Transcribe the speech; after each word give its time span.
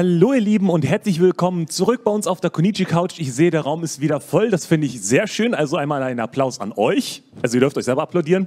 Hallo 0.00 0.32
ihr 0.32 0.40
Lieben 0.40 0.70
und 0.70 0.86
herzlich 0.86 1.18
willkommen 1.18 1.66
zurück 1.66 2.04
bei 2.04 2.12
uns 2.12 2.28
auf 2.28 2.40
der 2.40 2.50
Konichi 2.50 2.84
Couch. 2.84 3.18
Ich 3.18 3.34
sehe, 3.34 3.50
der 3.50 3.62
Raum 3.62 3.82
ist 3.82 4.00
wieder 4.00 4.20
voll. 4.20 4.48
Das 4.48 4.64
finde 4.64 4.86
ich 4.86 5.02
sehr 5.02 5.26
schön. 5.26 5.54
Also 5.54 5.76
einmal 5.76 6.04
einen 6.04 6.20
Applaus 6.20 6.60
an 6.60 6.72
euch. 6.76 7.24
Also 7.42 7.56
ihr 7.56 7.62
dürft 7.62 7.76
euch 7.76 7.86
selber 7.86 8.02
applaudieren. 8.02 8.46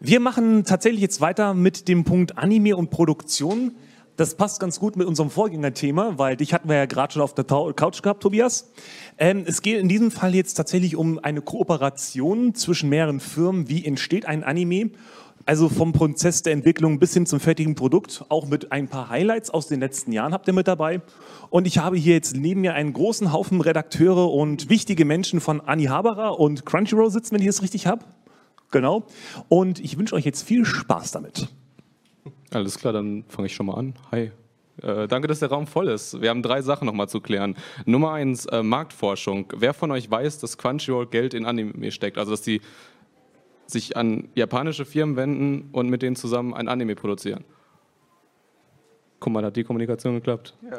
Wir 0.00 0.20
machen 0.20 0.64
tatsächlich 0.64 1.00
jetzt 1.00 1.22
weiter 1.22 1.54
mit 1.54 1.88
dem 1.88 2.04
Punkt 2.04 2.36
Anime 2.36 2.76
und 2.76 2.90
Produktion. 2.90 3.74
Das 4.18 4.34
passt 4.34 4.60
ganz 4.60 4.80
gut 4.80 4.96
mit 4.96 5.06
unserem 5.06 5.30
Vorgängerthema, 5.30 6.18
weil 6.18 6.36
dich 6.36 6.52
hatten 6.52 6.68
wir 6.68 6.76
ja 6.76 6.84
gerade 6.84 7.14
schon 7.14 7.22
auf 7.22 7.32
der 7.32 7.44
Couch 7.44 8.02
gehabt, 8.02 8.22
Tobias. 8.22 8.70
Ähm, 9.16 9.44
es 9.46 9.62
geht 9.62 9.80
in 9.80 9.88
diesem 9.88 10.10
Fall 10.10 10.34
jetzt 10.34 10.54
tatsächlich 10.54 10.94
um 10.94 11.20
eine 11.20 11.40
Kooperation 11.40 12.54
zwischen 12.54 12.90
mehreren 12.90 13.20
Firmen. 13.20 13.70
Wie 13.70 13.82
entsteht 13.86 14.26
ein 14.26 14.44
Anime? 14.44 14.90
Also 15.48 15.70
vom 15.70 15.94
Prozess 15.94 16.42
der 16.42 16.52
Entwicklung 16.52 16.98
bis 16.98 17.14
hin 17.14 17.24
zum 17.24 17.40
fertigen 17.40 17.74
Produkt, 17.74 18.22
auch 18.28 18.46
mit 18.46 18.70
ein 18.70 18.86
paar 18.86 19.08
Highlights 19.08 19.48
aus 19.48 19.66
den 19.66 19.80
letzten 19.80 20.12
Jahren 20.12 20.34
habt 20.34 20.46
ihr 20.46 20.52
mit 20.52 20.68
dabei. 20.68 21.00
Und 21.48 21.66
ich 21.66 21.78
habe 21.78 21.96
hier 21.96 22.12
jetzt 22.12 22.36
neben 22.36 22.60
mir 22.60 22.74
einen 22.74 22.92
großen 22.92 23.32
Haufen 23.32 23.62
Redakteure 23.62 24.30
und 24.30 24.68
wichtige 24.68 25.06
Menschen 25.06 25.40
von 25.40 25.62
Anihabara 25.62 26.28
und 26.28 26.66
Crunchyroll 26.66 27.10
sitzen, 27.10 27.34
wenn 27.34 27.40
ich 27.40 27.46
das 27.46 27.62
richtig 27.62 27.86
habe. 27.86 28.04
Genau. 28.72 29.06
Und 29.48 29.80
ich 29.80 29.96
wünsche 29.96 30.14
euch 30.16 30.26
jetzt 30.26 30.42
viel 30.42 30.66
Spaß 30.66 31.12
damit. 31.12 31.48
Alles 32.50 32.78
klar, 32.78 32.92
dann 32.92 33.24
fange 33.28 33.46
ich 33.46 33.54
schon 33.54 33.64
mal 33.64 33.78
an. 33.78 33.94
Hi. 34.12 34.32
Äh, 34.82 35.08
danke, 35.08 35.28
dass 35.28 35.38
der 35.38 35.48
Raum 35.48 35.66
voll 35.66 35.88
ist. 35.88 36.20
Wir 36.20 36.28
haben 36.28 36.42
drei 36.42 36.60
Sachen 36.60 36.84
nochmal 36.84 37.08
zu 37.08 37.22
klären. 37.22 37.56
Nummer 37.86 38.12
eins, 38.12 38.44
äh, 38.44 38.62
Marktforschung. 38.62 39.50
Wer 39.56 39.72
von 39.72 39.90
euch 39.92 40.10
weiß, 40.10 40.40
dass 40.40 40.58
Crunchyroll 40.58 41.06
Geld 41.06 41.32
in 41.32 41.46
Anime 41.46 41.90
steckt? 41.90 42.18
Also, 42.18 42.32
dass 42.32 42.42
die 42.42 42.60
sich 43.68 43.96
an 43.96 44.28
japanische 44.34 44.84
Firmen 44.84 45.16
wenden 45.16 45.68
und 45.72 45.88
mit 45.88 46.02
denen 46.02 46.16
zusammen 46.16 46.54
ein 46.54 46.68
Anime 46.68 46.94
produzieren. 46.94 47.44
Guck 49.20 49.32
mal, 49.32 49.40
da 49.40 49.48
hat 49.48 49.56
die 49.56 49.64
Kommunikation 49.64 50.14
geklappt. 50.14 50.54
Ja. 50.62 50.78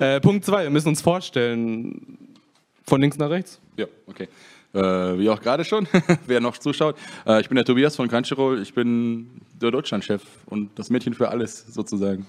äh, 0.16 0.20
Punkt 0.20 0.44
zwei, 0.44 0.64
wir 0.64 0.70
müssen 0.70 0.88
uns 0.88 1.00
vorstellen, 1.00 2.36
von 2.84 3.00
links 3.00 3.18
nach 3.18 3.30
rechts. 3.30 3.60
Ja, 3.76 3.86
okay. 4.06 4.28
Äh, 4.74 5.18
wie 5.18 5.30
auch 5.30 5.40
gerade 5.40 5.64
schon, 5.64 5.88
wer 6.26 6.40
noch 6.40 6.58
zuschaut. 6.58 6.96
Äh, 7.26 7.40
ich 7.40 7.48
bin 7.48 7.56
der 7.56 7.64
Tobias 7.64 7.96
von 7.96 8.08
Crunchyroll, 8.08 8.60
ich 8.60 8.74
bin 8.74 9.40
der 9.60 9.70
Deutschlandchef 9.70 10.22
und 10.46 10.78
das 10.78 10.90
Mädchen 10.90 11.14
für 11.14 11.30
alles 11.30 11.66
sozusagen. 11.66 12.26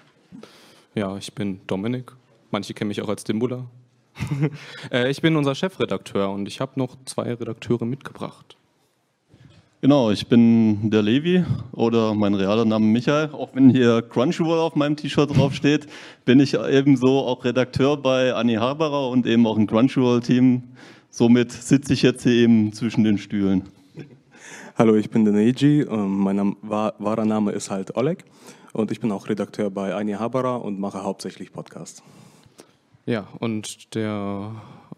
ja, 0.94 1.16
ich 1.16 1.34
bin 1.34 1.60
Dominik. 1.66 2.12
Manche 2.52 2.72
kennen 2.72 2.88
mich 2.88 3.02
auch 3.02 3.08
als 3.08 3.24
Dimbula. 3.24 3.66
Äh, 4.90 5.10
ich 5.10 5.20
bin 5.22 5.36
unser 5.36 5.54
Chefredakteur 5.54 6.30
und 6.30 6.46
ich 6.48 6.60
habe 6.60 6.72
noch 6.76 6.96
zwei 7.04 7.32
Redakteure 7.34 7.84
mitgebracht. 7.84 8.56
Genau, 9.82 10.10
ich 10.10 10.26
bin 10.26 10.90
der 10.90 11.00
Levi 11.00 11.42
oder 11.72 12.14
mein 12.14 12.34
realer 12.34 12.66
Name 12.66 12.84
Michael. 12.84 13.30
Auch 13.32 13.54
wenn 13.54 13.70
hier 13.70 14.02
Crunchyroll 14.02 14.58
auf 14.58 14.74
meinem 14.74 14.96
T-Shirt 14.96 15.34
draufsteht, 15.34 15.86
bin 16.26 16.38
ich 16.38 16.54
ebenso 16.54 17.20
auch 17.20 17.44
Redakteur 17.44 17.96
bei 17.96 18.34
Anni 18.34 18.56
Harbara 18.56 19.06
und 19.06 19.26
eben 19.26 19.46
auch 19.46 19.56
im 19.56 19.66
Crunchyroll-Team. 19.66 20.64
Somit 21.08 21.52
sitze 21.52 21.94
ich 21.94 22.02
jetzt 22.02 22.24
hier 22.24 22.32
eben 22.32 22.74
zwischen 22.74 23.04
den 23.04 23.16
Stühlen. 23.16 23.70
Hallo, 24.76 24.96
ich 24.96 25.08
bin 25.08 25.24
der 25.24 25.32
Neji. 25.32 25.80
Ähm, 25.82 26.18
mein 26.18 26.56
wahrer 26.62 27.24
Name 27.24 27.52
ist 27.52 27.70
halt 27.70 27.96
Oleg 27.96 28.24
und 28.74 28.90
ich 28.90 29.00
bin 29.00 29.10
auch 29.12 29.28
Redakteur 29.28 29.70
bei 29.70 29.94
Ani 29.94 30.12
Habara 30.12 30.56
und 30.56 30.78
mache 30.78 31.02
hauptsächlich 31.02 31.52
Podcasts. 31.52 32.02
Ja, 33.10 33.26
und 33.40 33.96
der 33.96 34.52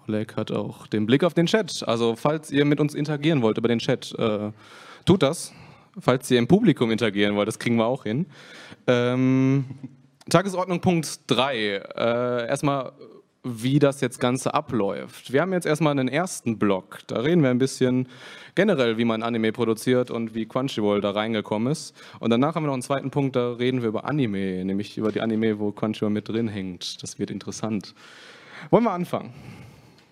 Oleg 0.06 0.36
hat 0.36 0.50
auch 0.50 0.86
den 0.86 1.06
Blick 1.06 1.24
auf 1.24 1.32
den 1.32 1.46
Chat. 1.46 1.82
Also 1.88 2.14
falls 2.14 2.50
ihr 2.50 2.66
mit 2.66 2.78
uns 2.78 2.92
interagieren 2.92 3.40
wollt 3.40 3.56
über 3.56 3.68
den 3.68 3.78
Chat, 3.78 4.14
äh, 4.18 4.50
tut 5.06 5.22
das. 5.22 5.54
Falls 5.98 6.30
ihr 6.30 6.38
im 6.38 6.46
Publikum 6.46 6.90
interagieren 6.90 7.36
wollt, 7.36 7.48
das 7.48 7.58
kriegen 7.58 7.76
wir 7.76 7.86
auch 7.86 8.02
hin. 8.02 8.26
Ähm, 8.86 9.64
Tagesordnung 10.28 10.82
Punkt 10.82 11.20
3. 11.28 11.56
Äh, 11.56 12.48
erstmal, 12.48 12.92
wie 13.44 13.80
das 13.80 14.00
jetzt 14.00 14.20
Ganze 14.20 14.54
abläuft. 14.54 15.32
Wir 15.32 15.40
haben 15.40 15.52
jetzt 15.52 15.66
erstmal 15.66 15.90
einen 15.92 16.08
ersten 16.08 16.58
Block. 16.58 17.00
Da 17.08 17.20
reden 17.20 17.42
wir 17.42 17.50
ein 17.50 17.58
bisschen 17.58 18.06
generell, 18.54 18.98
wie 18.98 19.04
man 19.04 19.22
Anime 19.22 19.50
produziert 19.52 20.12
und 20.12 20.34
wie 20.34 20.46
Crunchyroll 20.46 21.00
da 21.00 21.10
reingekommen 21.10 21.72
ist. 21.72 21.94
Und 22.20 22.30
danach 22.30 22.54
haben 22.54 22.62
wir 22.62 22.68
noch 22.68 22.74
einen 22.74 22.82
zweiten 22.82 23.10
Punkt, 23.10 23.34
da 23.34 23.52
reden 23.54 23.82
wir 23.82 23.88
über 23.88 24.04
Anime, 24.04 24.64
nämlich 24.64 24.96
über 24.96 25.10
die 25.10 25.20
Anime, 25.20 25.58
wo 25.58 25.72
Crunchyroll 25.72 26.10
mit 26.10 26.28
drin 26.28 26.46
hängt. 26.46 27.02
Das 27.02 27.18
wird 27.18 27.30
interessant. 27.30 27.94
Wollen 28.70 28.84
wir 28.84 28.92
anfangen? 28.92 29.32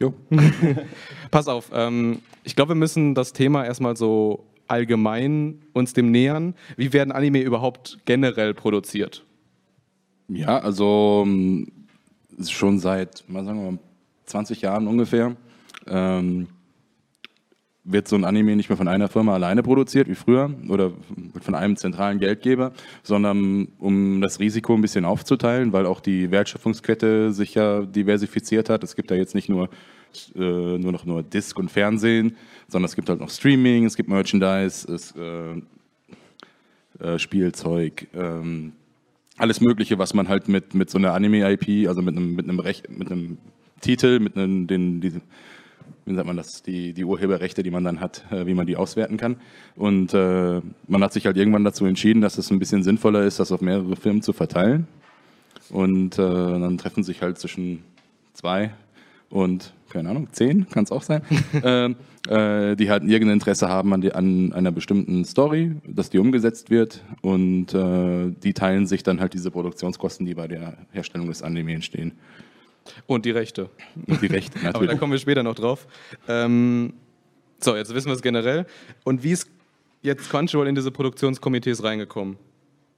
Jo. 0.00 0.12
Pass 1.30 1.46
auf, 1.46 1.70
ähm, 1.72 2.22
ich 2.42 2.56
glaube, 2.56 2.70
wir 2.70 2.76
müssen 2.76 3.14
das 3.14 3.32
Thema 3.32 3.64
erstmal 3.64 3.96
so 3.96 4.44
allgemein 4.66 5.62
uns 5.72 5.92
dem 5.92 6.10
nähern. 6.10 6.54
Wie 6.76 6.92
werden 6.92 7.12
Anime 7.12 7.42
überhaupt 7.42 7.98
generell 8.06 8.54
produziert? 8.54 9.24
Ja, 10.28 10.58
also 10.58 11.26
schon 12.48 12.78
seit, 12.78 13.24
mal 13.28 13.44
sagen 13.44 13.62
wir 13.62 13.72
mal, 13.72 13.78
20 14.26 14.62
Jahren 14.62 14.86
ungefähr. 14.86 15.36
Ähm, 15.86 16.48
wird 17.84 18.08
so 18.08 18.16
ein 18.16 18.24
Anime 18.24 18.56
nicht 18.56 18.68
mehr 18.68 18.76
von 18.76 18.88
einer 18.88 19.08
Firma 19.08 19.34
alleine 19.34 19.62
produziert 19.62 20.08
wie 20.08 20.14
früher 20.14 20.50
oder 20.68 20.92
von 21.40 21.54
einem 21.54 21.76
zentralen 21.76 22.18
Geldgeber, 22.18 22.72
sondern 23.02 23.68
um 23.78 24.20
das 24.20 24.38
Risiko 24.38 24.74
ein 24.74 24.82
bisschen 24.82 25.04
aufzuteilen, 25.04 25.72
weil 25.72 25.86
auch 25.86 26.00
die 26.00 26.30
Wertschöpfungskette 26.30 27.32
sich 27.32 27.54
ja 27.54 27.82
diversifiziert 27.82 28.68
hat. 28.68 28.84
Es 28.84 28.96
gibt 28.96 29.10
da 29.10 29.14
jetzt 29.14 29.34
nicht 29.34 29.48
nur, 29.48 29.70
äh, 30.34 30.38
nur 30.38 30.92
noch 30.92 31.06
nur 31.06 31.22
Disc 31.22 31.58
und 31.58 31.70
Fernsehen, 31.70 32.36
sondern 32.68 32.86
es 32.86 32.96
gibt 32.96 33.08
halt 33.08 33.20
noch 33.20 33.30
Streaming, 33.30 33.86
es 33.86 33.96
gibt 33.96 34.08
Merchandise, 34.08 34.92
es, 34.92 35.14
äh, 35.16 35.62
äh, 37.02 37.18
Spielzeug, 37.18 38.08
ähm, 38.14 38.72
alles 39.40 39.60
Mögliche, 39.60 39.98
was 39.98 40.14
man 40.14 40.28
halt 40.28 40.48
mit, 40.48 40.74
mit 40.74 40.90
so 40.90 40.98
einer 40.98 41.14
Anime-IP, 41.14 41.88
also 41.88 42.02
mit 42.02 42.16
einem, 42.16 42.34
mit 42.34 42.48
einem, 42.48 42.60
Recht, 42.60 42.90
mit 42.90 43.10
einem 43.10 43.38
Titel, 43.80 44.20
mit 44.20 44.36
einem, 44.36 44.66
den, 44.66 45.00
die, 45.00 45.14
wie 46.04 46.14
sagt 46.14 46.26
man 46.26 46.36
das, 46.36 46.62
die, 46.62 46.92
die 46.92 47.04
Urheberrechte, 47.04 47.62
die 47.62 47.70
man 47.70 47.82
dann 47.82 48.00
hat, 48.00 48.24
äh, 48.30 48.44
wie 48.46 48.54
man 48.54 48.66
die 48.66 48.76
auswerten 48.76 49.16
kann. 49.16 49.36
Und 49.76 50.12
äh, 50.12 50.60
man 50.88 51.02
hat 51.02 51.12
sich 51.12 51.26
halt 51.26 51.36
irgendwann 51.38 51.64
dazu 51.64 51.86
entschieden, 51.86 52.20
dass 52.20 52.36
es 52.36 52.50
ein 52.50 52.58
bisschen 52.58 52.82
sinnvoller 52.82 53.22
ist, 53.24 53.40
das 53.40 53.50
auf 53.50 53.62
mehrere 53.62 53.96
Firmen 53.96 54.22
zu 54.22 54.32
verteilen. 54.32 54.86
Und 55.70 56.18
äh, 56.18 56.22
dann 56.22 56.76
treffen 56.78 57.02
sich 57.02 57.22
halt 57.22 57.38
zwischen 57.38 57.82
zwei 58.34 58.72
und, 59.30 59.72
keine 59.90 60.10
Ahnung, 60.10 60.28
zehn, 60.32 60.68
kann 60.68 60.84
es 60.84 60.92
auch 60.92 61.02
sein, 61.02 61.22
äh, 61.62 61.90
äh, 62.28 62.76
die 62.76 62.90
halt 62.90 63.02
irgendein 63.04 63.34
Interesse 63.34 63.68
haben 63.68 63.92
an, 63.92 64.00
die, 64.00 64.12
an, 64.12 64.52
einer 64.52 64.72
bestimmten 64.72 65.24
Story, 65.24 65.72
dass 65.86 66.10
die 66.10 66.18
umgesetzt 66.18 66.70
wird. 66.70 67.02
Und 67.22 67.74
äh, 67.74 68.30
die 68.42 68.54
teilen 68.54 68.86
sich 68.86 69.02
dann 69.02 69.20
halt 69.20 69.34
diese 69.34 69.50
Produktionskosten, 69.50 70.26
die 70.26 70.34
bei 70.34 70.48
der 70.48 70.78
Herstellung 70.92 71.28
des 71.28 71.42
Anime 71.42 71.74
entstehen. 71.74 72.12
Und 73.06 73.24
die 73.24 73.30
Rechte. 73.30 73.70
Und 74.06 74.22
die 74.22 74.26
Rechte, 74.26 74.58
natürlich. 74.62 74.74
Aber 74.74 74.86
da 74.86 74.94
kommen 74.94 75.12
wir 75.12 75.18
später 75.18 75.42
noch 75.42 75.54
drauf. 75.54 75.86
Ähm, 76.28 76.94
so, 77.58 77.76
jetzt 77.76 77.94
wissen 77.94 78.08
wir 78.08 78.14
es 78.14 78.22
generell. 78.22 78.66
Und 79.04 79.22
wie 79.22 79.32
ist 79.32 79.48
jetzt 80.02 80.30
Crunchyroll 80.30 80.68
in 80.68 80.74
diese 80.74 80.90
Produktionskomitees 80.90 81.82
reingekommen? 81.82 82.36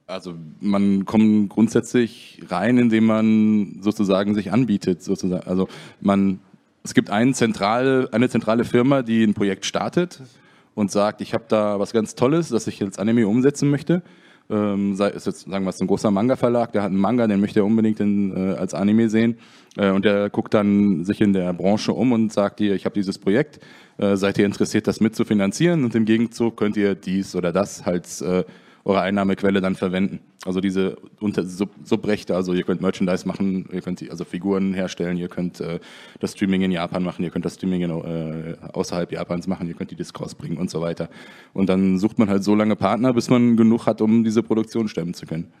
Also 0.05 0.33
man 0.59 1.05
kommt 1.05 1.49
grundsätzlich 1.49 2.41
rein, 2.49 2.77
indem 2.77 3.05
man 3.05 3.77
sozusagen 3.81 4.35
sich 4.35 4.51
anbietet. 4.51 5.01
Sozusagen. 5.01 5.47
Also 5.47 5.67
man, 6.01 6.39
es 6.83 6.93
gibt 6.93 7.09
ein 7.09 7.33
zentral, 7.33 8.09
eine 8.11 8.29
zentrale 8.29 8.65
Firma, 8.65 9.01
die 9.01 9.23
ein 9.23 9.33
Projekt 9.33 9.65
startet 9.65 10.21
und 10.75 10.91
sagt, 10.91 11.21
ich 11.21 11.33
habe 11.33 11.45
da 11.47 11.79
was 11.79 11.93
ganz 11.93 12.15
Tolles, 12.15 12.49
das 12.49 12.67
ich 12.67 12.81
als 12.81 12.99
Anime 12.99 13.27
umsetzen 13.27 13.69
möchte 13.69 14.03
ähm, 14.49 14.95
sei 14.95 15.09
es 15.09 15.25
jetzt, 15.25 15.49
sagen 15.49 15.63
wir 15.63 15.69
es, 15.69 15.81
ein 15.81 15.87
großer 15.87 16.11
Manga-Verlag, 16.11 16.71
der 16.73 16.83
hat 16.83 16.89
einen 16.89 16.99
Manga, 16.99 17.27
den 17.27 17.39
möchte 17.39 17.61
er 17.61 17.65
unbedingt 17.65 17.99
in, 17.99 18.35
äh, 18.35 18.55
als 18.55 18.73
Anime 18.73 19.09
sehen. 19.09 19.37
Äh, 19.77 19.91
und 19.91 20.05
der 20.05 20.29
guckt 20.29 20.53
dann 20.53 21.05
sich 21.05 21.21
in 21.21 21.33
der 21.33 21.53
Branche 21.53 21.93
um 21.93 22.11
und 22.11 22.33
sagt 22.33 22.59
ihr, 22.59 22.75
ich 22.75 22.85
habe 22.85 22.93
dieses 22.93 23.17
Projekt, 23.17 23.59
äh, 23.97 24.15
seid 24.15 24.37
ihr 24.37 24.45
interessiert, 24.45 24.87
das 24.87 24.99
mitzufinanzieren? 24.99 25.83
Und 25.83 25.95
im 25.95 26.05
Gegenzug 26.05 26.57
könnt 26.57 26.77
ihr 26.77 26.95
dies 26.95 27.35
oder 27.35 27.51
das 27.51 27.85
halt 27.85 28.05
äh, 28.21 28.43
eure 28.85 29.01
Einnahmequelle 29.01 29.61
dann 29.61 29.75
verwenden. 29.75 30.19
Also 30.45 30.59
diese 30.59 30.97
Unter 31.21 31.45
Sub 31.45 31.69
Subrechte, 31.83 32.35
also 32.35 32.53
ihr 32.53 32.63
könnt 32.63 32.81
Merchandise 32.81 33.25
machen, 33.25 33.69
ihr 33.71 33.81
könnt 33.81 34.07
also 34.09 34.25
Figuren 34.25 34.73
herstellen, 34.73 35.17
ihr 35.17 35.29
könnt 35.29 35.61
äh, 35.61 35.79
das 36.19 36.33
Streaming 36.33 36.63
in 36.63 36.71
Japan 36.71 37.03
machen, 37.03 37.23
ihr 37.23 37.29
könnt 37.29 37.45
das 37.45 37.55
Streaming 37.55 37.81
in, 37.81 37.89
äh, 37.89 38.57
außerhalb 38.73 39.11
Japans 39.11 39.47
machen, 39.47 39.67
ihr 39.67 39.73
könnt 39.73 39.91
die 39.91 39.95
Discs 39.95 40.35
bringen 40.35 40.57
und 40.57 40.69
so 40.69 40.81
weiter. 40.81 41.09
Und 41.53 41.69
dann 41.69 41.97
sucht 41.97 42.19
man 42.19 42.29
halt 42.29 42.43
so 42.43 42.55
lange 42.55 42.75
Partner, 42.75 43.13
bis 43.13 43.29
man 43.29 43.55
genug 43.55 43.85
hat, 43.85 44.01
um 44.01 44.23
diese 44.23 44.43
Produktion 44.43 44.89
stemmen 44.89 45.13
zu 45.13 45.25
können. 45.25 45.53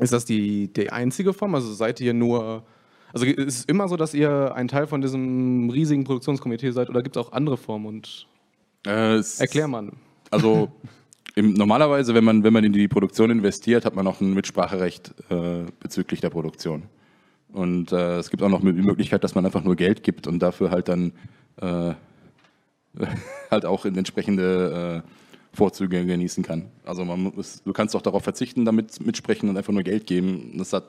Ist 0.00 0.12
das 0.12 0.24
die, 0.24 0.72
die 0.72 0.90
einzige 0.90 1.32
Form? 1.32 1.54
Also 1.54 1.72
seid 1.72 2.00
ihr 2.00 2.14
nur 2.14 2.64
also 3.12 3.26
ist 3.26 3.58
es 3.58 3.64
immer 3.64 3.88
so, 3.88 3.96
dass 3.96 4.14
ihr 4.14 4.54
ein 4.54 4.68
Teil 4.68 4.86
von 4.86 5.00
diesem 5.00 5.68
riesigen 5.70 6.04
Produktionskomitee 6.04 6.70
seid 6.70 6.88
oder 6.88 7.02
gibt 7.02 7.16
es 7.16 7.22
auch 7.22 7.32
andere 7.32 7.56
Formen? 7.56 7.86
Und 7.86 8.28
äh, 8.86 9.20
erklär 9.38 9.68
mal. 9.68 9.90
Also 10.30 10.70
im, 11.40 11.54
normalerweise, 11.54 12.14
wenn 12.14 12.24
man, 12.24 12.44
wenn 12.44 12.52
man 12.52 12.64
in 12.64 12.72
die 12.72 12.88
Produktion 12.88 13.30
investiert, 13.30 13.84
hat 13.84 13.94
man 13.94 14.06
auch 14.06 14.20
ein 14.20 14.34
Mitspracherecht 14.34 15.14
äh, 15.30 15.64
bezüglich 15.80 16.20
der 16.20 16.30
Produktion. 16.30 16.84
Und 17.52 17.92
äh, 17.92 18.18
es 18.18 18.30
gibt 18.30 18.42
auch 18.42 18.48
noch 18.48 18.60
die 18.60 18.72
Möglichkeit, 18.72 19.24
dass 19.24 19.34
man 19.34 19.44
einfach 19.44 19.64
nur 19.64 19.74
Geld 19.74 20.02
gibt 20.02 20.26
und 20.26 20.38
dafür 20.40 20.70
halt 20.70 20.88
dann 20.88 21.12
äh, 21.60 21.94
halt 23.50 23.64
auch 23.64 23.84
entsprechende 23.84 25.02
Vorzüge 25.52 26.04
genießen 26.04 26.44
kann. 26.44 26.66
Also 26.84 27.04
man 27.04 27.22
muss, 27.22 27.62
du 27.62 27.72
kannst 27.72 27.96
auch 27.96 28.02
darauf 28.02 28.22
verzichten, 28.22 28.64
damit 28.64 29.04
mitsprechen 29.04 29.48
und 29.48 29.56
einfach 29.56 29.72
nur 29.72 29.82
Geld 29.82 30.06
geben. 30.06 30.54
Das 30.58 30.72
hat, 30.72 30.84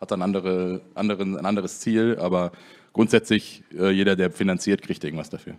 hat 0.00 0.10
dann 0.10 0.22
andere, 0.22 0.80
andere, 0.94 1.22
ein 1.22 1.44
anderes 1.44 1.80
Ziel, 1.80 2.16
aber 2.18 2.52
grundsätzlich 2.92 3.62
äh, 3.78 3.90
jeder, 3.90 4.16
der 4.16 4.30
finanziert, 4.30 4.82
kriegt 4.82 5.04
irgendwas 5.04 5.30
dafür. 5.30 5.54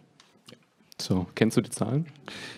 So, 1.02 1.26
kennst 1.36 1.56
du 1.58 1.62
die 1.62 1.70
Zahlen? 1.70 2.06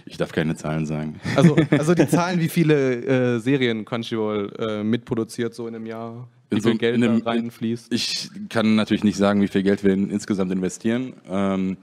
Ich 0.05 0.17
darf 0.17 0.31
keine 0.31 0.55
Zahlen 0.55 0.85
sagen. 0.85 1.19
Also, 1.35 1.55
also 1.71 1.93
die 1.93 2.07
Zahlen, 2.09 2.39
wie 2.39 2.49
viele 2.49 3.35
äh, 3.35 3.39
Serien 3.39 3.85
Crunchyroll 3.85 4.51
äh, 4.57 4.83
mitproduziert 4.83 5.53
so 5.53 5.67
in 5.67 5.75
einem 5.75 5.85
Jahr? 5.85 6.27
Wie 6.49 6.55
In 6.57 6.61
viel 6.63 6.71
so- 6.73 6.77
Geld 6.77 6.95
in 6.95 7.03
einem- 7.03 7.23
da 7.23 7.29
reinfließt? 7.31 7.93
Ich 7.93 8.29
kann 8.49 8.75
natürlich 8.75 9.03
nicht 9.03 9.17
sagen, 9.17 9.41
wie 9.41 9.47
viel 9.47 9.63
Geld 9.63 9.83
wir 9.83 9.93
in, 9.93 10.09
insgesamt 10.09 10.51
investieren. 10.51 11.13
Ähm, 11.29 11.77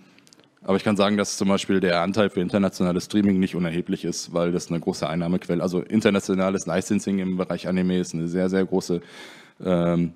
aber 0.62 0.76
ich 0.76 0.84
kann 0.84 0.96
sagen, 0.96 1.16
dass 1.16 1.36
zum 1.36 1.48
Beispiel 1.48 1.78
der 1.80 2.02
Anteil 2.02 2.28
für 2.28 2.40
internationales 2.40 3.04
Streaming 3.04 3.38
nicht 3.38 3.54
unerheblich 3.54 4.04
ist, 4.04 4.34
weil 4.34 4.50
das 4.50 4.68
eine 4.68 4.80
große 4.80 5.08
Einnahmequelle, 5.08 5.62
also 5.62 5.80
internationales 5.80 6.66
Licensing 6.66 7.20
im 7.20 7.36
Bereich 7.36 7.68
Anime 7.68 7.98
ist 8.00 8.12
eine 8.14 8.26
sehr, 8.26 8.50
sehr 8.50 8.66
große 8.66 9.00
ähm, 9.64 10.12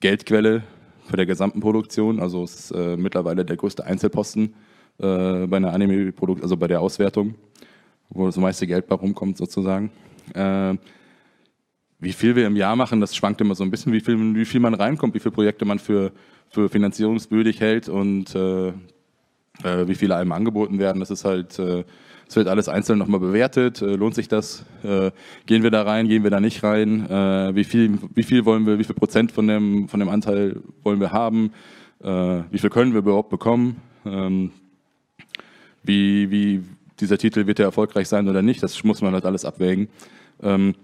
Geldquelle 0.00 0.62
für 1.08 1.16
der 1.16 1.26
gesamten 1.26 1.60
Produktion. 1.60 2.20
Also 2.20 2.44
es 2.44 2.54
ist 2.54 2.70
äh, 2.70 2.96
mittlerweile 2.96 3.44
der 3.44 3.56
größte 3.56 3.84
Einzelposten 3.84 4.54
äh, 4.98 5.46
bei 5.46 5.56
einer 5.56 5.72
Anime-Produktion, 5.72 6.42
also 6.42 6.56
bei 6.56 6.66
der 6.66 6.80
Auswertung, 6.80 7.34
wo 8.08 8.26
das 8.26 8.36
meiste 8.36 8.66
Geld 8.66 8.86
bei 8.86 8.94
rumkommt 8.94 9.36
sozusagen. 9.36 9.90
Ähm, 10.34 10.78
wie 11.98 12.12
viel 12.12 12.36
wir 12.36 12.46
im 12.46 12.56
Jahr 12.56 12.76
machen, 12.76 13.00
das 13.00 13.16
schwankt 13.16 13.40
immer 13.40 13.54
so 13.54 13.64
ein 13.64 13.70
bisschen, 13.70 13.92
wie 13.92 14.00
viel, 14.00 14.34
wie 14.34 14.44
viel 14.44 14.60
man 14.60 14.74
reinkommt, 14.74 15.14
wie 15.14 15.20
viele 15.20 15.32
Projekte 15.32 15.64
man 15.64 15.78
für, 15.78 16.12
für 16.50 16.68
finanzierungswürdig 16.68 17.60
hält 17.60 17.88
und 17.88 18.34
äh, 18.34 18.68
äh, 18.68 19.88
wie 19.88 19.94
viele 19.94 20.16
einem 20.16 20.32
angeboten 20.32 20.78
werden. 20.78 21.00
Das 21.00 21.10
ist 21.10 21.24
halt, 21.24 21.58
äh, 21.58 21.84
es 22.28 22.36
wird 22.36 22.48
alles 22.48 22.68
einzeln 22.68 22.98
nochmal 22.98 23.20
bewertet. 23.20 23.80
Äh, 23.80 23.96
lohnt 23.96 24.14
sich 24.14 24.28
das? 24.28 24.64
Äh, 24.82 25.10
gehen 25.46 25.62
wir 25.62 25.70
da 25.70 25.82
rein? 25.82 26.08
Gehen 26.08 26.22
wir 26.22 26.30
da 26.30 26.40
nicht 26.40 26.62
rein? 26.62 27.08
Äh, 27.08 27.54
wie 27.54 27.64
viel, 27.64 27.98
wie 28.14 28.22
viel 28.22 28.44
wollen 28.44 28.66
wir? 28.66 28.78
Wie 28.78 28.84
viel 28.84 28.94
Prozent 28.94 29.32
von 29.32 29.46
dem, 29.46 29.88
von 29.88 30.00
dem 30.00 30.08
Anteil 30.08 30.60
wollen 30.82 31.00
wir 31.00 31.12
haben? 31.12 31.52
Äh, 32.02 32.42
wie 32.50 32.58
viel 32.58 32.70
können 32.70 32.92
wir 32.92 32.98
überhaupt 32.98 33.30
bekommen? 33.30 33.76
Ähm, 34.04 34.50
wie, 35.86 36.30
wie 36.30 36.64
dieser 37.00 37.18
Titel 37.18 37.46
wird 37.46 37.58
er 37.58 37.66
erfolgreich 37.66 38.08
sein 38.08 38.28
oder 38.28 38.42
nicht? 38.42 38.62
Das 38.62 38.82
muss 38.84 39.02
man 39.02 39.14
halt 39.14 39.24
alles 39.24 39.44
abwägen. 39.44 39.88
Ähm, 40.42 40.74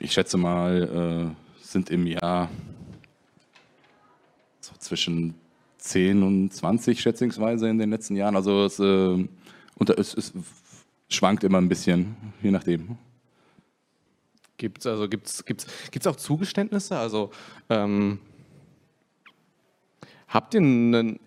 ich 0.00 0.12
schätze 0.12 0.36
mal, 0.36 1.34
äh, 1.34 1.64
sind 1.64 1.90
im 1.90 2.06
Jahr 2.06 2.50
so 4.60 4.72
zwischen 4.78 5.34
10 5.78 6.22
und 6.22 6.52
20 6.52 7.00
schätzungsweise 7.00 7.68
in 7.68 7.78
den 7.78 7.90
letzten 7.90 8.16
Jahren. 8.16 8.36
Also 8.36 8.64
es, 8.64 8.78
äh, 8.78 9.28
unter, 9.76 9.98
es, 9.98 10.14
es 10.14 10.32
schwankt 11.08 11.44
immer 11.44 11.58
ein 11.58 11.68
bisschen, 11.68 12.16
je 12.42 12.50
nachdem. 12.50 12.96
Gibt's 14.56 14.86
also 14.86 15.08
gibt's 15.08 15.44
gibt's 15.44 15.66
gibt's 15.90 16.06
auch 16.06 16.14
Zugeständnisse? 16.14 16.96
Also 16.96 17.30
ähm, 17.68 18.20
habt 20.28 20.54
ihr 20.54 20.60
einen 20.60 21.18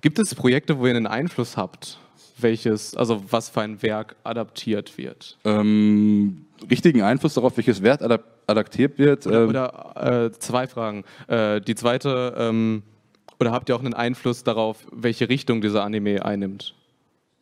gibt 0.00 0.18
es 0.18 0.34
Projekte, 0.34 0.78
wo 0.78 0.86
ihr 0.86 0.96
einen 0.96 1.06
Einfluss 1.06 1.56
habt, 1.56 1.98
welches 2.38 2.96
also 2.96 3.22
was 3.30 3.48
für 3.48 3.62
ein 3.62 3.82
Werk 3.82 4.16
adaptiert 4.24 4.98
wird? 4.98 5.38
Ähm, 5.44 6.46
richtigen 6.70 7.02
Einfluss 7.02 7.34
darauf, 7.34 7.56
welches 7.56 7.82
Wert 7.82 8.02
adap 8.02 8.24
adaptiert 8.48 8.96
wird. 8.98 9.26
Oder, 9.26 9.42
ähm, 9.42 9.48
oder 9.48 10.24
äh, 10.26 10.32
zwei 10.38 10.68
Fragen. 10.68 11.02
Äh, 11.26 11.60
die 11.60 11.74
zweite 11.74 12.34
ähm, 12.38 12.84
oder 13.40 13.52
habt 13.52 13.68
ihr 13.68 13.76
auch 13.76 13.80
einen 13.80 13.94
Einfluss 13.94 14.44
darauf, 14.44 14.86
welche 14.92 15.28
Richtung 15.28 15.60
dieser 15.60 15.84
Anime 15.84 16.24
einnimmt? 16.24 16.74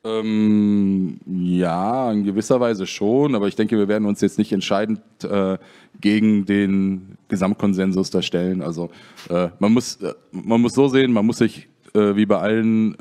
Ähm, 0.06 1.18
ja, 1.26 2.12
in 2.12 2.24
gewisser 2.24 2.60
Weise 2.60 2.86
schon, 2.86 3.34
aber 3.34 3.48
ich 3.48 3.56
denke, 3.56 3.78
wir 3.78 3.88
werden 3.88 4.06
uns 4.06 4.20
jetzt 4.20 4.38
nicht 4.38 4.52
entscheidend 4.52 5.00
äh, 5.22 5.56
gegen 6.00 6.44
den 6.44 7.16
Gesamtkonsensus 7.28 8.10
da 8.10 8.20
stellen. 8.20 8.60
Also 8.60 8.90
äh, 9.30 9.48
man, 9.58 9.72
muss, 9.72 9.96
äh, 9.96 10.12
man 10.30 10.60
muss 10.60 10.74
so 10.74 10.88
sehen, 10.88 11.12
man 11.12 11.24
muss 11.24 11.38
sich 11.38 11.68
äh, 11.94 12.16
wie 12.16 12.26
bei 12.26 12.38
allen 12.38 12.96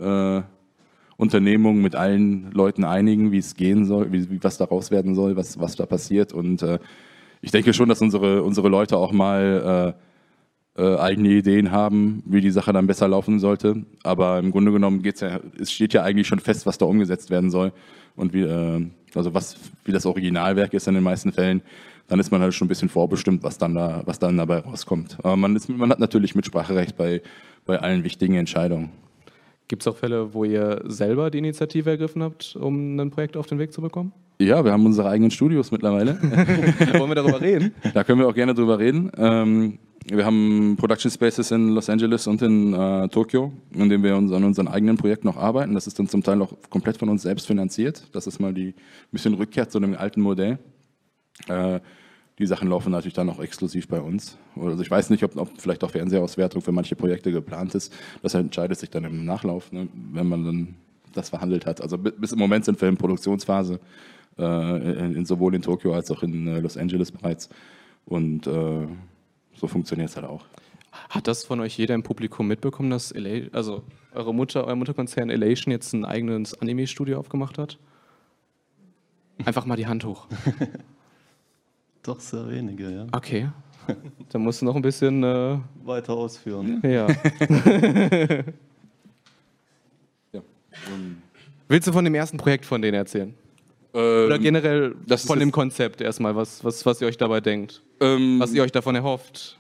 Unternehmungen 1.18 1.82
mit 1.82 1.96
allen 1.96 2.52
Leuten 2.52 2.84
einigen, 2.84 3.32
wie 3.32 3.38
es 3.38 3.56
gehen 3.56 3.86
soll, 3.86 4.12
wie, 4.12 4.44
was 4.44 4.58
daraus 4.58 4.92
werden 4.92 5.16
soll, 5.16 5.36
was, 5.36 5.60
was 5.60 5.76
da 5.76 5.86
passiert. 5.86 6.34
Und 6.34 6.62
äh, 6.62 6.80
ich 7.42 7.52
denke 7.52 7.74
schon, 7.74 7.90
dass 7.90 8.02
unsere, 8.02 8.44
unsere 8.44 8.70
Leute 8.70 8.98
auch 8.98 9.12
mal 9.12 9.96
äh, 9.96 10.82
äh, 10.82 10.98
eigene 10.98 11.30
Ideen 11.30 11.72
haben, 11.72 12.24
wie 12.26 12.42
die 12.42 12.50
Sache 12.50 12.74
dann 12.74 12.88
besser 12.88 13.08
laufen 13.08 13.40
sollte. 13.40 13.84
Aber 14.04 14.40
im 14.40 14.52
Grunde 14.52 14.72
genommen 14.72 15.04
geht's 15.04 15.22
ja, 15.22 15.40
es 15.60 15.72
steht 15.72 15.94
ja 15.94 16.04
eigentlich 16.04 16.28
schon 16.28 16.40
fest, 16.40 16.66
was 16.66 16.78
da 16.78 16.86
umgesetzt 16.86 17.30
werden 17.30 17.52
soll 17.52 17.74
und 18.16 18.34
wie, 18.34 18.42
äh, 18.42 18.86
also 19.14 19.34
was, 19.34 19.56
wie 19.86 19.92
das 19.92 20.06
Originalwerk 20.06 20.74
ist 20.74 20.88
in 20.88 20.96
den 20.96 21.04
meisten 21.04 21.32
Fällen. 21.32 21.62
Dann 22.08 22.20
ist 22.20 22.32
man 22.32 22.42
halt 22.42 22.54
schon 22.54 22.66
ein 22.66 22.70
bisschen 22.70 22.90
vorbestimmt, 22.90 23.44
was 23.44 23.58
dann 23.58 23.76
da, 23.76 24.02
was 24.06 24.20
dann 24.20 24.36
dabei 24.36 24.60
rauskommt. 24.60 25.18
Aber 25.20 25.38
man, 25.38 25.56
ist, 25.56 25.70
man 25.70 25.90
hat 25.90 26.00
natürlich 26.00 26.36
Mitspracherecht 26.36 26.98
bei, 26.98 27.22
bei 27.66 27.80
allen 27.80 28.04
wichtigen 28.04 28.36
Entscheidungen. 28.36 28.90
Gibt 29.68 29.84
es 29.84 29.88
auch 29.88 29.96
Fälle, 29.96 30.34
wo 30.34 30.44
ihr 30.44 30.82
selber 30.86 31.32
die 31.32 31.38
Initiative 31.38 31.90
ergriffen 31.90 32.22
habt, 32.22 32.56
um 32.56 33.00
ein 33.00 33.12
Projekt 33.12 33.38
auf 33.38 33.48
den 33.48 33.60
Weg 33.60 33.72
zu 33.72 33.82
bekommen? 33.82 34.12
Ja, 34.40 34.64
wir 34.66 34.72
haben 34.72 34.86
unsere 34.86 35.10
eigenen 35.10 35.32
Studios 35.32 35.72
mittlerweile. 35.72 36.22
Wollen 36.22 37.10
wir 37.10 37.16
darüber 37.16 37.40
reden? 37.40 37.74
Da 37.94 38.04
können 38.04 38.20
wir 38.20 38.28
auch 38.28 38.34
gerne 38.34 38.54
drüber 38.54 38.80
reden. 38.80 39.12
Ähm, 39.18 39.80
wir 40.06 40.26
haben 40.26 40.76
Production 40.78 41.10
Spaces 41.10 41.52
in 41.52 41.70
Los 41.70 41.90
Angeles 41.90 42.28
und 42.28 42.42
in 42.42 42.74
äh, 42.74 43.08
Tokio, 43.08 43.54
in 43.74 43.88
denen 43.88 44.04
wir 44.04 44.18
uns 44.18 44.32
an 44.34 44.44
unseren 44.44 44.68
eigenen 44.68 44.98
Projekten 44.98 45.28
noch 45.28 45.38
arbeiten. 45.38 45.74
Das 45.74 45.88
ist 45.88 45.98
dann 45.98 46.10
zum 46.10 46.24
Teil 46.24 46.42
auch 46.42 46.54
komplett 46.70 46.98
von 46.98 47.08
uns 47.08 47.22
selbst 47.22 47.48
finanziert. 47.48 48.04
Das 48.12 48.28
ist 48.28 48.40
mal 48.40 48.54
die 48.54 48.70
ein 48.70 48.74
bisschen 49.12 49.34
Rückkehr 49.36 49.70
zu 49.70 49.80
dem 49.80 49.96
alten 49.96 50.22
Modell. 50.22 50.60
Äh, 51.48 51.80
die 52.40 52.46
Sachen 52.48 52.68
laufen 52.68 52.92
natürlich 52.92 53.14
dann 53.14 53.30
auch 53.30 53.40
exklusiv 53.40 53.88
bei 53.88 54.02
uns. 54.02 54.38
Also 54.60 54.82
ich 54.82 54.90
weiß 54.90 55.10
nicht, 55.12 55.24
ob, 55.24 55.38
ob 55.38 55.50
vielleicht 55.62 55.84
auch 55.84 55.92
Fernsehauswertung 55.92 56.62
für 56.62 56.72
manche 56.72 56.96
Projekte 56.96 57.32
geplant 57.32 57.76
ist. 57.76 57.94
Das 58.22 58.34
entscheidet 58.34 58.80
sich 58.80 58.90
dann 58.90 59.04
im 59.04 59.24
Nachlauf, 59.26 59.72
ne, 59.72 59.88
wenn 60.12 60.28
man 60.28 60.44
dann 60.44 60.76
das 61.14 61.30
verhandelt 61.30 61.66
hat. 61.68 61.80
Also 61.82 61.98
bi- 61.98 62.12
bis 62.18 62.32
im 62.32 62.40
Moment 62.40 62.66
sind 62.66 62.82
wir 62.82 62.90
in 62.90 62.98
Produktionsphase, 62.98 63.80
äh, 64.40 64.44
in, 65.06 65.16
in, 65.18 65.26
sowohl 65.26 65.54
in 65.54 65.62
Tokio 65.62 65.94
als 65.94 66.10
auch 66.10 66.24
in 66.24 66.48
äh, 66.48 66.60
Los 66.60 66.76
Angeles 66.76 67.12
bereits. 67.12 67.50
Und 68.06 68.48
äh, 68.48 68.88
so 69.56 69.68
funktioniert 69.68 70.10
es 70.10 70.16
halt 70.16 70.26
auch. 70.26 70.46
Hat 71.10 71.28
das 71.28 71.44
von 71.44 71.60
euch 71.60 71.78
jeder 71.78 71.94
im 71.94 72.02
Publikum 72.04 72.48
mitbekommen, 72.48 72.90
dass 72.90 73.12
Ela 73.12 73.48
also 73.52 73.84
eure 74.14 74.34
Mutter, 74.34 74.66
euer 74.66 74.76
Mutterkonzern 74.76 75.30
Elation 75.30 75.72
jetzt 75.72 75.94
ein 75.94 76.04
eigenes 76.06 76.60
Anime-Studio 76.60 77.20
aufgemacht 77.20 77.58
hat? 77.60 77.78
Einfach 79.46 79.66
mal 79.66 79.76
die 79.76 79.88
Hand 79.88 80.04
hoch. 80.06 80.28
Doch 82.04 82.20
sehr 82.20 82.48
wenige, 82.50 82.90
ja. 82.90 83.06
Okay. 83.12 83.50
Da 84.30 84.40
musst 84.40 84.62
du 84.62 84.66
noch 84.66 84.76
ein 84.78 84.82
bisschen, 84.82 85.24
äh, 85.24 85.58
Weiter 85.84 86.14
ausführen. 86.14 86.82
ja. 86.84 87.06
Ja. 90.32 90.42
Willst 91.68 91.88
du 91.88 91.92
von 91.92 92.04
dem 92.06 92.16
ersten 92.16 92.38
Projekt 92.38 92.66
von 92.66 92.82
denen 92.82 92.96
erzählen? 92.96 93.34
Ähm, 93.94 94.26
Oder 94.26 94.40
generell 94.40 94.96
von 95.18 95.38
dem 95.40 95.52
Konzept 95.52 96.02
erstmal, 96.02 96.36
was, 96.36 96.64
was, 96.64 96.86
was 96.86 97.02
ihr 97.02 97.08
euch 97.08 97.18
dabei 97.18 97.42
denkt? 97.42 97.82
ähm, 98.00 98.40
Was 98.40 98.54
ihr 98.54 98.64
euch 98.64 98.72
davon 98.72 98.96
erhofft? 98.96 99.60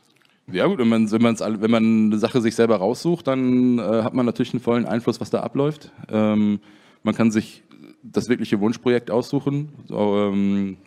Ja 0.51 0.65
gut, 0.65 0.79
wenn 0.79 0.89
man, 0.89 1.09
wenn, 1.11 1.21
man's, 1.21 1.39
wenn 1.41 1.71
man 1.71 2.05
eine 2.07 2.17
Sache 2.17 2.41
sich 2.41 2.55
selber 2.55 2.77
raussucht, 2.77 3.27
dann 3.27 3.77
äh, 3.77 3.81
hat 3.81 4.13
man 4.13 4.25
natürlich 4.25 4.53
einen 4.53 4.59
vollen 4.61 4.85
Einfluss, 4.85 5.21
was 5.21 5.29
da 5.29 5.41
abläuft. 5.41 5.91
Ähm, 6.09 6.59
man 7.03 7.13
kann 7.15 7.29
sich 7.31 7.63
das 8.01 8.27
wirkliche 8.27 8.59
Wunschprojekt 8.59 9.11
aussuchen, 9.11 9.69
so, 9.87 10.17
ähm, 10.17 10.77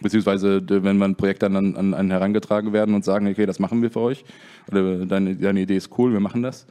beziehungsweise 0.00 0.60
d- 0.62 0.82
wenn 0.82 0.98
man 0.98 1.16
Projekte 1.16 1.46
an, 1.46 1.76
an 1.76 1.94
einen 1.94 2.10
herangetragen 2.10 2.72
werden 2.72 2.94
und 2.94 3.04
sagen, 3.04 3.26
okay, 3.28 3.46
das 3.46 3.58
machen 3.58 3.82
wir 3.82 3.90
für 3.90 4.00
euch, 4.00 4.24
oder 4.70 5.06
deine, 5.06 5.36
deine 5.36 5.60
Idee 5.60 5.76
ist 5.76 5.90
cool, 5.98 6.12
wir 6.12 6.20
machen 6.20 6.42
das. 6.42 6.66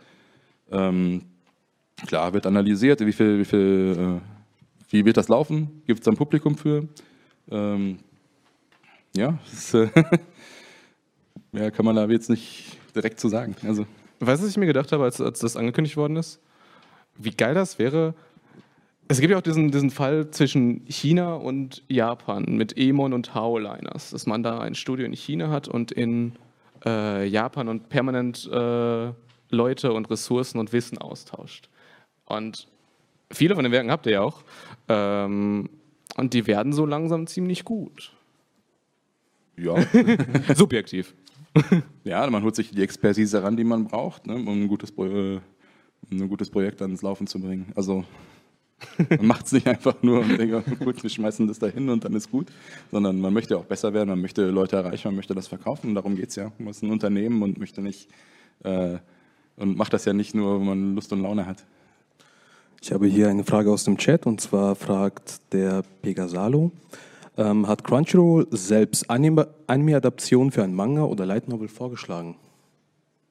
Ähm, 0.72 1.24
klar, 2.08 2.34
wird 2.34 2.46
analysiert, 2.46 3.00
wie 3.06 3.12
viel, 3.14 3.40
wie 3.40 3.46
viel, 3.46 3.96
äh, 4.22 4.92
wie 4.92 5.06
wird 5.06 5.18
das 5.18 5.28
laufen, 5.30 5.82
gibt 5.86 6.02
es 6.02 6.08
ein 6.08 6.16
Publikum 6.18 6.58
für. 6.58 6.88
Ähm, 7.50 7.98
ja, 9.16 9.38
das 9.52 9.74
äh, 9.74 9.90
Mehr 11.52 11.70
kann 11.72 11.86
man 11.86 11.96
da 11.96 12.06
jetzt 12.08 12.30
nicht 12.30 12.78
direkt 12.96 13.20
zu 13.20 13.28
sagen. 13.30 13.56
Also, 13.64 13.86
Weißt 14.20 14.42
du, 14.42 14.46
was 14.46 14.52
ich 14.52 14.58
mir 14.58 14.66
gedacht 14.66 14.92
habe, 14.92 15.04
als, 15.04 15.20
als 15.22 15.40
das 15.40 15.58
angekündigt 15.58 15.98
worden 15.98 16.16
ist? 16.16 16.40
Wie 17.18 17.32
geil 17.32 17.54
das 17.54 17.78
wäre. 17.78 18.16
Es 19.14 19.20
gibt 19.20 19.30
ja 19.30 19.38
auch 19.38 19.44
diesen, 19.44 19.70
diesen 19.70 19.92
Fall 19.92 20.32
zwischen 20.32 20.82
China 20.88 21.36
und 21.36 21.84
Japan 21.88 22.46
mit 22.48 22.76
Emon 22.76 23.14
und 23.14 23.36
Hao-Liners, 23.36 24.10
dass 24.10 24.26
man 24.26 24.42
da 24.42 24.58
ein 24.60 24.74
Studio 24.74 25.06
in 25.06 25.14
China 25.14 25.50
hat 25.52 25.68
und 25.68 25.92
in 25.92 26.32
äh, 26.84 27.24
Japan 27.28 27.68
und 27.68 27.90
permanent 27.90 28.50
äh, 28.52 29.12
Leute 29.52 29.94
und 29.94 30.10
Ressourcen 30.10 30.58
und 30.58 30.74
Wissen 30.74 30.98
austauscht. 30.98 31.70
Und 32.26 32.68
viele 33.32 33.54
von 33.54 33.64
den 33.64 33.72
Werken 33.72 33.92
habt 33.92 34.08
ihr 34.08 34.14
ja 34.14 34.22
auch. 34.22 34.44
Ähm, 34.90 35.70
und 36.18 36.34
die 36.34 36.48
werden 36.48 36.74
so 36.74 36.88
langsam 36.88 37.28
ziemlich 37.28 37.64
gut. 37.66 38.14
ja. 39.58 39.76
Subjektiv. 40.56 41.14
ja, 42.04 42.28
man 42.32 42.42
holt 42.42 42.56
sich 42.56 42.72
die 42.72 42.82
Expertise 42.82 43.44
ran, 43.44 43.56
die 43.58 43.64
man 43.64 43.86
braucht, 43.86 44.26
ne, 44.26 44.34
um, 44.34 44.48
ein 44.48 44.68
gutes, 44.68 44.92
Pro- 44.92 45.06
äh, 45.06 45.40
ein 46.10 46.28
gutes 46.28 46.50
Projekt 46.50 46.82
dann 46.82 46.90
ins 46.90 47.04
Laufen 47.04 47.28
zu 47.28 47.40
bringen. 47.40 47.72
Also, 47.76 48.06
Man 49.10 49.26
macht 49.26 49.46
es 49.46 49.52
nicht 49.54 49.68
einfach 49.68 49.96
nur 50.02 50.22
und 50.22 50.38
denkt, 50.38 50.56
oh, 50.56 50.84
gut, 50.84 51.02
wir 51.02 51.10
schmeißen 51.10 51.48
das 51.48 51.60
da 51.60 51.68
hin 51.68 51.90
und 51.90 52.04
dann 52.04 52.14
ist 52.14 52.30
gut, 52.30 52.48
sondern 52.92 53.20
man 53.22 53.34
möchte 53.34 53.58
auch 53.58 53.66
besser 53.66 53.94
werden, 53.94 54.10
man 54.10 54.22
möchte 54.22 54.50
Leute 54.50 54.76
erreichen, 54.76 55.08
man 55.08 55.16
möchte 55.16 55.34
das 55.34 55.48
verkaufen 55.48 55.90
und 55.90 55.96
darum 55.96 56.16
geht 56.16 56.30
es 56.30 56.36
ja. 56.36 56.52
Man 56.58 56.70
ist 56.70 56.84
ein 56.84 56.92
Unternehmen 56.92 57.42
und 57.42 57.58
möchte 57.58 57.82
nicht 57.82 58.10
äh, 58.64 58.98
und 59.56 59.78
macht 59.78 59.94
das 59.94 60.06
ja 60.06 60.14
nicht 60.14 60.36
nur, 60.36 60.60
wenn 60.60 60.66
man 60.66 60.96
Lust 60.96 61.14
und 61.14 61.22
Laune 61.22 61.46
hat. 61.46 61.64
Ich 62.82 62.92
habe 62.92 63.08
hier 63.08 63.30
eine 63.30 63.44
Frage 63.44 63.72
aus 63.72 63.86
dem 63.86 63.98
Chat 63.98 64.26
und 64.26 64.42
zwar 64.42 64.76
fragt 64.76 65.54
der 65.54 65.84
Pegasalo, 66.02 66.72
ähm, 67.38 67.68
hat 67.68 67.84
Crunchyroll 67.84 68.48
selbst 68.52 69.10
Anime-Adaptionen 69.10 70.52
für 70.52 70.64
ein 70.64 70.74
Manga 70.74 71.04
oder 71.04 71.26
Light 71.26 71.48
Novel 71.48 71.70
vorgeschlagen? 71.70 72.36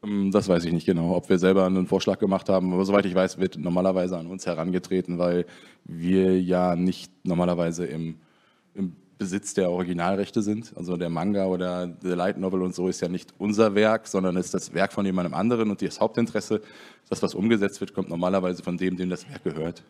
Ähm, 0.02 0.30
das 0.30 0.48
weiß 0.48 0.64
ich 0.64 0.72
nicht 0.72 0.86
genau, 0.86 1.14
ob 1.14 1.28
wir 1.28 1.38
selber 1.38 1.66
einen 1.66 1.86
Vorschlag 1.86 2.18
gemacht 2.18 2.48
haben. 2.48 2.72
Aber 2.72 2.84
soweit 2.84 3.06
ich 3.06 3.14
weiß, 3.14 3.38
wird 3.38 3.58
normalerweise 3.58 4.18
an 4.18 4.26
uns 4.26 4.46
herangetreten, 4.46 5.18
weil 5.18 5.46
wir 5.84 6.40
ja 6.40 6.76
nicht 6.76 7.12
normalerweise 7.24 7.86
im, 7.86 8.16
im 8.74 8.96
Besitz 9.18 9.54
der 9.54 9.70
Originalrechte 9.70 10.42
sind. 10.42 10.72
Also 10.76 10.96
der 10.96 11.08
Manga 11.08 11.46
oder 11.46 11.86
der 11.86 12.16
Light 12.16 12.38
Novel 12.38 12.62
und 12.62 12.74
so 12.74 12.88
ist 12.88 13.00
ja 13.00 13.08
nicht 13.08 13.32
unser 13.38 13.74
Werk, 13.74 14.08
sondern 14.08 14.36
ist 14.36 14.52
das 14.52 14.74
Werk 14.74 14.92
von 14.92 15.06
jemandem 15.06 15.34
anderen 15.34 15.70
und 15.70 15.80
das 15.80 16.00
Hauptinteresse, 16.00 16.60
das 17.08 17.22
was 17.22 17.34
umgesetzt 17.34 17.80
wird, 17.80 17.94
kommt 17.94 18.08
normalerweise 18.08 18.62
von 18.62 18.76
dem, 18.76 18.96
dem 18.96 19.10
das 19.10 19.28
Werk 19.30 19.44
gehört. 19.44 19.84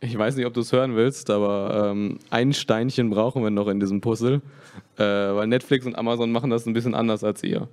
Ich 0.00 0.16
weiß 0.16 0.36
nicht, 0.36 0.46
ob 0.46 0.54
du 0.54 0.60
es 0.60 0.72
hören 0.72 0.96
willst, 0.96 1.30
aber 1.30 1.90
ähm, 1.90 2.18
ein 2.30 2.52
Steinchen 2.52 3.10
brauchen 3.10 3.42
wir 3.42 3.50
noch 3.50 3.68
in 3.68 3.80
diesem 3.80 4.00
Puzzle, 4.00 4.42
äh, 4.96 5.02
weil 5.02 5.46
Netflix 5.46 5.86
und 5.86 5.96
Amazon 5.96 6.30
machen 6.30 6.50
das 6.50 6.66
ein 6.66 6.72
bisschen 6.72 6.94
anders 6.94 7.24
als 7.24 7.42
ihr. 7.42 7.68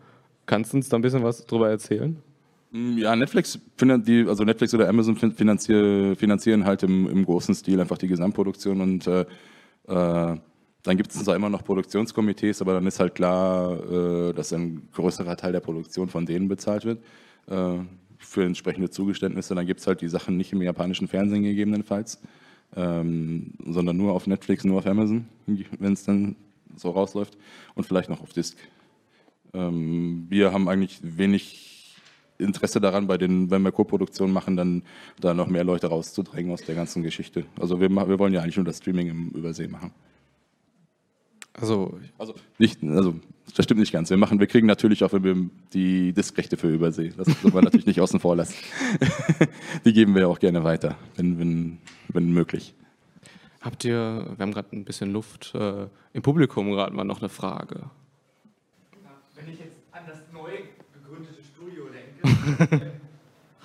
Kannst 0.50 0.74
du 0.74 0.78
uns 0.78 0.90
da 0.90 0.98
ein 0.98 1.04
bisschen 1.04 1.22
was 1.22 1.46
drüber 1.46 1.70
erzählen? 1.70 2.18
Mm, 2.72 2.98
ja, 2.98 3.16
Netflix, 3.16 3.60
also 3.80 4.44
Netflix 4.44 4.74
oder 4.74 4.90
Amazon 4.90 5.16
finanzieren, 5.16 6.16
finanzieren 6.16 6.66
halt 6.66 6.82
im, 6.82 7.08
im, 7.08 7.24
großen 7.24 7.54
Stil 7.54 7.80
einfach 7.80 8.00
die 8.00 8.08
Gesamtproduktion 8.08 8.82
und 8.82 9.06
äh, 9.06 9.22
äh, 9.22 9.26
dann 9.86 10.98
gibt 10.98 11.12
es 11.12 11.24
zwar 11.24 11.36
immer 11.36 11.52
noch 11.52 11.64
Produktionskomitees, 11.64 12.64
aber 12.64 12.74
dann 12.74 12.88
ist 12.88 13.00
halt 13.00 13.14
klar, 13.14 13.80
äh, 13.92 14.34
dass 14.34 14.52
ein 14.52 14.90
größerer 14.92 15.38
Teil 15.38 15.52
der 15.52 15.60
Produktion 15.60 16.10
von 16.10 16.26
denen 16.26 16.48
bezahlt 16.48 16.84
wird 16.84 17.04
äh, 17.46 17.78
für 18.18 18.44
entsprechende 18.44 18.90
Zugeständnisse. 18.90 19.54
Dann 19.54 19.68
gibt 19.68 19.82
es 19.82 19.86
halt 19.86 20.02
die 20.02 20.10
Sachen 20.10 20.36
nicht 20.36 20.52
im 20.52 20.64
japanischen 20.64 21.08
Fernsehen 21.08 21.44
gegebenenfalls, 21.44 22.20
ähm, 22.76 23.54
sondern 23.68 23.98
nur 23.98 24.14
auf 24.14 24.26
Netflix, 24.26 24.64
nur 24.64 24.80
auf 24.80 24.88
Amazon, 24.88 25.28
wenn 25.46 25.94
es 25.94 26.06
dann 26.06 26.36
so 26.76 26.90
rausläuft 26.90 27.38
und 27.76 27.86
vielleicht 27.86 28.10
noch 28.10 28.24
auf 28.24 28.34
Disk. 28.34 28.58
Ähm, 29.54 30.28
wir 30.30 30.52
haben 30.54 30.68
eigentlich 30.68 31.00
wenig 31.02 31.96
Interesse 32.38 32.80
daran, 32.80 33.08
bei 33.08 33.18
den, 33.18 33.52
wenn 33.52 33.62
wir 33.62 33.72
Co-Produktionen 33.72 34.34
machen, 34.34 34.56
dann 34.56 34.84
da 35.20 35.34
noch 35.34 35.48
mehr 35.48 35.64
Leute 35.64 35.88
rauszudrängen 35.88 36.52
aus 36.52 36.62
der 36.62 36.76
ganzen 36.76 37.04
Geschichte. 37.04 37.46
Also 37.60 37.82
wir, 37.82 37.90
wir 37.90 38.20
wollen 38.20 38.34
ja 38.34 38.42
eigentlich 38.42 38.56
nur 38.56 38.66
das 38.66 38.78
Streaming 38.78 39.10
im 39.10 39.30
Übersee 39.30 39.68
machen. 39.68 39.92
Also, 41.54 42.00
also, 42.18 42.36
nicht, 42.58 42.82
also 42.84 43.16
das 43.56 43.66
stimmt 43.66 43.82
nicht 43.82 43.92
ganz. 43.92 44.10
Wir 44.10 44.18
machen, 44.18 44.40
wir 44.40 44.48
kriegen 44.48 44.68
natürlich 44.68 45.04
auch 45.04 45.12
die 45.74 46.14
Diskrechte 46.14 46.56
für 46.56 46.70
Übersee. 46.70 47.12
Das 47.18 47.28
soll 47.42 47.52
man 47.52 47.66
natürlich 47.66 47.86
nicht 47.86 48.00
außen 48.00 48.20
vor 48.20 48.36
lassen. 48.36 48.56
die 49.86 49.92
geben 49.92 50.16
wir 50.16 50.30
auch 50.30 50.40
gerne 50.40 50.64
weiter, 50.64 50.98
wenn, 51.16 51.40
wenn, 51.40 51.78
wenn 52.08 52.32
möglich. 52.32 52.74
Habt 53.62 53.84
ihr, 53.84 54.26
wir 54.38 54.38
haben 54.40 54.54
gerade 54.54 54.74
ein 54.74 54.86
bisschen 54.86 55.12
Luft, 55.12 55.54
äh, 55.54 55.88
im 56.14 56.22
Publikum 56.22 56.72
gerade 56.72 56.96
mal 56.96 57.04
noch 57.04 57.20
eine 57.20 57.28
Frage. 57.28 57.90
Wenn 59.36 59.54
ich 59.54 59.60
jetzt 59.60 59.76
an 59.92 60.04
das 60.08 60.20
neu 60.32 60.52
gegründete 60.94 61.44
Studio 61.44 61.86
denke, 61.86 62.09
hat, 62.09 62.09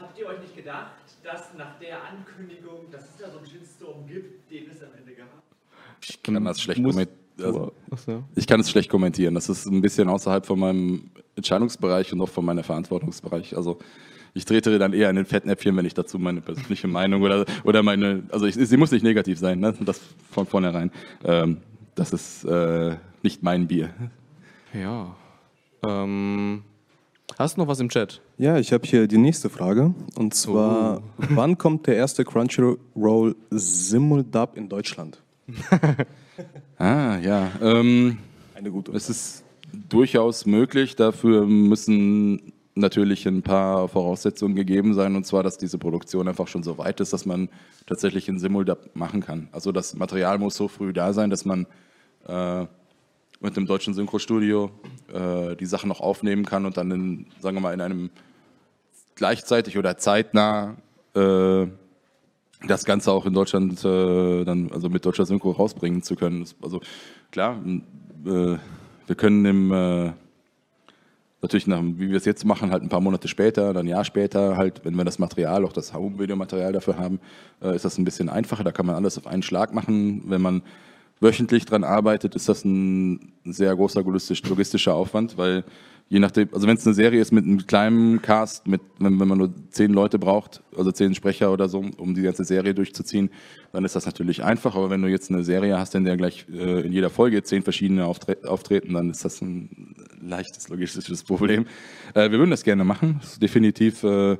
habt 0.00 0.18
ihr 0.18 0.26
euch 0.26 0.40
nicht 0.40 0.56
gedacht, 0.56 0.92
dass 1.22 1.54
nach 1.54 1.78
der 1.78 2.02
Ankündigung, 2.04 2.90
dass 2.90 3.02
es 3.02 3.16
da 3.18 3.30
so 3.30 3.38
einen 3.38 3.46
Shitstorm 3.46 4.06
gibt, 4.06 4.50
den 4.50 4.70
es 4.70 4.82
am 4.82 4.90
Ende 4.98 5.14
gab? 5.14 5.28
Ich 6.06 6.22
kann 6.22 6.44
das 6.44 6.60
schlecht 6.60 6.82
kommentieren. 6.82 7.18
Also, 7.40 7.72
ich 8.36 8.46
kann 8.46 8.60
es 8.60 8.70
schlecht 8.70 8.88
kommentieren. 8.88 9.34
Das 9.34 9.48
ist 9.48 9.66
ein 9.66 9.80
bisschen 9.80 10.08
außerhalb 10.08 10.46
von 10.46 10.58
meinem 10.58 11.10
Entscheidungsbereich 11.36 12.12
und 12.12 12.20
auch 12.20 12.28
von 12.28 12.44
meinem 12.44 12.62
Verantwortungsbereich. 12.62 13.56
Also 13.56 13.78
ich 14.34 14.44
trete 14.44 14.78
dann 14.78 14.92
eher 14.92 15.10
in 15.10 15.16
den 15.16 15.26
Fettnäpfchen, 15.26 15.76
wenn 15.76 15.86
ich 15.86 15.94
dazu 15.94 16.18
meine 16.18 16.40
persönliche 16.40 16.88
Meinung 16.88 17.22
oder, 17.22 17.44
oder 17.64 17.82
meine, 17.82 18.24
also 18.30 18.46
ich, 18.46 18.54
sie 18.54 18.76
muss 18.76 18.90
nicht 18.92 19.02
negativ 19.02 19.38
sein, 19.38 19.60
ne? 19.60 19.74
das 19.80 20.00
von 20.30 20.46
vornherein. 20.46 20.90
Ähm, 21.24 21.58
das 21.94 22.12
ist 22.12 22.44
äh, 22.44 22.96
nicht 23.22 23.42
mein 23.42 23.66
Bier. 23.66 23.90
Ja. 24.72 25.14
Ähm, 25.86 26.64
hast 27.38 27.56
du 27.56 27.60
noch 27.60 27.68
was 27.68 27.80
im 27.80 27.88
Chat? 27.88 28.20
Ja, 28.38 28.58
ich 28.58 28.72
habe 28.72 28.86
hier 28.86 29.06
die 29.06 29.18
nächste 29.18 29.48
Frage. 29.48 29.94
Und 30.16 30.34
zwar, 30.34 30.98
oh. 30.98 31.24
wann 31.30 31.58
kommt 31.58 31.86
der 31.86 31.96
erste 31.96 32.24
Crunchyroll 32.24 33.36
Simuldub 33.50 34.56
in 34.56 34.68
Deutschland? 34.68 35.22
ah, 36.78 37.18
ja. 37.18 37.50
Ähm, 37.60 38.18
Eine 38.54 38.70
gute 38.70 38.90
Frage. 38.90 38.96
Es 38.96 39.10
ist 39.10 39.44
durchaus 39.88 40.46
möglich. 40.46 40.96
Dafür 40.96 41.46
müssen 41.46 42.52
natürlich 42.74 43.26
ein 43.26 43.42
paar 43.42 43.88
Voraussetzungen 43.88 44.54
gegeben 44.54 44.94
sein. 44.94 45.14
Und 45.14 45.26
zwar, 45.26 45.42
dass 45.42 45.58
diese 45.58 45.78
Produktion 45.78 46.28
einfach 46.28 46.48
schon 46.48 46.62
so 46.62 46.78
weit 46.78 47.00
ist, 47.00 47.12
dass 47.12 47.26
man 47.26 47.48
tatsächlich 47.86 48.28
einen 48.28 48.38
Simuldub 48.38 48.90
machen 48.94 49.20
kann. 49.20 49.48
Also 49.52 49.70
das 49.70 49.94
Material 49.94 50.38
muss 50.38 50.56
so 50.56 50.68
früh 50.68 50.92
da 50.92 51.12
sein, 51.12 51.30
dass 51.30 51.44
man... 51.44 51.66
Äh, 52.26 52.66
mit 53.40 53.56
dem 53.56 53.66
deutschen 53.66 53.94
Synchrostudio 53.94 54.70
äh, 55.12 55.56
die 55.56 55.66
Sachen 55.66 55.88
noch 55.88 56.00
aufnehmen 56.00 56.44
kann 56.44 56.66
und 56.66 56.76
dann 56.76 56.90
in, 56.90 57.26
sagen 57.40 57.56
wir 57.56 57.60
mal, 57.60 57.74
in 57.74 57.80
einem 57.80 58.10
gleichzeitig 59.14 59.78
oder 59.78 59.96
zeitnah 59.96 60.76
äh, 61.14 61.66
das 62.66 62.84
Ganze 62.84 63.12
auch 63.12 63.26
in 63.26 63.34
Deutschland 63.34 63.84
äh, 63.84 64.44
dann 64.44 64.70
also 64.72 64.88
mit 64.88 65.04
deutscher 65.04 65.26
Synchro 65.26 65.50
rausbringen 65.50 66.02
zu 66.02 66.16
können. 66.16 66.46
Also 66.62 66.80
klar, 67.30 67.60
äh, 68.24 68.56
wir 69.06 69.16
können 69.16 69.44
im 69.44 69.72
äh, 69.72 70.12
natürlich 71.44 71.66
nach, 71.66 71.82
wie 71.82 72.08
wir 72.08 72.16
es 72.16 72.24
jetzt 72.24 72.44
machen, 72.46 72.70
halt 72.70 72.82
ein 72.82 72.88
paar 72.88 73.02
Monate 73.02 73.28
später, 73.28 73.74
dann 73.74 73.84
ein 73.84 73.88
Jahr 73.88 74.04
später, 74.04 74.56
halt, 74.56 74.80
wenn 74.84 74.94
wir 74.94 75.04
das 75.04 75.18
Material, 75.18 75.64
auch 75.64 75.74
das 75.74 75.92
Home-Video-Material 75.92 76.72
dafür 76.72 76.96
haben, 76.96 77.20
äh, 77.62 77.76
ist 77.76 77.84
das 77.84 77.98
ein 77.98 78.04
bisschen 78.04 78.30
einfacher. 78.30 78.64
Da 78.64 78.72
kann 78.72 78.86
man 78.86 78.96
alles 78.96 79.18
auf 79.18 79.26
einen 79.26 79.42
Schlag 79.42 79.74
machen. 79.74 80.22
Wenn 80.26 80.40
man 80.40 80.62
wöchentlich 81.20 81.64
dran 81.64 81.84
arbeitet, 81.84 82.34
ist 82.34 82.48
das 82.48 82.64
ein 82.64 83.32
sehr 83.44 83.74
großer 83.74 84.02
logistischer 84.02 84.94
Aufwand, 84.94 85.38
weil 85.38 85.64
je 86.08 86.18
nachdem, 86.18 86.48
also 86.52 86.66
wenn 86.66 86.76
es 86.76 86.86
eine 86.86 86.94
Serie 86.94 87.20
ist 87.20 87.32
mit 87.32 87.44
einem 87.44 87.66
kleinen 87.66 88.20
Cast, 88.20 88.66
mit, 88.66 88.82
wenn, 88.98 89.18
wenn, 89.18 89.28
man 89.28 89.38
nur 89.38 89.54
zehn 89.70 89.92
Leute 89.92 90.18
braucht, 90.18 90.62
also 90.76 90.92
zehn 90.92 91.14
Sprecher 91.14 91.52
oder 91.52 91.68
so, 91.68 91.84
um 91.96 92.14
die 92.14 92.22
ganze 92.22 92.44
Serie 92.44 92.74
durchzuziehen, 92.74 93.30
dann 93.72 93.84
ist 93.84 93.96
das 93.96 94.06
natürlich 94.06 94.44
einfach. 94.44 94.76
Aber 94.76 94.90
wenn 94.90 95.02
du 95.02 95.08
jetzt 95.08 95.30
eine 95.30 95.42
Serie 95.42 95.78
hast, 95.78 95.94
in 95.94 96.04
der 96.04 96.16
gleich 96.16 96.46
äh, 96.52 96.82
in 96.82 96.92
jeder 96.92 97.10
Folge 97.10 97.42
zehn 97.42 97.62
verschiedene 97.62 98.04
auftre 98.04 98.36
auftreten, 98.44 98.94
dann 98.94 99.10
ist 99.10 99.24
das 99.24 99.40
ein 99.40 99.94
leichtes 100.20 100.68
logistisches 100.68 101.22
Problem. 101.22 101.66
Äh, 102.14 102.30
wir 102.30 102.38
würden 102.38 102.50
das 102.50 102.64
gerne 102.64 102.84
machen. 102.84 103.18
Das 103.20 103.32
ist 103.32 103.42
definitiv 103.42 104.04
äh, 104.04 104.36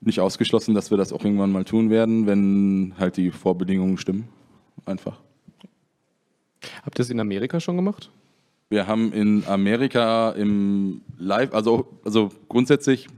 nicht 0.00 0.20
ausgeschlossen, 0.20 0.74
dass 0.74 0.90
wir 0.90 0.98
das 0.98 1.12
auch 1.12 1.24
irgendwann 1.24 1.52
mal 1.52 1.64
tun 1.64 1.90
werden, 1.90 2.26
wenn 2.26 2.94
halt 2.98 3.16
die 3.16 3.30
Vorbedingungen 3.30 3.98
stimmen. 3.98 4.28
Einfach. 4.84 5.20
Habt 6.84 6.98
ihr 6.98 7.02
es 7.02 7.10
in 7.10 7.20
Amerika 7.20 7.60
schon 7.60 7.76
gemacht? 7.76 8.10
Wir 8.70 8.86
haben 8.86 9.12
in 9.12 9.44
Amerika 9.46 10.30
im 10.32 11.00
Live, 11.16 11.54
also, 11.54 11.88
also 12.04 12.30
grundsätzlich 12.48 13.08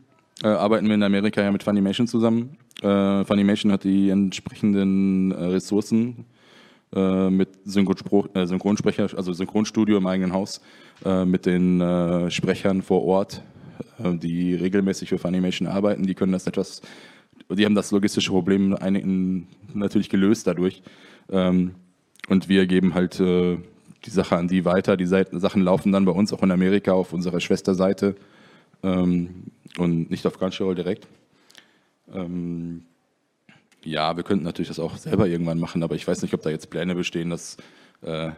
äh, 0.43 0.49
arbeiten 0.49 0.87
wir 0.87 0.95
in 0.95 1.03
Amerika 1.03 1.43
ja 1.43 1.51
mit 1.51 1.63
Funimation 1.63 2.07
zusammen. 2.07 2.57
Äh, 2.83 3.25
Funimation 3.25 3.73
hat 3.73 3.85
die 3.85 4.11
entsprechenden 4.11 5.33
äh, 5.33 5.45
Ressourcen 5.47 6.25
äh, 6.95 7.31
mit 7.31 7.49
äh, 7.49 8.47
Synchronsprecher, 8.47 9.09
also 9.17 9.33
Synchronstudio 9.33 9.97
im 9.97 10.07
eigenen 10.07 10.33
Haus, 10.33 10.61
äh, 11.05 11.25
mit 11.25 11.47
den 11.47 12.31
Sprechern 12.31 12.83
vor 12.83 13.05
Ort, 13.05 13.43
die 13.99 14.55
regelmäßig 14.55 15.09
für 15.09 15.19
Funimation 15.19 15.69
arbeiten. 15.69 16.07
Die 16.07 16.15
können 16.15 16.33
das 16.33 16.47
etwas, 16.47 16.81
die 17.49 17.65
haben 17.65 17.75
das 17.75 17.91
logistische 17.91 18.31
Problem 18.31 18.75
einigen, 18.75 19.47
natürlich 19.73 20.09
gelöst 20.09 20.47
dadurch. 20.47 20.83
Ähm, 21.31 21.75
und 22.31 22.49
wir 22.49 22.67
geben 22.67 22.95
halt 22.95 23.21
äh, 23.21 23.59
die 24.05 24.11
Sache 24.11 24.37
an 24.37 24.49
die 24.49 24.65
weiter. 24.65 24.97
Die 24.97 25.07
Seiten, 25.07 25.39
Sachen 25.41 25.63
laufen 25.63 25.93
dann 25.93 26.05
bei 26.05 26.13
uns 26.13 26.33
auch 26.33 26.43
in 26.43 26.51
Amerika 26.53 26.93
auf 26.93 27.13
unserer 27.13 27.41
Schwesterseite 27.41 28.15
ähm, 28.83 29.47
und 29.77 30.11
nicht 30.11 30.25
auf 30.27 30.39
Crunchyroll 30.39 30.77
direkt. 30.77 31.07
Ähm, 32.15 32.85
ja, 33.83 34.17
wir 34.17 34.23
könnten 34.23 34.45
natürlich 34.45 34.69
das 34.69 34.79
auch 34.79 34.97
selber 34.97 35.27
irgendwann 35.27 35.59
machen, 35.59 35.83
aber 35.83 35.97
ich 35.97 36.07
weiß 36.07 36.23
nicht, 36.23 36.33
ob 36.33 36.43
da 36.43 36.51
jetzt 36.51 36.71
Pläne 36.71 36.95
bestehen, 36.95 37.31
das 37.31 37.57
äh, 38.03 38.31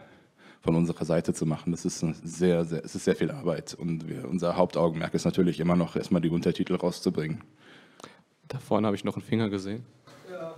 von 0.61 0.75
unserer 0.75 1.05
Seite 1.05 1.33
zu 1.33 1.45
machen. 1.45 1.71
Das 1.71 1.85
ist 1.85 1.99
sehr, 2.23 2.65
sehr, 2.65 2.83
es 2.83 2.95
ist 2.95 3.05
sehr 3.05 3.15
viel 3.15 3.29
Arbeit 3.29 3.75
und 3.75 4.09
wir, 4.09 4.27
unser 4.27 4.57
Hauptaugenmerk 4.57 5.13
ist 5.13 5.25
natürlich 5.25 5.59
immer 5.59 5.75
noch 5.75 5.95
erstmal 5.95 6.21
die 6.21 6.29
Untertitel 6.29 6.75
rauszubringen. 6.75 7.41
Da 8.47 8.57
vorne 8.57 8.87
habe 8.87 8.95
ich 8.95 9.03
noch 9.03 9.15
einen 9.15 9.23
Finger 9.25 9.49
gesehen. 9.49 9.83
Ja, 10.31 10.55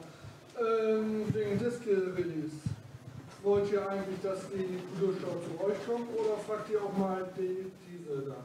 ähm, 0.57 1.23
wegen 1.33 1.59
Disc 1.59 1.81
Release 1.85 2.44
wollt 3.45 3.71
ihr 3.71 3.87
eigentlich, 3.87 4.19
dass 4.21 4.49
die 4.49 4.79
Kulturstau 4.97 5.29
zu 5.29 5.65
euch 5.65 5.77
kommt 5.87 6.09
oder 6.13 6.37
fragt 6.45 6.69
ihr 6.71 6.81
auch 6.81 6.97
mal 6.97 7.29
die, 7.37 7.67
diese 7.87 8.29
dann? 8.29 8.35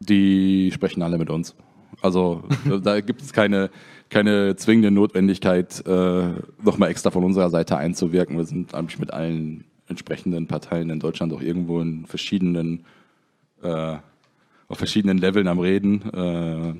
Die 0.00 0.70
sprechen 0.72 1.02
alle 1.02 1.18
mit 1.18 1.30
uns. 1.30 1.54
Also 2.02 2.44
da 2.82 3.00
gibt 3.00 3.22
es 3.22 3.32
keine, 3.32 3.70
keine 4.10 4.54
zwingende 4.56 4.90
Notwendigkeit, 4.90 5.84
äh, 5.86 6.28
nochmal 6.62 6.90
extra 6.90 7.10
von 7.10 7.24
unserer 7.24 7.50
Seite 7.50 7.78
einzuwirken. 7.78 8.36
Wir 8.36 8.44
sind 8.44 8.74
eigentlich 8.74 8.98
mit 8.98 9.12
allen 9.12 9.64
entsprechenden 9.88 10.46
Parteien 10.46 10.90
in 10.90 11.00
Deutschland 11.00 11.32
auch 11.32 11.40
irgendwo 11.40 11.80
in 11.80 12.06
verschiedenen, 12.06 12.84
äh, 13.62 13.96
auf 14.68 14.78
verschiedenen 14.78 15.18
Leveln 15.18 15.48
am 15.48 15.60
Reden. 15.60 16.02
Äh, 16.12 16.74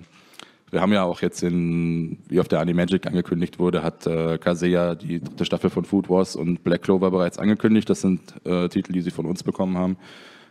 wir 0.70 0.80
haben 0.80 0.92
ja 0.92 1.04
auch 1.04 1.22
jetzt 1.22 1.42
in, 1.42 2.18
wie 2.28 2.40
auf 2.40 2.48
der 2.48 2.60
Animagic 2.60 3.06
angekündigt 3.06 3.58
wurde, 3.58 3.82
hat 3.82 4.06
äh, 4.06 4.38
Kaseya 4.38 4.94
die 4.94 5.20
dritte 5.20 5.44
Staffel 5.44 5.70
von 5.70 5.84
Food 5.84 6.08
Wars 6.08 6.34
und 6.34 6.64
Black 6.64 6.82
Clover 6.82 7.10
bereits 7.10 7.38
angekündigt. 7.38 7.88
Das 7.88 8.00
sind 8.00 8.34
äh, 8.44 8.68
Titel, 8.68 8.92
die 8.92 9.00
sie 9.00 9.10
von 9.10 9.26
uns 9.26 9.42
bekommen 9.44 9.78
haben. 9.78 9.96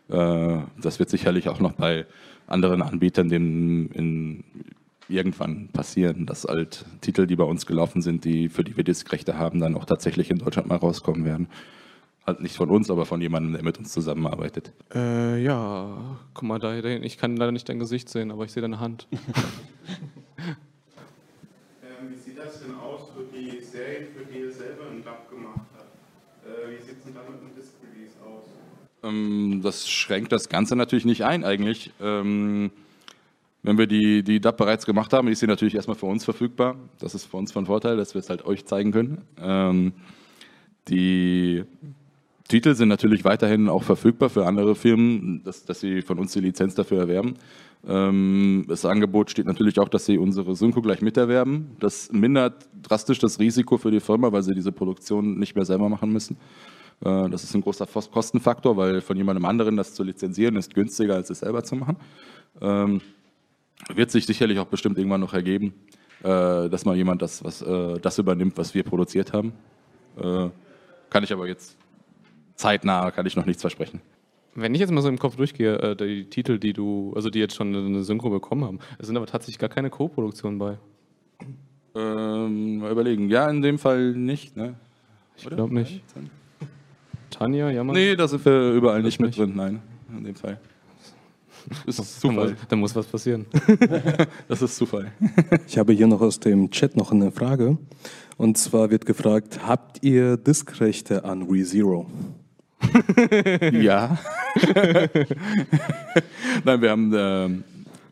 Äh, 0.10 0.64
das 0.82 1.00
wird 1.00 1.10
sicherlich 1.10 1.50
auch 1.50 1.60
noch 1.60 1.74
bei 1.74 2.06
anderen 2.48 2.82
Anbietern 2.82 3.28
den, 3.28 3.92
in, 3.92 4.44
irgendwann 5.10 5.68
passieren, 5.68 6.26
dass 6.26 6.46
halt 6.46 6.86
Titel, 7.02 7.28
die 7.28 7.36
bei 7.36 7.44
uns 7.44 7.66
gelaufen 7.66 8.02
sind, 8.02 8.26
die 8.26 8.50
für 8.50 8.64
die 8.64 8.78
wir 8.78 8.84
Diskrechte 8.84 9.38
haben, 9.38 9.60
dann 9.60 9.76
auch 9.76 9.86
tatsächlich 9.86 10.32
in 10.32 10.38
Deutschland 10.38 10.68
mal 10.68 10.78
rauskommen 10.78 11.26
werden. 11.26 11.48
Halt 12.26 12.42
nicht 12.42 12.56
von 12.56 12.70
uns, 12.72 12.90
aber 12.90 13.06
von 13.06 13.22
jemandem, 13.22 13.54
der 13.54 13.64
mit 13.64 13.78
uns 13.78 13.94
zusammenarbeitet. 13.94 14.74
Äh, 14.94 15.44
ja, 15.44 16.18
guck 16.34 16.44
mal 16.44 16.58
da 16.58 16.82
dahin. 16.82 17.04
Ich 17.04 17.20
kann 17.20 17.38
leider 17.38 17.52
nicht 17.52 17.70
dein 17.70 17.78
Gesicht 17.78 18.10
sehen, 18.10 18.32
aber 18.32 18.46
ich 18.46 18.52
sehe 18.52 18.62
deine 18.62 18.80
Hand. 18.80 19.08
Ähm, 21.82 22.12
wie 22.12 22.18
sieht 22.18 22.38
das 22.38 22.62
denn 22.62 22.76
aus 22.76 23.10
für 23.16 23.24
die 23.24 23.62
Serie, 23.62 24.08
für 24.08 24.26
die 24.26 24.40
ihr 24.40 24.52
selber 24.52 24.90
einen 24.90 25.04
Dub 25.04 25.30
gemacht 25.30 25.66
habt? 25.78 26.46
Äh, 26.46 26.72
wie 26.72 26.84
sieht 26.84 26.98
es 26.98 27.04
denn 27.06 27.14
da 27.16 27.22
mit 27.22 27.42
dem 27.42 27.56
Disc-Release 27.56 28.16
aus? 28.22 28.44
Ähm, 29.04 29.62
das 29.64 29.90
schränkt 29.90 30.32
das 30.32 30.50
Ganze 30.50 30.76
natürlich 30.76 31.06
nicht 31.06 31.24
ein 31.24 31.44
eigentlich. 31.44 31.92
Ähm, 32.02 32.72
wenn 33.64 33.78
wir 33.78 33.88
die, 33.88 34.24
die 34.24 34.40
DAP 34.40 34.58
bereits 34.58 34.86
gemacht 34.86 35.14
haben, 35.14 35.28
ist 35.28 35.40
sie 35.40 35.48
natürlich 35.48 35.76
erstmal 35.76 35.98
für 35.98 36.06
uns 36.06 36.26
verfügbar. 36.26 36.76
Das 37.00 37.16
ist 37.16 37.26
für 37.26 37.38
uns 37.38 37.52
von 37.52 37.66
Vorteil, 37.66 37.98
dass 37.98 38.14
wir 38.14 38.20
es 38.20 38.30
halt 38.30 38.46
euch 38.46 38.66
zeigen 38.66 38.92
können. 38.92 39.22
Ähm, 39.40 39.94
die 40.88 41.64
Titel 42.48 42.76
sind 42.76 42.90
natürlich 42.90 43.26
weiterhin 43.26 43.70
auch 43.70 43.84
verfügbar 43.84 44.30
für 44.30 44.46
andere 44.46 44.76
Firmen, 44.76 45.44
dass, 45.44 45.66
dass 45.66 45.80
sie 45.80 46.02
von 46.04 46.20
uns 46.20 46.34
die 46.34 46.42
Lizenz 46.42 46.76
dafür 46.76 47.00
erwerben. 47.00 47.36
Ähm, 47.88 48.66
das 48.68 48.86
Angebot 48.86 49.32
steht 49.32 49.48
natürlich 49.48 49.80
auch, 49.80 49.90
dass 49.90 50.06
sie 50.06 50.18
unsere 50.18 50.56
Synchro 50.56 50.82
gleich 50.82 51.02
miterwerben. 51.02 51.72
Das 51.80 52.12
mindert 52.12 52.68
drastisch 52.84 53.18
das 53.20 53.40
Risiko 53.40 53.78
für 53.78 53.90
die 53.90 54.00
Firma, 54.00 54.32
weil 54.32 54.44
sie 54.44 54.54
diese 54.54 54.72
Produktion 54.72 55.40
nicht 55.40 55.56
mehr 55.56 55.66
selber 55.66 55.90
machen 55.90 56.12
müssen. 56.12 56.38
Äh, 57.04 57.30
das 57.30 57.44
ist 57.44 57.56
ein 57.56 57.62
großer 57.62 57.88
Kostenfaktor, 57.88 58.78
weil 58.78 59.02
von 59.02 59.18
jemandem 59.18 59.46
anderen 59.46 59.76
das 59.76 59.96
zu 59.96 60.04
lizenzieren 60.04 60.56
ist 60.56 60.74
günstiger, 60.74 61.16
als 61.16 61.32
es 61.32 61.40
selber 61.40 61.64
zu 61.64 61.76
machen. 61.76 61.98
Ähm, 62.62 63.02
wird 63.94 64.12
sich 64.12 64.26
sicherlich 64.26 64.60
auch 64.60 64.68
bestimmt 64.68 64.98
irgendwann 64.98 65.22
noch 65.22 65.34
ergeben, 65.34 65.74
äh, 66.22 66.70
dass 66.70 66.86
mal 66.86 66.96
jemand 66.96 67.24
das, 67.24 67.44
was, 67.44 67.64
äh, 67.64 68.00
das 68.00 68.20
übernimmt, 68.20 68.58
was 68.58 68.74
wir 68.74 68.84
produziert 68.84 69.34
haben. 69.34 69.54
Kann 70.18 71.26
ich 71.26 71.34
aber 71.34 71.46
jetzt 71.46 71.76
zeitnah, 72.56 73.12
kann 73.12 73.26
ich 73.26 73.36
noch 73.36 73.46
nichts 73.46 73.62
versprechen. 73.62 74.02
Wenn 74.54 74.74
ich 74.74 74.80
jetzt 74.80 74.92
mal 74.92 75.02
so 75.02 75.10
im 75.10 75.20
Kopf 75.20 75.36
durchgehe, 75.36 75.96
die 75.98 76.30
Titel, 76.30 76.60
die 76.60 76.72
du, 76.72 77.12
also 77.16 77.30
die 77.30 77.40
jetzt 77.40 77.56
schon 77.56 77.76
eine 77.76 78.04
Synchro 78.04 78.30
bekommen 78.30 78.64
haben, 78.64 78.80
es 78.98 79.08
sind 79.08 79.18
aber 79.18 79.26
tatsächlich 79.26 79.60
gar 79.60 79.70
keine 79.70 79.90
Co-Produktionen 79.90 80.58
bei. 80.58 80.78
Ähm, 81.96 82.78
mal 82.78 82.92
überlegen. 82.92 83.30
Ja, 83.30 83.50
in 83.50 83.62
dem 83.62 83.78
Fall 83.78 84.14
nicht, 84.14 84.56
ne? 84.56 84.76
Ich 85.38 85.46
glaube 85.46 85.74
nicht. 85.74 86.02
Tanja, 87.30 87.70
Jammer? 87.70 87.94
Nee, 87.94 88.16
da 88.16 88.28
sind 88.28 88.46
wir 88.46 88.72
überall 88.72 89.02
nicht 89.04 89.20
mit 89.20 89.38
drin, 89.38 89.54
nein, 89.56 89.82
in 90.10 90.24
dem 90.24 90.36
Fall. 90.36 90.60
Das 91.86 92.00
ist 92.00 92.20
Zufall. 92.22 92.56
Da 92.70 92.76
muss 92.76 92.96
was 92.96 93.08
passieren. 93.08 93.46
das 94.48 94.62
ist 94.62 94.76
Zufall. 94.78 95.12
Ich 95.68 95.78
habe 95.78 95.94
hier 95.94 96.08
noch 96.08 96.22
aus 96.22 96.40
dem 96.40 96.70
Chat 96.70 96.96
noch 96.96 97.12
eine 97.12 97.32
Frage. 97.32 97.78
Und 98.38 98.58
zwar 98.58 98.90
wird 98.90 99.06
gefragt, 99.06 99.62
habt 99.66 100.04
ihr 100.04 100.38
Diskrechte 100.38 101.24
an 101.24 101.44
ReZero? 101.44 102.08
Ja. 103.72 104.18
Nein, 106.64 106.82
wir 106.82 106.90
haben, 106.90 107.14
äh, 107.14 107.50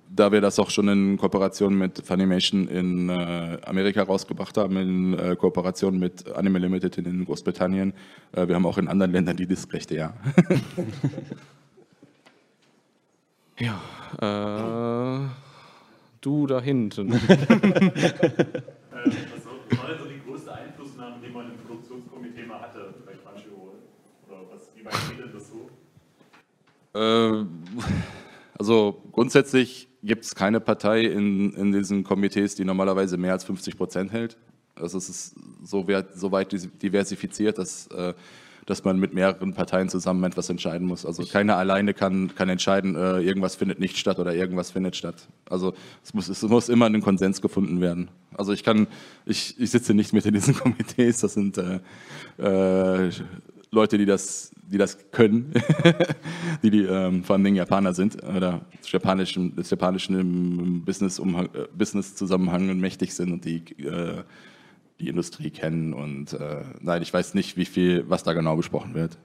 da 0.10 0.32
wir 0.32 0.41
das 0.41 0.60
auch 0.60 0.69
schon 0.69 0.88
in 0.89 1.17
Kooperation 1.17 1.77
mit 1.77 2.06
Funimation 2.06 2.67
in 2.67 3.10
äh, 3.10 3.58
Amerika 3.65 4.03
rausgebracht 4.03 4.58
haben, 4.58 4.77
in 4.77 5.17
äh, 5.17 5.36
Kooperation 5.36 5.97
mit 5.99 6.32
Anime 6.32 6.60
Limited 6.60 6.97
in 6.97 7.25
Großbritannien, 7.25 7.93
äh, 8.34 8.47
wir 8.47 8.56
haben 8.56 8.65
auch 8.65 8.77
in 8.77 8.88
anderen 8.88 9.12
Ländern 9.12 9.38
die 9.38 9.47
Diskrechte, 9.47 9.95
ja. 9.95 10.13
Ja, 13.60 13.79
äh, 14.19 15.29
du 16.21 16.47
da 16.47 16.60
hinten. 16.60 17.13
was 17.13 17.21
war 17.21 17.29
denn 19.88 19.99
so 19.99 20.06
die 20.06 20.21
größte 20.25 20.53
Einflussnahme, 20.53 21.17
die 21.23 21.32
man 21.32 21.51
im 21.51 21.58
Produktionskomitee 21.58 22.45
mal 22.47 22.62
hatte 22.62 22.95
bei 23.06 23.13
Crunchyroll? 23.13 23.77
Oder 24.27 24.39
was, 24.51 24.72
Äh, 26.93 27.45
also 28.57 29.01
grundsätzlich 29.11 29.87
gibt 30.03 30.25
es 30.25 30.35
keine 30.35 30.59
Partei 30.59 31.01
in, 31.01 31.53
in 31.53 31.71
diesen 31.71 32.03
Komitees, 32.03 32.55
die 32.55 32.65
normalerweise 32.65 33.17
mehr 33.17 33.33
als 33.33 33.43
50 33.43 33.77
Prozent 33.77 34.11
hält. 34.11 34.37
Also 34.75 34.97
es 34.97 35.09
ist 35.09 35.35
so, 35.63 35.87
weit, 35.87 36.15
so 36.15 36.31
weit 36.31 36.51
diversifiziert, 36.81 37.57
dass 37.57 37.87
äh, 37.87 38.13
dass 38.65 38.83
man 38.83 38.99
mit 38.99 39.13
mehreren 39.13 39.53
Parteien 39.53 39.89
zusammen 39.89 40.23
etwas 40.23 40.49
entscheiden 40.49 40.87
muss. 40.87 41.05
Also 41.05 41.23
keiner 41.25 41.57
alleine 41.57 41.93
kann, 41.93 42.33
kann 42.35 42.49
entscheiden, 42.49 42.95
äh, 42.95 43.19
irgendwas 43.19 43.55
findet 43.55 43.79
nicht 43.79 43.97
statt 43.97 44.19
oder 44.19 44.33
irgendwas 44.33 44.71
findet 44.71 44.95
statt. 44.95 45.27
Also 45.49 45.73
es 46.03 46.13
muss, 46.13 46.29
es 46.29 46.41
muss 46.43 46.69
immer 46.69 46.85
ein 46.85 47.01
Konsens 47.01 47.41
gefunden 47.41 47.81
werden. 47.81 48.09
Also 48.33 48.53
ich 48.53 48.63
kann, 48.63 48.87
ich, 49.25 49.59
ich 49.59 49.71
sitze 49.71 49.93
nicht 49.93 50.13
mit 50.13 50.25
in 50.25 50.33
diesen 50.33 50.55
Komitees, 50.59 51.19
das 51.19 51.33
sind 51.33 51.57
äh, 51.57 51.79
äh, 52.37 53.11
Leute, 53.73 53.97
die 53.97 54.05
das, 54.05 54.51
die 54.71 54.77
das 54.77 54.97
können, 55.12 55.51
die, 56.63 56.69
die 56.69 56.83
ähm, 56.83 57.23
vor 57.23 57.36
allem 57.36 57.55
Japaner 57.55 57.93
sind 57.93 58.23
oder 58.23 58.62
des 58.79 58.91
japanischen, 58.91 59.55
des 59.55 59.69
japanischen 59.69 60.83
Business-Zusammenhang 60.86 62.67
Business 62.67 62.81
mächtig 62.81 63.13
sind 63.13 63.31
und 63.31 63.45
die 63.45 63.63
äh, 63.83 64.23
die 64.99 65.09
Industrie 65.09 65.49
kennen. 65.49 65.93
Und 65.93 66.33
äh, 66.33 66.63
nein, 66.79 67.01
ich 67.01 67.13
weiß 67.13 67.33
nicht, 67.33 67.57
wie 67.57 67.65
viel, 67.65 68.09
was 68.09 68.23
da 68.23 68.33
genau 68.33 68.55
besprochen 68.55 68.93
wird. 68.93 69.17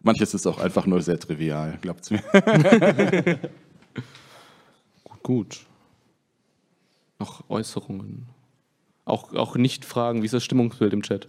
Manches 0.00 0.34
ist 0.34 0.46
auch 0.46 0.58
einfach 0.58 0.86
nur 0.86 1.02
sehr 1.02 1.18
trivial, 1.18 1.78
glaubt 1.80 2.10
mir. 2.10 2.22
gut, 5.04 5.22
gut. 5.22 5.66
Noch 7.18 7.42
Äußerungen. 7.50 8.26
Auch, 9.04 9.34
auch 9.34 9.56
nicht 9.56 9.84
Fragen, 9.84 10.22
wie 10.22 10.26
ist 10.26 10.34
das 10.34 10.44
Stimmungsbild 10.44 10.92
im 10.92 11.02
Chat? 11.02 11.28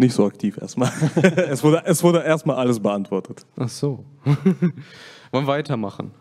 Nicht 0.00 0.14
so 0.14 0.24
aktiv 0.24 0.56
erstmal. 0.56 0.90
es, 1.50 1.62
wurde, 1.62 1.82
es 1.84 2.02
wurde 2.02 2.22
erstmal 2.22 2.56
alles 2.56 2.80
beantwortet. 2.80 3.44
Ach 3.56 3.68
so. 3.68 4.02
Wollen 4.24 5.44
wir 5.44 5.46
weitermachen? 5.46 6.12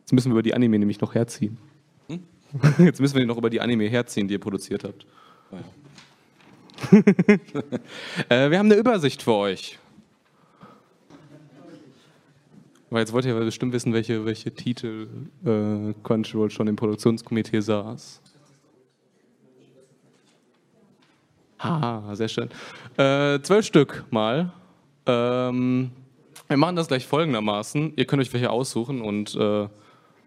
Jetzt 0.00 0.12
müssen 0.12 0.30
wir 0.30 0.32
über 0.32 0.42
die 0.42 0.52
Anime 0.54 0.76
nämlich 0.76 1.00
noch 1.00 1.14
herziehen. 1.14 1.56
Jetzt 2.78 3.00
müssen 3.00 3.16
wir 3.16 3.24
noch 3.24 3.36
über 3.36 3.48
die 3.48 3.60
Anime 3.60 3.84
herziehen, 3.84 4.26
die 4.26 4.34
ihr 4.34 4.40
produziert 4.40 4.82
habt. 4.82 5.06
äh, 8.28 8.50
wir 8.50 8.58
haben 8.58 8.66
eine 8.66 8.74
Übersicht 8.74 9.22
für 9.22 9.34
euch. 9.34 9.78
Weil 12.90 13.00
jetzt 13.00 13.12
wollt 13.12 13.24
ihr 13.24 13.34
bestimmt 13.34 13.72
wissen, 13.72 13.92
welche, 13.92 14.24
welche 14.24 14.52
Titel 14.52 15.08
äh, 15.44 15.94
Crunchyroll 16.02 16.50
schon 16.50 16.66
im 16.66 16.74
Produktionskomitee 16.74 17.60
saß. 17.60 18.20
Ha, 21.58 22.14
sehr 22.14 22.28
schön. 22.28 22.50
Äh, 22.96 23.40
zwölf 23.40 23.64
Stück 23.64 24.04
mal. 24.10 24.52
Ähm, 25.06 25.90
wir 26.48 26.56
machen 26.56 26.76
das 26.76 26.88
gleich 26.88 27.06
folgendermaßen. 27.06 27.94
Ihr 27.96 28.04
könnt 28.04 28.22
euch 28.22 28.32
welche 28.32 28.50
aussuchen 28.50 29.00
und 29.00 29.34
äh, 29.34 29.68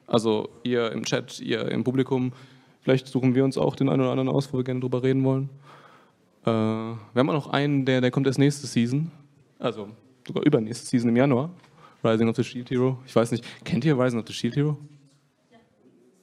also 0.07 0.49
ihr 0.63 0.91
im 0.91 1.03
Chat, 1.03 1.39
ihr 1.39 1.69
im 1.69 1.83
Publikum, 1.83 2.33
vielleicht 2.81 3.07
suchen 3.07 3.35
wir 3.35 3.43
uns 3.43 3.57
auch 3.57 3.75
den 3.75 3.89
einen 3.89 4.01
oder 4.01 4.11
anderen 4.11 4.29
aus, 4.29 4.51
wo 4.51 4.57
wir 4.57 4.63
gerne 4.63 4.79
drüber 4.79 5.03
reden 5.03 5.23
wollen. 5.23 5.49
Äh, 6.45 6.49
wir 6.49 6.97
haben 7.15 7.29
auch 7.29 7.33
noch 7.33 7.47
einen, 7.47 7.85
der, 7.85 8.01
der 8.01 8.11
kommt 8.11 8.25
erst 8.27 8.39
nächste 8.39 8.65
Season, 8.65 9.11
also 9.59 9.89
sogar 10.27 10.43
übernächste 10.43 10.87
Season 10.87 11.09
im 11.09 11.15
Januar. 11.15 11.51
Rising 12.03 12.29
of 12.29 12.35
the 12.37 12.43
Shield 12.43 12.69
Hero. 12.69 12.97
Ich 13.05 13.15
weiß 13.15 13.31
nicht, 13.31 13.43
kennt 13.65 13.83
ihr 13.83 13.97
Rising 13.99 14.19
of 14.19 14.25
the 14.25 14.33
Shield 14.33 14.55
Hero? 14.55 14.77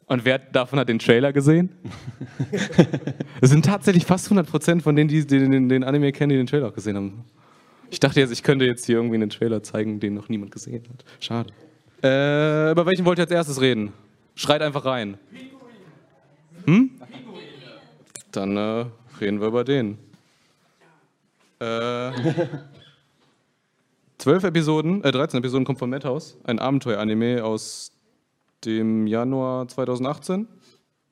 Und 0.07 0.25
wer 0.25 0.39
davon 0.39 0.79
hat 0.79 0.89
den 0.89 0.99
Trailer 0.99 1.33
gesehen? 1.33 1.71
Es 3.41 3.51
sind 3.51 3.65
tatsächlich 3.65 4.07
fast 4.07 4.31
100% 4.31 4.81
von 4.81 4.97
denen, 4.97 5.09
die 5.09 5.27
den, 5.27 5.69
den, 5.69 5.85
Anime 5.85 6.11
kennen, 6.13 6.31
die 6.31 6.37
den 6.37 6.47
Trailer 6.47 6.69
auch 6.69 6.75
gesehen 6.75 6.97
haben. 6.97 7.25
Ich 7.91 8.01
dachte 8.01 8.21
jetzt, 8.21 8.33
ich 8.33 8.43
könnte 8.43 8.65
jetzt 8.65 8.87
hier 8.87 8.97
irgendwie 8.97 9.17
einen 9.17 9.31
Trailer 9.31 9.63
zeigen, 9.63 10.01
den 10.01 10.15
noch 10.15 10.29
niemand 10.29 10.53
gesehen 10.53 10.83
hat. 10.89 11.05
Schade. 11.21 11.53
Äh, 12.03 12.71
über 12.73 12.87
welchen 12.87 13.05
wollt 13.05 13.19
ihr 13.19 13.25
als 13.25 13.31
erstes 13.31 13.61
reden? 13.61 13.93
Schreit 14.35 14.63
einfach 14.63 14.85
rein. 14.85 15.19
Hm? 16.65 16.91
Dann 18.33 18.57
äh, 18.57 18.87
reden 19.21 19.41
wir 19.41 19.49
über 19.49 19.65
den. 19.65 19.99
Äh, 21.61 22.13
12 24.19 24.45
Episoden, 24.45 25.05
äh, 25.05 25.13
13 25.13 25.39
Episoden 25.39 25.65
kommt 25.65 25.79
von 25.79 25.91
Madhouse, 25.91 26.39
ein 26.45 26.59
Abenteuer-Anime 26.59 27.45
aus 27.45 27.93
dem 28.65 29.07
Januar 29.07 29.69
2018. 29.69 30.49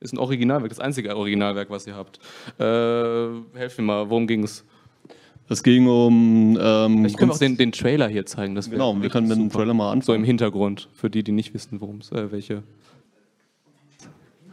Ist 0.00 0.12
ein 0.12 0.18
Originalwerk, 0.18 0.68
das 0.70 0.80
einzige 0.80 1.16
Originalwerk, 1.16 1.70
was 1.70 1.86
ihr 1.86 1.94
habt. 1.94 2.18
Äh, 2.58 3.56
helft 3.58 3.78
mir 3.78 3.84
mal, 3.84 4.10
worum 4.10 4.26
ging 4.26 4.42
es? 4.44 4.64
Es 5.48 5.62
ging 5.62 5.86
um. 5.86 6.58
Ähm, 6.60 7.04
Ich 7.04 7.16
kann 7.16 7.30
auch 7.30 7.38
den, 7.38 7.56
den 7.56 7.70
Trailer 7.72 8.08
hier 8.08 8.24
zeigen. 8.26 8.54
Das 8.54 8.70
Genau, 8.70 9.00
wir 9.00 9.08
können 9.10 9.28
mit 9.28 9.36
dem. 9.38 9.50
Trailer 9.50 9.74
mal 9.74 9.88
So 9.88 9.92
anfangen. 9.92 10.18
im 10.20 10.24
Hintergrund, 10.24 10.88
für 10.94 11.10
die, 11.10 11.22
die 11.22 11.32
nicht 11.32 11.52
wissen, 11.54 11.80
worum 11.80 11.98
es, 11.98 12.10
äh, 12.12 12.32
welche. 12.32 12.62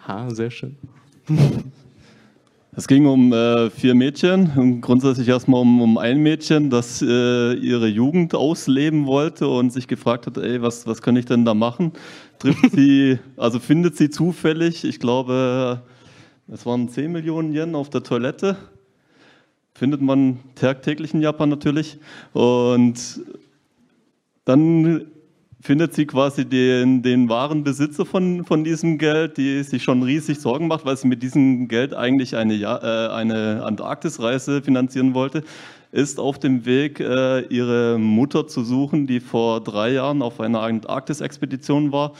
Ha, 0.07 0.29
sehr 0.31 0.51
schön. 0.51 0.77
Es 2.73 2.87
ging 2.87 3.05
um 3.05 3.33
äh, 3.33 3.69
vier 3.69 3.95
Mädchen 3.95 4.53
und 4.55 4.79
grundsätzlich 4.79 5.27
erstmal 5.27 5.59
um, 5.59 5.81
um 5.81 5.97
ein 5.97 6.19
Mädchen, 6.19 6.69
das 6.69 7.01
äh, 7.01 7.53
ihre 7.53 7.87
Jugend 7.87 8.33
ausleben 8.33 9.07
wollte 9.07 9.49
und 9.49 9.73
sich 9.73 9.89
gefragt 9.89 10.25
hat, 10.25 10.37
ey, 10.37 10.61
was, 10.61 10.87
was 10.87 11.01
kann 11.01 11.17
ich 11.17 11.25
denn 11.25 11.43
da 11.43 11.53
machen? 11.53 11.91
Trifft 12.39 12.71
sie, 12.71 13.19
also 13.35 13.59
findet 13.59 13.97
sie 13.97 14.09
zufällig, 14.09 14.85
ich 14.85 15.01
glaube, 15.01 15.81
es 16.47 16.65
waren 16.65 16.87
10 16.87 17.11
Millionen 17.11 17.53
Yen 17.53 17.75
auf 17.75 17.89
der 17.89 18.03
Toilette. 18.03 18.55
Findet 19.73 20.01
man 20.01 20.39
tagtäglich 20.55 21.13
in 21.13 21.19
Japan 21.19 21.49
natürlich. 21.49 21.99
Und 22.31 23.19
dann 24.45 25.07
findet 25.61 25.93
sie 25.93 26.05
quasi 26.05 26.45
den, 26.45 27.01
den 27.01 27.29
wahren 27.29 27.63
Besitzer 27.63 28.05
von, 28.05 28.43
von 28.45 28.63
diesem 28.63 28.97
Geld, 28.97 29.37
die 29.37 29.61
sich 29.63 29.83
schon 29.83 30.03
riesig 30.03 30.39
Sorgen 30.39 30.67
macht, 30.67 30.85
weil 30.85 30.97
sie 30.97 31.07
mit 31.07 31.21
diesem 31.21 31.67
Geld 31.67 31.93
eigentlich 31.93 32.35
eine, 32.35 32.55
äh, 32.55 33.13
eine 33.13 33.63
Antarktisreise 33.63 34.61
finanzieren 34.61 35.13
wollte, 35.13 35.43
ist 35.91 36.19
auf 36.19 36.39
dem 36.39 36.65
Weg, 36.65 36.99
äh, 36.99 37.41
ihre 37.47 37.97
Mutter 37.99 38.47
zu 38.47 38.63
suchen, 38.63 39.07
die 39.07 39.19
vor 39.19 39.61
drei 39.61 39.91
Jahren 39.93 40.21
auf 40.21 40.39
einer 40.39 40.61
Antarktis-Expedition 40.61 41.91
war 41.91 42.13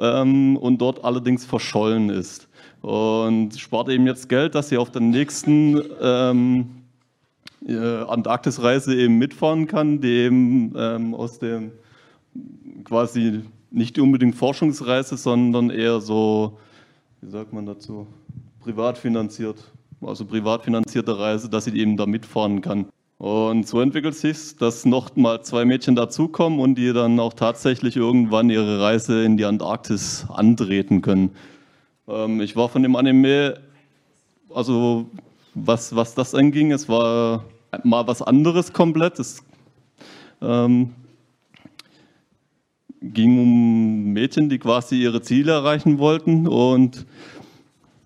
ähm, 0.00 0.56
und 0.56 0.78
dort 0.78 1.04
allerdings 1.04 1.44
verschollen 1.44 2.08
ist. 2.08 2.48
Und 2.82 3.58
spart 3.58 3.88
eben 3.88 4.06
jetzt 4.06 4.28
Geld, 4.28 4.54
dass 4.54 4.68
sie 4.68 4.78
auf 4.78 4.90
der 4.90 5.02
nächsten 5.02 5.82
ähm, 6.00 6.66
äh, 7.66 7.74
Antarktisreise 7.74 8.94
eben 8.94 9.18
mitfahren 9.18 9.66
kann, 9.66 10.00
die 10.00 10.08
eben 10.08 10.72
ähm, 10.76 11.14
aus 11.14 11.38
dem 11.40 11.72
quasi 12.84 13.42
nicht 13.70 13.98
unbedingt 13.98 14.34
Forschungsreise, 14.34 15.16
sondern 15.16 15.70
eher 15.70 16.00
so, 16.00 16.58
wie 17.20 17.30
sagt 17.30 17.52
man 17.52 17.66
dazu, 17.66 18.06
privat 18.60 18.98
finanziert, 18.98 19.62
also 20.00 20.24
privat 20.24 20.64
finanzierte 20.64 21.18
Reise, 21.18 21.48
dass 21.48 21.64
sie 21.64 21.78
eben 21.78 21.96
da 21.96 22.06
mitfahren 22.06 22.60
kann. 22.60 22.86
Und 23.18 23.66
so 23.66 23.80
entwickelt 23.80 24.14
sich 24.14 24.56
dass 24.56 24.84
noch 24.84 25.16
mal 25.16 25.42
zwei 25.42 25.64
Mädchen 25.64 25.96
dazukommen 25.96 26.60
und 26.60 26.74
die 26.74 26.92
dann 26.92 27.18
auch 27.18 27.32
tatsächlich 27.32 27.96
irgendwann 27.96 28.50
ihre 28.50 28.80
Reise 28.80 29.24
in 29.24 29.38
die 29.38 29.46
Antarktis 29.46 30.26
antreten 30.28 31.00
können. 31.00 31.30
Ähm, 32.08 32.40
ich 32.40 32.56
war 32.56 32.68
von 32.68 32.82
dem 32.82 32.94
Anime, 32.94 33.58
also 34.54 35.06
was, 35.54 35.96
was 35.96 36.14
das 36.14 36.34
anging, 36.34 36.72
es 36.72 36.88
war 36.88 37.44
mal 37.84 38.06
was 38.06 38.20
anderes 38.20 38.72
komplett. 38.72 39.18
Es 39.18 39.42
ähm, 40.42 40.94
ging 43.12 43.38
um 43.38 44.12
Mädchen, 44.12 44.48
die 44.48 44.58
quasi 44.58 45.02
ihre 45.02 45.22
Ziele 45.22 45.52
erreichen 45.52 45.98
wollten 45.98 46.46
und 46.46 47.06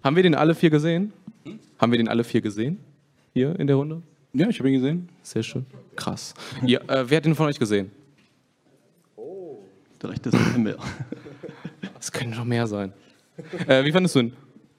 Haben 0.03 0.17
wir 0.17 0.23
den 0.23 0.35
alle 0.35 0.55
vier 0.55 0.71
gesehen? 0.71 1.13
Haben 1.79 1.93
wir 1.93 1.99
den 1.99 2.09
alle 2.09 2.25
vier 2.25 2.41
gesehen? 2.41 2.79
Hier 3.35 3.59
in 3.59 3.67
der 3.67 3.77
Runde? 3.77 4.03
Ja, 4.33 4.49
ich 4.49 4.59
habe 4.59 4.69
ihn 4.71 4.81
gesehen. 4.81 5.09
Sehr 5.23 5.43
schön. 5.43 5.67
Krass. 5.97 6.35
Ihr, 6.67 6.81
äh, 6.89 7.05
wer 7.09 7.17
hat 7.19 7.25
den 7.25 7.35
von 7.35 7.47
euch 7.47 7.59
gesehen? 7.59 7.91
der 10.03 10.11
rechte 10.11 10.31
ist 10.31 10.59
mehr. 10.59 10.77
Es 11.99 12.11
können 12.11 12.31
noch 12.31 12.45
mehr 12.47 12.67
sein. 12.67 12.95
Äh, 13.67 13.85
wie 13.85 13.93
fandest 13.93 14.15
du 14.15 14.21
ihn? 14.21 14.33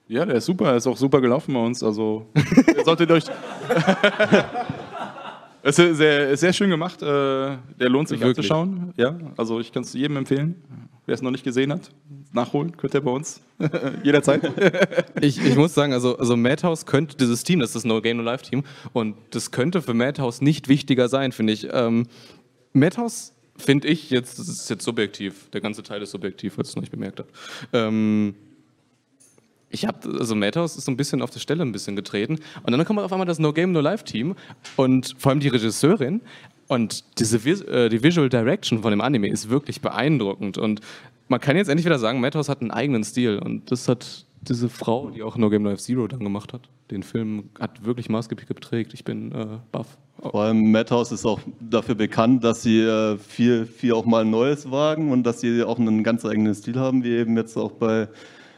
Ja, 0.08 0.26
der 0.26 0.36
ist 0.36 0.46
super, 0.46 0.70
er 0.70 0.76
ist 0.76 0.88
auch 0.88 0.96
super 0.96 1.20
gelaufen 1.20 1.54
bei 1.54 1.60
uns. 1.64 1.80
Also, 1.80 2.26
ihr 2.34 2.84
solltet 2.84 3.08
euch. 3.12 3.24
Es 5.62 5.78
ist 5.78 5.96
sehr, 5.98 6.36
sehr 6.36 6.52
schön 6.52 6.70
gemacht. 6.70 7.02
äh, 7.02 7.06
Der 7.06 7.88
lohnt 7.88 8.08
sich 8.08 8.18
Wirklich. 8.20 8.38
anzuschauen. 8.50 8.92
Ja, 8.96 9.16
also 9.36 9.60
ich 9.60 9.72
kann 9.72 9.82
es 9.84 9.92
jedem 9.92 10.16
empfehlen. 10.16 10.56
Wer 11.06 11.14
es 11.16 11.22
noch 11.22 11.30
nicht 11.32 11.42
gesehen 11.44 11.72
hat, 11.72 11.90
nachholen 12.32 12.76
könnt 12.76 12.94
ihr 12.94 13.00
bei 13.00 13.10
uns. 13.10 13.40
Jederzeit. 14.04 14.42
Ich, 15.20 15.44
ich 15.44 15.54
muss 15.56 15.72
sagen, 15.74 15.92
also, 15.92 16.18
also 16.18 16.36
Madhouse 16.36 16.84
könnte 16.86 17.16
dieses 17.16 17.44
Team, 17.44 17.60
das 17.60 17.70
ist 17.70 17.76
das 17.76 17.84
No 17.84 18.00
Game 18.00 18.16
No 18.16 18.22
Life 18.24 18.44
Team, 18.44 18.64
und 18.92 19.14
das 19.30 19.50
könnte 19.52 19.82
für 19.82 19.94
Madhouse 19.94 20.40
nicht 20.40 20.68
wichtiger 20.68 21.08
sein, 21.08 21.30
finde 21.32 21.52
ich. 21.52 21.68
Ähm, 21.72 22.06
Madhouse 22.72 23.34
finde 23.56 23.86
ich 23.88 24.10
jetzt, 24.10 24.38
das 24.40 24.48
ist 24.48 24.68
jetzt 24.70 24.84
subjektiv, 24.84 25.48
der 25.50 25.60
ganze 25.60 25.82
Teil 25.84 26.02
ist 26.02 26.10
subjektiv, 26.10 26.54
falls 26.54 26.68
ihr 26.68 26.70
es 26.70 26.76
noch 26.76 26.82
nicht 26.82 26.90
bemerkt 26.92 27.20
habt. 27.20 27.30
Ähm, 27.72 28.34
ich 29.72 29.86
habe, 29.86 30.18
also 30.18 30.34
Madhouse 30.34 30.76
ist 30.76 30.84
so 30.84 30.92
ein 30.92 30.96
bisschen 30.96 31.22
auf 31.22 31.30
der 31.30 31.40
Stelle 31.40 31.62
ein 31.62 31.72
bisschen 31.72 31.96
getreten 31.96 32.38
und 32.62 32.72
dann 32.72 32.84
kommt 32.84 33.00
auf 33.00 33.12
einmal 33.12 33.26
das 33.26 33.38
No 33.38 33.52
Game 33.52 33.72
No 33.72 33.80
Life 33.80 34.04
Team 34.04 34.36
und 34.76 35.14
vor 35.18 35.30
allem 35.30 35.40
die 35.40 35.48
Regisseurin 35.48 36.20
und 36.68 37.04
diese 37.18 37.36
äh, 37.38 37.88
die 37.88 38.02
Visual 38.02 38.28
Direction 38.28 38.82
von 38.82 38.90
dem 38.90 39.00
Anime 39.00 39.28
ist 39.28 39.48
wirklich 39.48 39.80
beeindruckend 39.80 40.58
und 40.58 40.80
man 41.28 41.40
kann 41.40 41.56
jetzt 41.56 41.68
endlich 41.68 41.86
wieder 41.86 41.98
sagen, 41.98 42.20
Madhouse 42.20 42.48
hat 42.48 42.60
einen 42.60 42.70
eigenen 42.70 43.04
Stil 43.04 43.38
und 43.38 43.70
das 43.70 43.88
hat 43.88 44.26
diese 44.42 44.68
Frau, 44.68 45.10
die 45.10 45.22
auch 45.22 45.36
No 45.36 45.50
Game 45.50 45.62
No 45.62 45.70
Life 45.70 45.82
Zero 45.82 46.06
dann 46.06 46.20
gemacht 46.20 46.52
hat, 46.52 46.68
den 46.90 47.02
Film 47.02 47.50
hat 47.58 47.84
wirklich 47.84 48.08
maßgeblich 48.08 48.46
geprägt. 48.46 48.92
Ich 48.92 49.04
bin 49.04 49.32
äh, 49.32 49.46
baff. 49.70 49.96
Vor 50.20 50.42
allem 50.42 50.70
Madhouse 50.70 51.10
ist 51.12 51.24
auch 51.24 51.40
dafür 51.58 51.94
bekannt, 51.94 52.44
dass 52.44 52.62
sie 52.62 52.80
äh, 52.80 53.16
viel, 53.16 53.66
viel 53.66 53.92
auch 53.94 54.04
mal 54.04 54.24
Neues 54.24 54.70
wagen 54.70 55.10
und 55.10 55.24
dass 55.24 55.40
sie 55.40 55.62
auch 55.62 55.78
einen 55.78 56.04
ganz 56.04 56.24
eigenen 56.24 56.54
Stil 56.54 56.78
haben, 56.78 57.02
wie 57.02 57.12
eben 57.16 57.36
jetzt 57.36 57.56
auch 57.56 57.72
bei 57.72 58.08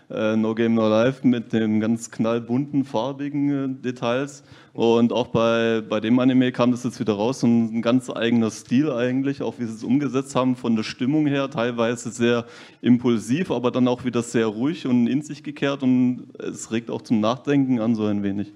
No 0.08 0.54
Game 0.54 0.74
No 0.74 0.88
Life 0.88 1.26
mit 1.26 1.52
den 1.52 1.80
ganz 1.80 2.10
knallbunten, 2.10 2.84
farbigen 2.84 3.78
äh, 3.78 3.82
Details. 3.82 4.42
Und 4.74 5.12
auch 5.12 5.28
bei, 5.28 5.82
bei 5.88 6.00
dem 6.00 6.18
Anime 6.18 6.52
kam 6.52 6.72
das 6.72 6.84
jetzt 6.84 7.00
wieder 7.00 7.14
raus, 7.14 7.40
so 7.40 7.46
ein 7.46 7.80
ganz 7.80 8.10
eigener 8.10 8.50
Stil 8.50 8.90
eigentlich, 8.90 9.40
auch 9.40 9.58
wie 9.58 9.64
sie 9.64 9.74
es 9.74 9.84
umgesetzt 9.84 10.34
haben, 10.34 10.56
von 10.56 10.76
der 10.76 10.82
Stimmung 10.82 11.26
her, 11.26 11.48
teilweise 11.48 12.10
sehr 12.10 12.44
impulsiv, 12.82 13.50
aber 13.50 13.70
dann 13.70 13.88
auch 13.88 14.04
wieder 14.04 14.22
sehr 14.22 14.46
ruhig 14.46 14.86
und 14.86 15.06
in 15.06 15.22
sich 15.22 15.42
gekehrt 15.42 15.82
und 15.82 16.26
es 16.38 16.72
regt 16.72 16.90
auch 16.90 17.02
zum 17.02 17.20
Nachdenken 17.20 17.80
an, 17.80 17.94
so 17.94 18.04
ein 18.04 18.22
wenig. 18.22 18.52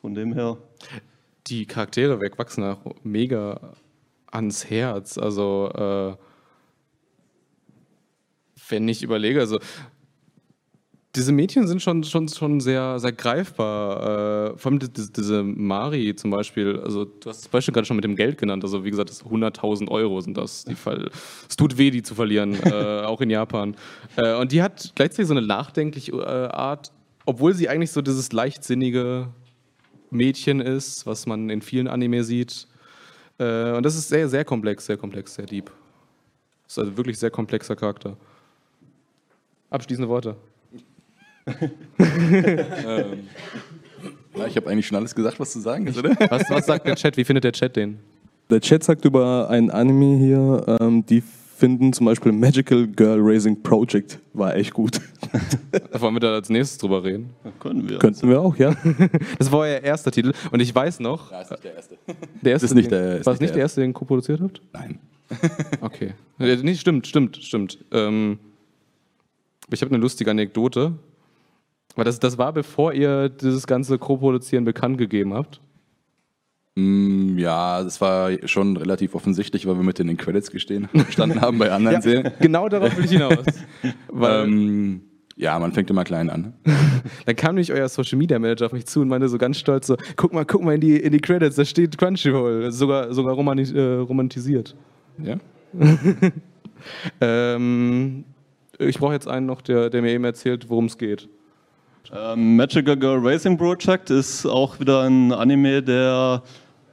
Von 0.00 0.14
dem 0.14 0.32
her. 0.32 0.58
Die 1.46 1.66
Charaktere 1.66 2.20
wegwachsen 2.20 2.62
auch 2.62 2.84
mega 3.02 3.72
ans 4.30 4.68
Herz. 4.68 5.18
Also, 5.18 5.70
äh, 5.74 6.22
wenn 8.68 8.86
ich 8.86 9.02
überlege, 9.02 9.40
also 9.40 9.58
diese 11.18 11.32
Mädchen 11.32 11.66
sind 11.66 11.82
schon, 11.82 12.04
schon, 12.04 12.28
schon 12.28 12.60
sehr, 12.60 13.00
sehr 13.00 13.10
greifbar. 13.10 14.52
Äh, 14.52 14.56
vor 14.56 14.70
allem 14.70 14.78
die, 14.78 14.88
die, 14.88 15.12
diese 15.12 15.42
Mari 15.42 16.14
zum 16.14 16.30
Beispiel, 16.30 16.78
also 16.78 17.04
du 17.04 17.28
hast 17.28 17.40
das 17.40 17.48
Beispiel 17.48 17.74
gerade 17.74 17.86
schon 17.86 17.96
mit 17.96 18.04
dem 18.04 18.14
Geld 18.14 18.38
genannt, 18.38 18.62
also 18.62 18.84
wie 18.84 18.90
gesagt, 18.90 19.10
das 19.10 19.24
100.000 19.24 19.88
Euro 19.90 20.20
sind 20.20 20.36
das. 20.36 20.64
Die 20.64 20.76
Fall, 20.76 21.10
es 21.48 21.56
tut 21.56 21.76
weh, 21.76 21.90
die 21.90 22.02
zu 22.02 22.14
verlieren, 22.14 22.54
äh, 22.64 23.02
auch 23.02 23.20
in 23.20 23.30
Japan. 23.30 23.76
Äh, 24.16 24.36
und 24.36 24.52
die 24.52 24.62
hat 24.62 24.92
gleichzeitig 24.94 25.26
so 25.26 25.34
eine 25.34 25.44
nachdenkliche 25.44 26.12
äh, 26.12 26.54
Art, 26.54 26.92
obwohl 27.26 27.52
sie 27.52 27.68
eigentlich 27.68 27.90
so 27.90 28.00
dieses 28.00 28.32
leichtsinnige 28.32 29.28
Mädchen 30.10 30.60
ist, 30.60 31.04
was 31.04 31.26
man 31.26 31.50
in 31.50 31.62
vielen 31.62 31.88
Anime 31.88 32.22
sieht. 32.22 32.68
Äh, 33.38 33.72
und 33.72 33.82
das 33.82 33.96
ist 33.96 34.08
sehr, 34.08 34.28
sehr 34.28 34.44
komplex, 34.44 34.86
sehr 34.86 34.96
komplex, 34.96 35.34
sehr 35.34 35.46
deep. 35.46 35.66
Das 36.64 36.74
ist 36.74 36.78
also 36.78 36.96
wirklich 36.96 37.18
sehr 37.18 37.30
komplexer 37.30 37.74
Charakter. 37.74 38.16
Abschließende 39.70 40.08
Worte. 40.08 40.36
Ähm, 41.98 42.04
ja, 44.36 44.46
ich 44.46 44.56
habe 44.56 44.68
eigentlich 44.70 44.86
schon 44.86 44.96
alles 44.96 45.14
gesagt, 45.14 45.38
was 45.40 45.52
zu 45.52 45.60
sagen 45.60 45.86
ist, 45.86 45.98
oder? 45.98 46.10
Was, 46.30 46.48
was 46.50 46.66
sagt 46.66 46.86
der 46.86 46.96
Chat? 46.96 47.16
Wie 47.16 47.24
findet 47.24 47.44
der 47.44 47.52
Chat 47.52 47.76
den? 47.76 47.98
Der 48.50 48.60
Chat 48.60 48.82
sagt 48.84 49.04
über 49.04 49.48
ein 49.50 49.70
Anime 49.70 50.16
hier, 50.16 50.78
ähm, 50.80 51.04
die 51.04 51.22
finden 51.56 51.92
zum 51.92 52.06
Beispiel 52.06 52.30
Magical 52.32 52.86
Girl 52.86 53.18
Racing 53.20 53.60
Project 53.62 54.20
war 54.32 54.54
echt 54.54 54.72
gut. 54.72 55.00
Da 55.92 56.00
wollen 56.00 56.14
wir 56.14 56.20
da 56.20 56.34
als 56.34 56.48
nächstes 56.48 56.78
drüber 56.78 57.02
reden. 57.02 57.30
Können 57.58 57.88
wir. 57.90 57.98
Könnten 57.98 58.28
wir 58.28 58.40
auch, 58.40 58.56
ja. 58.56 58.74
Das 59.38 59.50
war 59.50 59.60
euer 59.60 59.80
erster 59.80 60.12
Titel 60.12 60.32
und 60.52 60.60
ich 60.60 60.72
weiß 60.72 61.00
noch. 61.00 61.32
Ja, 61.32 61.40
ist 61.42 61.50
nicht 61.50 61.64
der 61.64 61.74
erste. 61.74 61.98
Der 62.42 62.52
erste, 62.52 62.66
ist 62.66 62.74
nicht 62.74 62.90
der- 62.92 63.16
ist 63.18 63.26
war 63.26 63.34
es 63.34 63.40
nicht 63.40 63.54
der 63.54 63.62
erste, 63.62 63.80
den 63.80 63.90
ihr 63.90 63.94
co-produziert 63.94 64.40
habt? 64.40 64.62
Nein. 64.72 65.00
Okay. 65.80 66.12
Nee, 66.38 66.74
stimmt, 66.76 67.06
stimmt, 67.06 67.36
stimmt. 67.36 67.78
Ähm, 67.92 68.38
ich 69.70 69.82
habe 69.82 69.92
eine 69.92 70.00
lustige 70.00 70.30
Anekdote. 70.30 70.92
Aber 71.98 72.04
das, 72.04 72.20
das 72.20 72.38
war 72.38 72.52
bevor 72.52 72.92
ihr 72.92 73.28
dieses 73.28 73.66
ganze 73.66 73.98
Co-Produzieren 73.98 74.64
bekannt 74.64 74.98
gegeben 74.98 75.34
habt. 75.34 75.60
Mm, 76.76 77.36
Ja, 77.36 77.82
das 77.82 78.00
war 78.00 78.30
schon 78.46 78.76
relativ 78.76 79.16
offensichtlich, 79.16 79.66
weil 79.66 79.74
wir 79.74 79.82
mit 79.82 79.98
in 79.98 80.06
den 80.06 80.16
Credits 80.16 80.52
gestehen, 80.52 80.88
gestanden 80.92 81.40
haben 81.40 81.58
bei 81.58 81.72
anderen 81.72 82.00
Serien. 82.00 82.32
Genau 82.38 82.68
darauf 82.68 82.96
will 82.96 83.04
ich 83.04 83.10
hinaus. 83.10 83.44
Weil 84.12 84.44
Ähm, 84.44 85.00
ja, 85.34 85.58
man 85.58 85.72
fängt 85.72 85.90
immer 85.90 86.04
klein 86.04 86.30
an. 86.30 86.54
dann 87.26 87.34
kam 87.34 87.56
nämlich 87.56 87.72
euer 87.72 87.88
Social 87.88 88.16
Media 88.16 88.38
Manager 88.38 88.66
auf 88.66 88.72
mich 88.72 88.86
zu 88.86 89.00
und 89.00 89.08
meinte 89.08 89.28
so 89.28 89.36
ganz 89.36 89.58
stolz 89.58 89.88
so, 89.88 89.96
guck 90.14 90.32
mal, 90.32 90.44
guck 90.44 90.62
mal 90.62 90.76
in 90.76 90.80
die, 90.80 90.98
in 90.98 91.10
die 91.10 91.20
Credits, 91.20 91.56
da 91.56 91.64
steht 91.64 91.98
Crunchyroll, 91.98 92.70
sogar, 92.70 93.12
sogar 93.12 93.34
romani 93.34 93.62
äh, 93.74 93.94
romantisiert. 93.96 94.76
Ja? 95.20 95.36
Ähm, 97.20 98.24
Ich 98.78 98.98
brauche 99.00 99.14
jetzt 99.14 99.26
einen 99.26 99.46
noch, 99.46 99.62
der, 99.62 99.90
der 99.90 100.00
mir 100.00 100.12
eben 100.12 100.22
erzählt, 100.22 100.70
worum 100.70 100.84
es 100.84 100.96
geht. 100.96 101.28
Ähm, 102.10 102.56
Magical 102.56 102.96
Girl 102.96 103.18
Racing 103.22 103.58
Project 103.58 104.10
ist 104.10 104.46
auch 104.46 104.80
wieder 104.80 105.02
ein 105.02 105.32
Anime, 105.32 105.82
der 105.82 106.42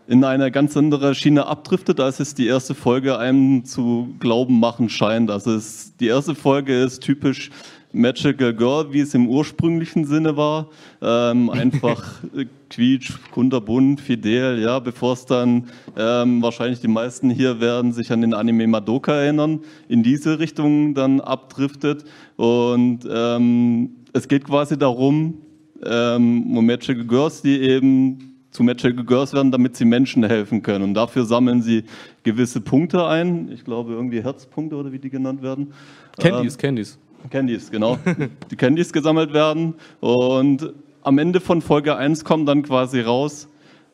in 0.07 0.23
eine 0.23 0.51
ganz 0.51 0.75
andere 0.75 1.15
Schiene 1.15 1.47
abdriftet, 1.47 1.99
als 1.99 2.19
es 2.19 2.35
die 2.35 2.47
erste 2.47 2.75
Folge 2.75 3.17
einem 3.17 3.63
zu 3.65 4.13
glauben 4.19 4.59
machen 4.59 4.89
scheint. 4.89 5.31
Also 5.31 5.53
es, 5.55 5.95
die 5.97 6.07
erste 6.07 6.35
Folge 6.35 6.77
ist 6.77 7.01
typisch 7.01 7.49
Magical 7.95 8.53
Girl, 8.53 8.91
wie 8.91 8.99
es 8.99 9.13
im 9.13 9.27
ursprünglichen 9.27 10.05
Sinne 10.05 10.35
war. 10.37 10.69
Ähm, 11.01 11.49
einfach 11.51 12.23
äh, 12.35 12.45
quietsch, 12.69 13.13
kunterbunt, 13.31 14.01
fidel, 14.01 14.61
ja, 14.61 14.79
bevor 14.79 15.13
es 15.13 15.25
dann 15.25 15.67
ähm, 15.97 16.41
wahrscheinlich 16.41 16.81
die 16.81 16.87
meisten 16.87 17.29
hier 17.29 17.59
werden 17.61 17.93
sich 17.93 18.11
an 18.11 18.21
den 18.21 18.33
Anime 18.33 18.67
Madoka 18.67 19.13
erinnern, 19.13 19.61
in 19.87 20.03
diese 20.03 20.39
Richtung 20.39 20.93
dann 20.93 21.21
abdriftet. 21.21 22.03
Und 22.35 22.99
ähm, 23.09 23.91
es 24.13 24.27
geht 24.27 24.43
quasi 24.45 24.77
darum, 24.77 25.35
ähm, 25.83 26.57
um 26.57 26.65
Magical 26.65 27.05
Girls, 27.05 27.41
die 27.41 27.59
eben 27.59 28.35
zu 28.51 28.63
Magical 28.63 29.05
Girls 29.05 29.33
werden, 29.33 29.51
damit 29.51 29.75
sie 29.75 29.85
Menschen 29.85 30.23
helfen 30.23 30.61
können. 30.61 30.83
Und 30.83 30.93
dafür 30.93 31.25
sammeln 31.25 31.61
sie 31.61 31.83
gewisse 32.23 32.61
Punkte 32.61 33.05
ein. 33.05 33.49
Ich 33.51 33.63
glaube, 33.63 33.93
irgendwie 33.93 34.23
Herzpunkte 34.23 34.75
oder 34.75 34.91
wie 34.91 34.99
die 34.99 35.09
genannt 35.09 35.41
werden. 35.41 35.73
Candies, 36.17 36.55
Ähm, 36.55 36.59
Candies. 36.59 36.97
Candies, 37.29 37.71
genau. 37.71 37.97
die 38.51 38.55
Candies 38.55 38.93
gesammelt 38.93 39.33
werden. 39.33 39.75
Und 39.99 40.73
am 41.01 41.17
Ende 41.17 41.39
von 41.39 41.61
Folge 41.61 41.95
1 41.95 42.23
kommt 42.23 42.47
dann 42.47 42.63
quasi 42.63 43.01
raus, 43.01 43.47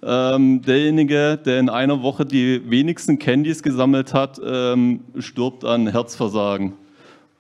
ähm, 0.04 0.62
derjenige, 0.62 1.38
der 1.38 1.60
in 1.60 1.70
einer 1.70 2.02
Woche 2.02 2.26
die 2.26 2.70
wenigsten 2.70 3.20
Candies 3.20 3.62
gesammelt 3.62 4.14
hat, 4.14 4.40
ähm, 4.44 5.02
stirbt 5.20 5.64
an 5.64 5.88
Herzversagen. 5.88 6.74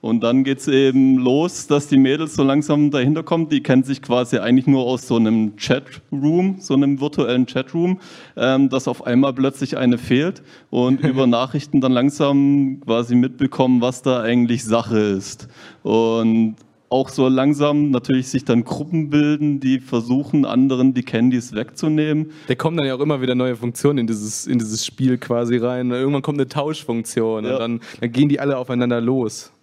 Und 0.01 0.23
dann 0.23 0.43
geht 0.43 0.57
es 0.59 0.67
eben 0.67 1.17
los, 1.17 1.67
dass 1.67 1.87
die 1.87 1.97
Mädels 1.97 2.33
so 2.35 2.43
langsam 2.43 2.89
dahinter 2.89 3.21
kommen. 3.21 3.49
Die 3.49 3.61
kennen 3.61 3.83
sich 3.83 4.01
quasi 4.01 4.39
eigentlich 4.39 4.65
nur 4.65 4.83
aus 4.83 5.07
so 5.07 5.15
einem 5.15 5.55
Chatroom, 5.57 6.55
so 6.59 6.73
einem 6.73 6.99
virtuellen 6.99 7.45
Chatroom, 7.45 7.99
ähm, 8.35 8.69
dass 8.69 8.87
auf 8.87 9.05
einmal 9.05 9.33
plötzlich 9.33 9.77
eine 9.77 9.99
fehlt 9.99 10.41
und 10.71 11.01
über 11.03 11.27
Nachrichten 11.27 11.81
dann 11.81 11.91
langsam 11.91 12.81
quasi 12.83 13.13
mitbekommen, 13.13 13.81
was 13.81 14.01
da 14.01 14.21
eigentlich 14.21 14.63
Sache 14.63 14.97
ist. 14.97 15.47
Und 15.83 16.55
auch 16.89 17.07
so 17.07 17.29
langsam 17.29 17.91
natürlich 17.91 18.27
sich 18.27 18.43
dann 18.43 18.65
Gruppen 18.65 19.09
bilden, 19.11 19.59
die 19.61 19.79
versuchen, 19.79 20.45
anderen 20.45 20.93
die 20.93 21.03
Candies 21.03 21.53
wegzunehmen. 21.53 22.31
Da 22.47 22.55
kommen 22.55 22.75
dann 22.75 22.85
ja 22.85 22.95
auch 22.95 22.99
immer 22.99 23.21
wieder 23.21 23.33
neue 23.33 23.55
Funktionen 23.55 23.99
in 23.99 24.07
dieses, 24.07 24.45
in 24.45 24.59
dieses 24.59 24.85
Spiel 24.85 25.17
quasi 25.17 25.57
rein. 25.57 25.91
Irgendwann 25.91 26.21
kommt 26.21 26.39
eine 26.39 26.49
Tauschfunktion 26.49 27.45
Ja. 27.45 27.53
und 27.53 27.59
dann, 27.59 27.79
dann 28.01 28.11
gehen 28.11 28.27
die 28.27 28.39
alle 28.41 28.57
aufeinander 28.57 28.99
los. 28.99 29.53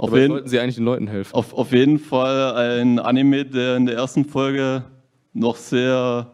Auf 0.00 0.14
jeden, 0.14 0.30
sollten 0.30 0.48
sie 0.48 0.58
eigentlich 0.58 0.76
den 0.76 0.86
Leuten 0.86 1.08
helfen. 1.08 1.34
Auf, 1.34 1.52
auf 1.52 1.72
jeden 1.72 1.98
Fall 1.98 2.54
ein 2.54 2.98
Anime, 2.98 3.44
der 3.44 3.76
in 3.76 3.84
der 3.84 3.96
ersten 3.96 4.24
Folge 4.24 4.82
noch 5.34 5.56
sehr 5.56 6.32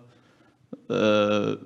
äh, 0.88 1.56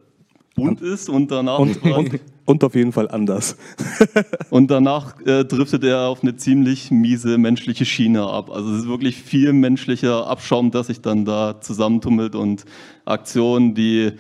bunt 0.55 0.81
ist 0.81 1.11
und 1.11 1.31
danach, 1.31 1.59
Und, 1.59 1.83
und, 1.85 2.21
und 2.47 2.65
auf 2.65 2.75
jeden 2.75 2.93
Fall 2.93 3.11
anders. 3.11 3.59
und 4.51 4.71
danach 4.71 5.21
äh, 5.27 5.45
driftet 5.45 5.85
er 5.85 6.09
auf 6.09 6.23
eine 6.23 6.37
ziemlich 6.37 6.91
miese 6.91 7.37
menschliche 7.37 7.85
Schiene 7.85 8.27
ab. 8.27 8.51
Also 8.51 8.73
es 8.73 8.79
ist 8.85 8.89
wirklich 8.89 9.17
viel 9.19 9.53
menschlicher 9.53 10.27
Abschaum, 10.27 10.71
das 10.71 10.87
sich 10.87 11.03
dann 11.03 11.27
da 11.27 11.61
zusammentummelt 11.61 12.35
und 12.35 12.65
Aktionen, 13.05 13.75
die 13.75 14.13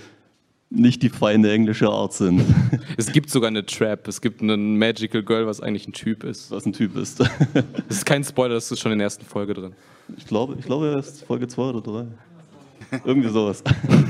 nicht 0.70 1.02
die 1.02 1.09
feine 1.09 1.50
englische 1.50 1.88
Art 1.88 2.12
sind, 2.12 2.42
Es 2.96 3.12
gibt 3.12 3.28
sogar 3.28 3.48
eine 3.48 3.66
Trap. 3.66 4.06
Es 4.09 4.20
gibt 4.20 4.40
einen 4.40 4.78
Magical 4.78 5.22
Girl, 5.22 5.46
was 5.46 5.61
eigentlich 5.61 5.88
ein 5.88 5.92
Typ 5.92 6.22
ist. 6.24 6.50
was 6.50 6.64
ein 6.64 6.72
Typ 6.72 6.96
ist. 6.96 7.18
Das 7.88 7.96
ist 7.98 8.06
kein 8.06 8.22
Spoiler, 8.22 8.54
das 8.54 8.70
ist 8.70 8.78
schon 8.80 8.92
in 8.92 8.98
der 8.98 9.06
ersten 9.06 9.24
Folge 9.24 9.52
drin. 9.54 9.72
Ich 10.16 10.26
glaube, 10.26 10.56
ich 10.59 10.64
glaube, 10.64 10.88
er 10.88 10.98
ist 10.98 11.24
Folge 11.24 11.46
2 11.48 11.62
oder 11.62 11.80
3. 11.80 12.06
Irgendwie 13.04 13.28
sowas. 13.28 13.62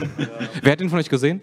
Wer 0.63 0.73
hat 0.73 0.81
den 0.81 0.89
von 0.91 0.99
euch 0.99 1.09
gesehen? 1.09 1.41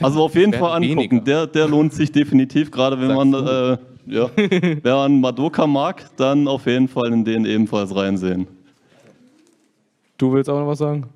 Also 0.00 0.22
auf 0.22 0.34
jeden 0.34 0.52
Fall 0.52 0.76
angucken. 0.76 0.96
weniger. 0.96 1.20
Der, 1.20 1.46
der 1.46 1.68
lohnt 1.68 1.92
sich 1.92 2.10
definitiv, 2.10 2.70
gerade 2.70 2.98
wenn 2.98 3.08
Sagst 3.08 3.30
man, 3.30 3.46
äh, 3.46 3.78
ja, 4.06 4.30
wer 4.82 4.94
man 4.96 5.20
Madoka 5.20 5.66
mag, 5.66 6.04
dann 6.16 6.48
auf 6.48 6.66
jeden 6.66 6.88
Fall 6.88 7.12
in 7.12 7.24
den 7.24 7.44
ebenfalls 7.44 7.94
reinsehen. 7.94 8.46
Du 10.16 10.32
willst 10.32 10.48
auch 10.48 10.58
noch 10.58 10.66
was 10.68 10.78
sagen? 10.78 11.08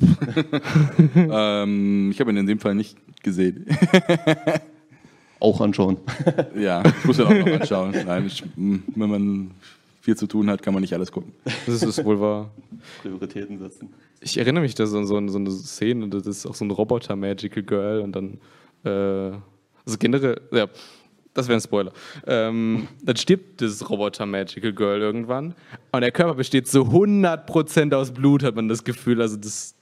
Ähm, 1.14 2.10
ich 2.10 2.20
habe 2.20 2.30
ihn 2.30 2.36
in 2.36 2.46
dem 2.46 2.58
Fall 2.58 2.74
nicht 2.74 2.96
gesehen. 3.22 3.66
Auch 5.40 5.60
anschauen. 5.60 5.96
ja, 6.56 6.82
ich 6.84 7.04
muss 7.04 7.18
ihn 7.18 7.24
auch 7.24 7.34
noch 7.34 7.46
anschauen. 7.60 7.94
Nein, 8.06 8.26
ich, 8.26 8.44
m, 8.56 8.84
wenn 8.94 9.10
man 9.10 9.50
viel 10.00 10.16
zu 10.16 10.28
tun 10.28 10.48
hat, 10.48 10.62
kann 10.62 10.72
man 10.72 10.82
nicht 10.82 10.94
alles 10.94 11.10
gucken. 11.10 11.32
Das 11.66 11.82
ist, 11.82 12.04
wohl 12.04 12.20
wahr. 12.20 12.50
Prioritäten 13.02 13.58
setzen. 13.58 13.92
Ich 14.20 14.38
erinnere 14.38 14.62
mich 14.62 14.76
da 14.76 14.86
so 14.86 14.98
an 14.98 15.06
so, 15.06 15.28
so 15.28 15.38
eine 15.38 15.50
Szene, 15.50 16.08
das 16.08 16.26
ist 16.26 16.46
auch 16.46 16.54
so 16.54 16.64
ein 16.64 16.70
Roboter-Magical 16.70 17.64
Girl 17.64 18.00
und 18.02 18.14
dann, 18.14 18.38
äh, 18.84 19.36
also 19.84 19.98
generell, 19.98 20.40
ja, 20.52 20.68
das 21.34 21.48
wäre 21.48 21.58
ein 21.58 21.62
Spoiler. 21.62 21.92
Ähm, 22.26 22.86
dann 23.02 23.16
stirbt 23.16 23.60
dieses 23.60 23.88
Roboter-Magical 23.88 24.72
Girl 24.72 25.00
irgendwann 25.00 25.54
und 25.90 26.00
der 26.02 26.12
Körper 26.12 26.34
besteht 26.34 26.68
zu 26.68 26.82
100% 26.82 27.94
aus 27.94 28.12
Blut, 28.12 28.44
hat 28.44 28.54
man 28.54 28.68
das 28.68 28.84
Gefühl. 28.84 29.20
Also 29.20 29.36
das, 29.36 29.74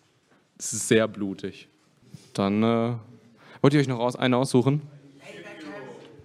das 0.61 0.75
ist 0.75 0.89
sehr 0.89 1.09
blutig. 1.09 1.69
Dann, 2.35 2.63
äh, 2.63 2.93
wollt 3.63 3.73
ihr 3.73 3.81
euch 3.81 3.89
noch 3.89 3.99
aus, 3.99 4.15
einen 4.15 4.35
aussuchen? 4.35 4.83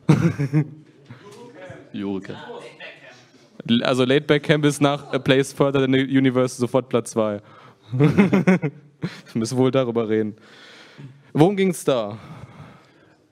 Jurike. 1.94 2.36
Also 3.84 4.04
Laidback 4.04 4.44
Camp 4.44 4.66
ist 4.66 4.82
nach 4.82 5.14
A 5.14 5.20
Place 5.20 5.54
Further 5.54 5.86
in 5.86 5.94
the 5.94 6.00
Universe 6.02 6.58
sofort 6.58 6.90
Platz 6.90 7.12
2. 7.12 7.42
Wir 7.94 8.72
müssen 9.36 9.58
wohl 9.58 9.72
darüber 9.72 10.10
reden. 10.10 10.36
Worum 11.32 11.56
ging 11.56 11.70
es 11.70 11.86
da? 11.86 12.18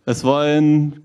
Es 0.06 0.24
war 0.24 0.44
ein, 0.44 1.02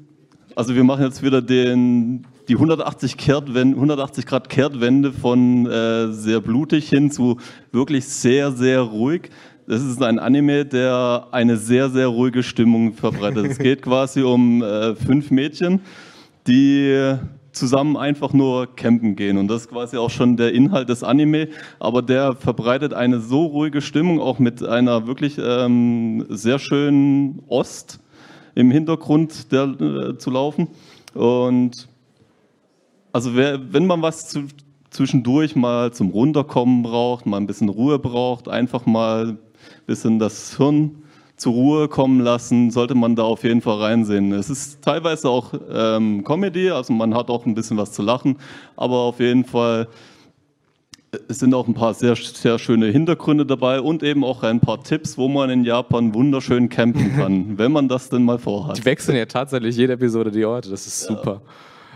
also 0.55 0.77
wir 0.77 0.85
machen 0.85 1.03
jetzt 1.03 1.25
wieder 1.25 1.43
den, 1.43 2.25
die 2.47 2.55
180, 2.55 3.17
Kehrtwende, 3.17 3.75
180 3.75 4.27
Grad 4.27 4.49
Kehrtwende 4.49 5.13
von 5.13 5.67
äh, 5.67 6.13
sehr 6.13 6.41
blutig 6.41 6.89
hin 6.89 7.11
zu 7.11 7.39
wirklich 7.73 8.07
sehr, 8.07 8.53
sehr 8.53 8.83
ruhig. 8.83 9.31
Das 9.69 9.83
ist 9.83 10.03
ein 10.03 10.19
Anime, 10.19 10.65
der 10.65 11.27
eine 11.31 11.59
sehr, 11.59 11.91
sehr 11.91 12.07
ruhige 12.07 12.43
Stimmung 12.43 12.95
verbreitet. 12.95 13.45
es 13.51 13.59
geht 13.59 13.83
quasi 13.83 14.23
um 14.23 14.63
äh, 14.63 14.95
fünf 14.95 15.31
Mädchen, 15.31 15.83
die 16.47 17.19
zusammen 17.53 17.99
einfach 17.99 18.33
nur 18.33 18.75
campen 18.77 19.15
gehen. 19.15 19.37
Und 19.37 19.49
das 19.49 19.63
ist 19.63 19.69
quasi 19.69 19.99
auch 19.99 20.09
schon 20.09 20.39
der 20.39 20.55
Inhalt 20.55 20.89
des 20.89 21.03
Anime. 21.03 21.49
Aber 21.81 22.01
der 22.01 22.33
verbreitet 22.35 22.95
eine 22.95 23.21
so 23.21 23.45
ruhige 23.45 23.83
Stimmung, 23.83 24.21
auch 24.21 24.39
mit 24.39 24.63
einer 24.63 25.07
wirklich 25.07 25.37
ähm, 25.39 26.25
sehr 26.31 26.59
schönen 26.59 27.43
Ost 27.49 28.01
im 28.55 28.71
Hintergrund 28.71 29.53
der, 29.53 29.65
äh, 29.65 30.17
zu 30.17 30.31
laufen. 30.31 30.69
Und 31.13 31.89
also 33.13 33.37
wer, 33.37 33.61
wenn 33.71 33.87
man 33.87 34.01
was 34.01 34.31
zu, 34.31 34.45
zwischendurch 34.89 35.57
mal 35.57 35.93
zum 35.93 36.09
Runterkommen 36.09 36.83
braucht, 36.83 37.27
mal 37.27 37.37
ein 37.37 37.47
bisschen 37.47 37.69
Ruhe 37.69 37.99
braucht, 37.99 38.49
einfach 38.49 38.87
mal 38.87 39.37
bisschen 39.87 40.19
das 40.19 40.57
Hirn 40.57 41.03
zur 41.39 41.53
Ruhe 41.53 41.89
kommen 41.89 42.21
lassen, 42.21 42.71
sollte 42.71 42.95
man 42.95 43.15
da 43.15 43.23
auf 43.23 43.45
jeden 43.45 43.63
Fall 43.63 43.79
reinsehen. 43.79 44.33
Es 44.33 44.51
ist 44.51 44.83
teilweise 44.83 45.29
auch 45.29 45.55
ähm, 45.73 46.25
Comedy, 46.25 46.71
also 46.71 46.93
man 46.93 47.15
hat 47.15 47.31
auch 47.31 47.47
ein 47.47 47.55
bisschen 47.55 47.77
was 47.77 47.93
zu 47.93 48.03
lachen, 48.03 48.39
aber 48.77 48.97
auf 48.97 49.21
jeden 49.21 49.45
Fall 49.45 49.89
äh, 51.13 51.19
es 51.29 51.39
sind 51.39 51.55
auch 51.55 51.69
ein 51.69 51.75
paar 51.75 51.95
sehr, 51.95 52.17
sehr 52.17 52.59
schöne 52.59 52.87
Hintergründe 52.87 53.47
dabei 53.47 53.81
und 53.81 54.03
eben 54.03 54.25
auch 54.25 54.43
ein 54.43 54.61
paar 54.61 54.83
Tipps, 54.83 55.17
wo 55.17 55.29
man 55.29 55.49
in 55.49 55.65
Japan 55.65 56.13
wunderschön 56.13 56.69
campen 56.69 57.15
kann, 57.17 57.57
wenn 57.59 57.73
man 57.73 57.89
das 57.89 58.09
denn 58.09 58.25
mal 58.25 58.39
vorhat. 58.39 58.79
Die 58.79 58.85
wechseln 58.85 59.17
ja 59.17 59.27
tatsächlich 59.27 59.77
jede 59.77 59.93
Episode 59.93 60.33
die 60.33 60.45
Orte, 60.45 60.71
das 60.71 60.87
ist 60.87 61.05
super. 61.05 61.41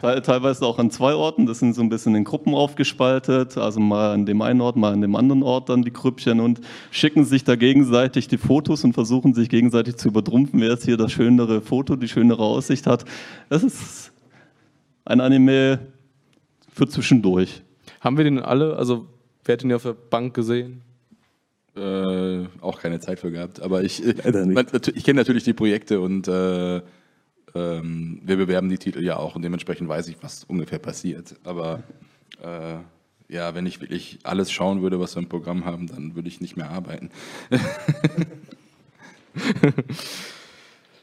Teil- 0.03 0.21
Teilweise 0.21 0.67
auch 0.67 0.79
an 0.79 0.91
zwei 0.91 1.15
Orten, 1.15 1.47
das 1.47 1.61
sind 1.61 1.75
so 1.75 1.81
ein 1.81 1.89
bisschen 1.89 2.15
in 2.17 2.25
Gruppen 2.25 2.55
aufgespaltet, 2.55 3.57
also 3.57 3.79
mal 3.79 4.13
an 4.13 4.27
dem 4.27 4.43
einen 4.43 4.61
Ort, 4.61 4.77
mal 4.77 4.93
an 4.93 5.01
dem 5.01 5.15
anderen 5.15 5.45
Ort 5.45 5.69
dann 5.69 5.83
die 5.83 5.93
Grüppchen 5.93 6.41
und 6.41 6.61
schicken 6.91 7.25
sich 7.25 7.45
da 7.45 7.55
gegenseitig 7.55 8.27
die 8.27 8.37
Fotos 8.37 8.83
und 8.83 8.95
versuchen 8.95 9.33
sich 9.33 9.49
gegenseitig 9.49 9.97
zu 9.97 10.09
übertrumpfen, 10.09 10.61
wer 10.61 10.71
jetzt 10.71 10.85
hier 10.85 10.97
das 10.97 11.13
schönere 11.13 11.63
Foto, 11.63 11.95
die 11.95 12.09
schönere 12.09 12.43
Aussicht 12.43 12.87
hat. 12.87 13.05
Das 13.49 13.63
ist 13.63 14.13
ein 15.05 15.21
Anime 15.21 15.79
für 16.73 16.89
zwischendurch. 16.89 17.63
Haben 18.01 18.17
wir 18.17 18.25
den 18.25 18.41
alle, 18.41 18.77
also 18.77 19.07
wer 19.45 19.53
hat 19.53 19.63
den 19.63 19.71
ja 19.71 19.77
auf 19.77 19.85
der 19.85 19.95
Bank 19.95 20.35
gesehen? 20.35 20.83
Äh, 21.77 22.47
auch 22.61 22.81
keine 22.81 22.99
Zeit 23.01 23.21
für 23.21 23.31
gehabt. 23.31 23.63
Aber 23.63 23.83
ich, 23.85 24.05
ich 24.05 25.05
kenne 25.05 25.21
natürlich 25.21 25.45
die 25.45 25.55
Projekte 25.55 26.01
und 26.01 26.29
äh, 26.29 26.83
ähm, 27.55 28.21
wir 28.25 28.37
bewerben 28.37 28.69
die 28.69 28.79
Titel 28.79 29.03
ja 29.03 29.17
auch 29.17 29.35
und 29.37 29.43
dementsprechend 29.43 29.89
weiß 29.89 30.09
ich, 30.09 30.17
was 30.23 30.45
ungefähr 30.45 30.79
passiert. 30.79 31.35
Aber 31.45 31.83
äh, 32.43 32.77
ja, 33.33 33.55
wenn 33.55 33.67
ich 33.67 33.81
wirklich 33.81 34.19
alles 34.25 34.51
schauen 34.51 34.83
würde, 34.83 35.01
was 35.01 35.15
wir 35.17 35.23
im 35.23 35.29
Programm 35.29 35.65
haben, 35.65 35.87
dann 35.87 36.15
würde 36.15 36.29
ich 36.29 36.41
nicht 36.41 36.57
mehr 36.57 36.71
arbeiten. 36.71 37.11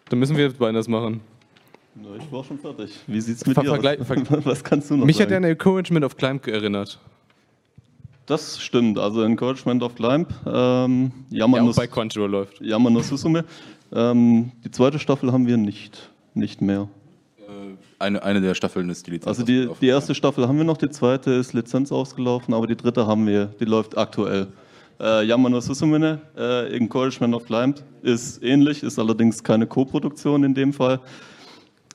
Dann 0.09 0.19
müssen 0.19 0.37
wir 0.37 0.51
beiden 0.53 0.75
das 0.75 0.87
machen. 0.87 1.21
Na, 1.95 2.09
ich 2.17 2.31
war 2.31 2.43
schon 2.43 2.59
fertig. 2.59 2.91
Wie 3.07 3.21
sieht's 3.21 3.45
mit 3.45 3.55
Ver- 3.55 3.61
dir 3.63 3.69
vergleich- 3.69 3.99
aus? 3.99 4.07
Was 4.45 4.63
kannst 4.63 4.89
du 4.89 4.97
noch 4.97 5.05
Mich 5.05 5.17
hat 5.19 5.29
sagen? 5.29 5.43
er 5.43 5.49
an 5.49 5.55
Encouragement 5.55 6.05
of 6.05 6.17
Climb 6.17 6.47
erinnert. 6.47 6.99
Das 8.25 8.61
stimmt, 8.61 8.99
also 8.99 9.23
Encouragement 9.23 9.81
of 9.81 9.95
Climb, 9.95 10.27
ähm, 10.45 11.11
Der 11.31 11.39
Yaman 11.39 11.67
auch 11.67 11.75
bei 11.75 11.87
Crunchyroll 11.87 12.29
läuft. 12.29 12.61
Yaman 12.61 12.93
no 12.93 13.01
Susume. 13.01 13.43
Ähm, 13.91 14.51
die 14.63 14.69
zweite 14.71 14.99
Staffel 14.99 15.31
haben 15.31 15.47
wir 15.47 15.57
nicht, 15.57 16.11
nicht 16.39 16.61
mehr. 16.61 16.89
Eine, 17.99 18.23
eine 18.23 18.39
der 18.39 18.53
Staffeln 18.53 18.89
ist 18.89 19.07
die 19.07 19.11
Lizenz. 19.11 19.27
Also 19.27 19.43
die, 19.43 19.69
die 19.81 19.87
erste 19.87 20.15
Staffel 20.15 20.47
haben 20.47 20.57
wir 20.57 20.63
noch, 20.63 20.77
die 20.77 20.89
zweite 20.89 21.31
ist 21.31 21.53
Lizenz 21.53 21.91
ausgelaufen, 21.91 22.53
aber 22.53 22.65
die 22.65 22.77
dritte 22.77 23.05
haben 23.05 23.27
wir, 23.27 23.47
die 23.59 23.65
läuft 23.65 23.97
aktuell. 23.97 24.47
Äh, 24.99 25.25
Yaman 25.25 25.51
no 25.51 25.59
Susume, 25.59 26.19
äh, 26.37 26.75
Encouragement 26.75 27.33
of 27.35 27.45
Climb 27.45 27.75
ist 28.01 28.41
ähnlich, 28.43 28.83
ist 28.83 28.99
allerdings 28.99 29.43
keine 29.43 29.67
Co-Produktion 29.67 30.43
in 30.43 30.53
dem 30.53 30.73
Fall. 30.73 30.99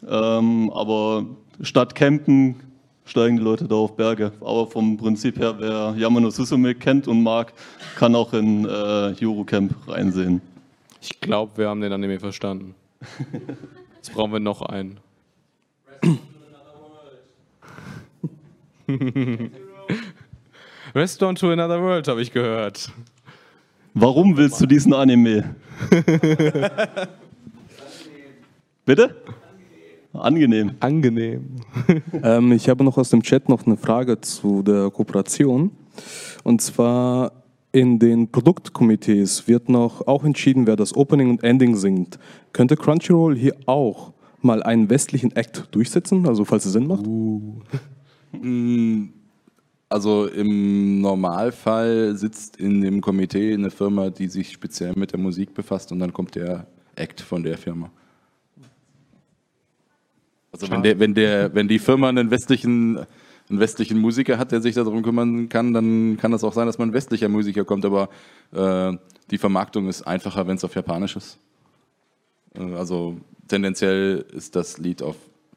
Ähm, 0.06 0.70
aber 0.74 1.24
statt 1.62 1.94
Campen 1.94 2.56
steigen 3.04 3.36
die 3.36 3.42
Leute 3.42 3.66
da 3.66 3.74
auf 3.74 3.96
Berge. 3.96 4.32
Aber 4.40 4.66
vom 4.66 4.96
Prinzip 4.96 5.38
her, 5.38 5.54
wer 5.58 5.94
Yamano 5.96 6.30
Susume 6.30 6.74
kennt 6.74 7.08
und 7.08 7.22
mag, 7.22 7.52
kann 7.96 8.14
auch 8.14 8.32
in 8.32 8.64
äh, 8.64 9.14
Eurocamp 9.22 9.74
reinsehen. 9.86 10.40
Ich 11.00 11.20
glaube, 11.20 11.52
wir 11.56 11.68
haben 11.68 11.80
den 11.80 11.92
Anime 11.92 12.18
verstanden. 12.18 12.74
Jetzt 14.04 14.12
brauchen 14.12 14.32
wir 14.32 14.40
noch 14.40 14.60
einen. 14.60 15.00
Restaurant 20.94 21.38
to 21.38 21.50
Another 21.50 21.80
World 21.80 22.06
habe 22.08 22.20
ich 22.20 22.30
gehört. 22.30 22.92
Warum 23.94 24.36
willst 24.36 24.60
du 24.60 24.66
diesen 24.66 24.92
Anime? 24.92 25.56
Bitte? 28.84 29.16
Angenehm. 30.12 30.72
Angenehm. 30.80 31.56
Ähm, 32.22 32.52
ich 32.52 32.68
habe 32.68 32.84
noch 32.84 32.98
aus 32.98 33.08
dem 33.08 33.22
Chat 33.22 33.48
noch 33.48 33.64
eine 33.64 33.78
Frage 33.78 34.20
zu 34.20 34.62
der 34.62 34.90
Kooperation. 34.90 35.70
Und 36.42 36.60
zwar 36.60 37.32
in 37.74 37.98
den 37.98 38.30
Produktkomitees 38.30 39.48
wird 39.48 39.68
noch 39.68 40.06
auch 40.06 40.22
entschieden, 40.24 40.66
wer 40.68 40.76
das 40.76 40.94
Opening 40.94 41.28
und 41.28 41.42
Ending 41.42 41.74
singt. 41.74 42.20
Könnte 42.52 42.76
Crunchyroll 42.76 43.36
hier 43.36 43.56
auch 43.66 44.12
mal 44.40 44.62
einen 44.62 44.88
westlichen 44.90 45.34
Act 45.34 45.68
durchsetzen, 45.72 46.26
also 46.28 46.44
falls 46.44 46.64
es 46.66 46.72
Sinn 46.72 46.86
macht? 46.86 47.04
Mm, 48.42 49.10
Also 49.88 50.26
im 50.26 51.00
Normalfall 51.00 52.16
sitzt 52.16 52.56
in 52.56 52.80
dem 52.80 53.00
Komitee 53.00 53.54
eine 53.54 53.70
Firma, 53.70 54.10
die 54.10 54.26
sich 54.26 54.50
speziell 54.50 54.92
mit 54.96 55.12
der 55.12 55.20
Musik 55.20 55.54
befasst 55.54 55.92
und 55.92 56.00
dann 56.00 56.12
kommt 56.12 56.34
der 56.34 56.66
Act 56.96 57.20
von 57.20 57.44
der 57.44 57.56
Firma. 57.56 57.92
Also 60.50 60.68
wenn, 60.68 60.82
der, 60.82 60.98
wenn, 60.98 61.14
der, 61.14 61.54
wenn 61.54 61.68
die 61.68 61.78
Firma 61.78 62.08
einen 62.08 62.28
westlichen, 62.32 63.06
einen 63.50 63.60
westlichen 63.60 63.98
Musiker 63.98 64.38
hat, 64.38 64.52
der 64.52 64.62
sich 64.62 64.74
darum 64.74 65.02
kümmern 65.02 65.48
kann, 65.48 65.74
dann 65.74 66.16
kann 66.16 66.32
das 66.32 66.44
auch 66.44 66.52
sein, 66.52 66.66
dass 66.66 66.78
man 66.78 66.90
ein 66.90 66.94
westlicher 66.94 67.28
Musiker 67.28 67.64
kommt, 67.64 67.84
aber 67.84 68.08
äh, 68.52 68.96
die 69.30 69.38
Vermarktung 69.38 69.88
ist 69.88 70.02
einfacher, 70.02 70.46
wenn 70.46 70.56
es 70.56 70.64
auf 70.64 70.74
Japanisch 70.74 71.16
ist. 71.16 71.38
Äh, 72.54 72.74
also 72.74 73.20
tendenziell 73.48 74.24
ist 74.32 74.56
das 74.56 74.78
Lied 74.78 75.02
auf, 75.02 75.16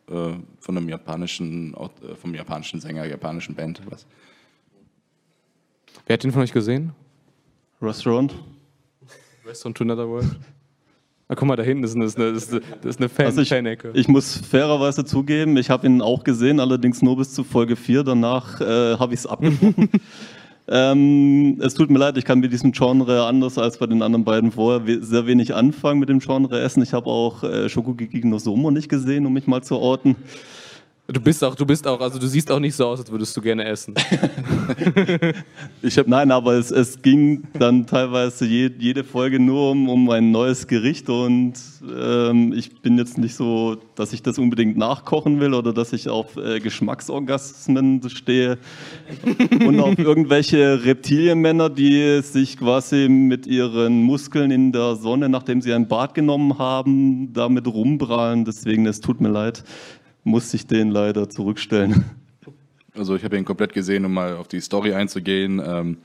äh, 0.09 0.33
von 0.59 0.77
einem 0.77 0.89
japanischen, 0.89 1.73
äh, 1.73 2.15
vom 2.15 2.35
japanischen 2.35 2.81
Sänger, 2.81 3.05
japanischen 3.05 3.55
Band. 3.55 3.81
Was. 3.89 4.05
Wer 6.05 6.15
hat 6.15 6.23
den 6.23 6.31
von 6.31 6.41
euch 6.41 6.53
gesehen? 6.53 6.93
Restaurant? 7.81 8.33
Restaurant 9.45 9.77
to 9.77 9.83
Another 9.83 10.07
World? 10.07 10.35
Ah, 11.29 11.35
guck 11.35 11.45
mal, 11.45 11.57
da 11.57 11.63
hinten 11.63 11.83
ist 11.83 11.95
eine, 11.95 12.05
ist 12.05 12.17
eine, 12.17 12.27
ist 12.27 12.51
eine, 12.53 12.61
das 12.81 12.91
ist 12.91 12.99
eine 13.01 13.09
Fan 13.09 13.25
Also 13.25 13.41
ich, 13.41 13.49
Fan-Ecke. 13.49 13.91
ich 13.93 14.07
muss 14.07 14.37
fairerweise 14.37 15.03
zugeben, 15.03 15.57
ich 15.57 15.69
habe 15.69 15.85
ihn 15.85 16.01
auch 16.01 16.23
gesehen, 16.23 16.61
allerdings 16.61 17.01
nur 17.01 17.17
bis 17.17 17.33
zu 17.33 17.43
Folge 17.43 17.75
4. 17.75 18.03
Danach 18.03 18.61
äh, 18.61 18.97
habe 18.97 19.13
ich 19.13 19.19
es 19.19 19.27
abgebrochen. 19.27 19.89
ähm, 20.69 21.59
es 21.61 21.73
tut 21.73 21.89
mir 21.89 21.99
leid, 21.99 22.15
ich 22.17 22.23
kann 22.23 22.39
mit 22.39 22.53
diesem 22.53 22.71
Genre 22.71 23.25
anders 23.25 23.57
als 23.57 23.77
bei 23.77 23.87
den 23.87 24.01
anderen 24.01 24.23
beiden 24.23 24.53
vorher 24.53 25.03
sehr 25.03 25.27
wenig 25.27 25.53
anfangen 25.53 25.99
mit 25.99 26.07
dem 26.07 26.19
Genre 26.19 26.61
Essen. 26.61 26.81
Ich 26.81 26.93
habe 26.93 27.07
auch 27.07 27.43
äh, 27.43 27.67
Shokugeki 27.67 28.25
no 28.25 28.39
Somo 28.39 28.71
nicht 28.71 28.87
gesehen, 28.87 29.25
um 29.25 29.33
mich 29.33 29.47
mal 29.47 29.61
zu 29.61 29.77
orten. 29.77 30.15
Du 31.09 31.21
bist 31.21 31.41
auch, 31.41 31.55
du 31.55 31.65
bist 31.65 31.87
auch, 31.87 32.01
also 32.01 32.19
du 32.19 32.27
siehst 32.27 32.51
auch 32.51 32.59
nicht 32.59 32.75
so 32.75 32.85
aus, 32.85 32.99
als 32.99 33.09
würdest 33.09 33.35
du 33.37 33.41
gerne 33.41 33.63
essen. 33.65 33.93
Ich 35.81 35.97
hab, 35.97 36.07
Nein, 36.07 36.31
aber 36.31 36.53
es, 36.53 36.71
es 36.71 37.01
ging 37.01 37.43
dann 37.57 37.87
teilweise 37.87 38.45
je, 38.45 38.69
jede 38.77 39.03
Folge 39.05 39.39
nur 39.39 39.71
um, 39.71 39.87
um 39.87 40.09
ein 40.09 40.31
neues 40.31 40.67
Gericht 40.67 41.09
und 41.09 41.53
ähm, 41.97 42.51
ich 42.53 42.81
bin 42.81 42.97
jetzt 42.97 43.17
nicht 43.17 43.35
so, 43.35 43.77
dass 43.95 44.11
ich 44.11 44.21
das 44.23 44.37
unbedingt 44.37 44.75
nachkochen 44.75 45.39
will 45.39 45.53
oder 45.53 45.71
dass 45.71 45.93
ich 45.93 46.09
auf 46.09 46.35
äh, 46.35 46.59
Geschmacksorgasmen 46.59 48.09
stehe 48.09 48.57
und 49.65 49.79
auf 49.79 49.97
irgendwelche 49.97 50.83
Reptilienmänner, 50.83 51.69
die 51.69 52.21
sich 52.21 52.57
quasi 52.57 53.07
mit 53.07 53.47
ihren 53.47 54.01
Muskeln 54.01 54.51
in 54.51 54.73
der 54.73 54.95
Sonne, 54.95 55.29
nachdem 55.29 55.61
sie 55.61 55.73
ein 55.73 55.87
Bad 55.87 56.13
genommen 56.15 56.57
haben, 56.59 57.31
damit 57.31 57.67
rumprallen. 57.67 58.43
Deswegen, 58.43 58.85
es 58.85 58.99
tut 58.99 59.21
mir 59.21 59.29
leid, 59.29 59.63
muss 60.27 60.53
ich 60.53 60.67
den 60.67 60.91
leider 60.91 61.29
zurückstellen. 61.29 62.03
Also 62.93 63.15
ich 63.15 63.23
habe 63.23 63.37
ihn 63.37 63.45
komplett 63.45 63.73
gesehen, 63.73 64.05
um 64.05 64.13
mal 64.13 64.35
auf 64.35 64.47
die 64.47 64.59
Story 64.59 64.93
einzugehen. 64.93 65.61
Ähm, 65.63 65.97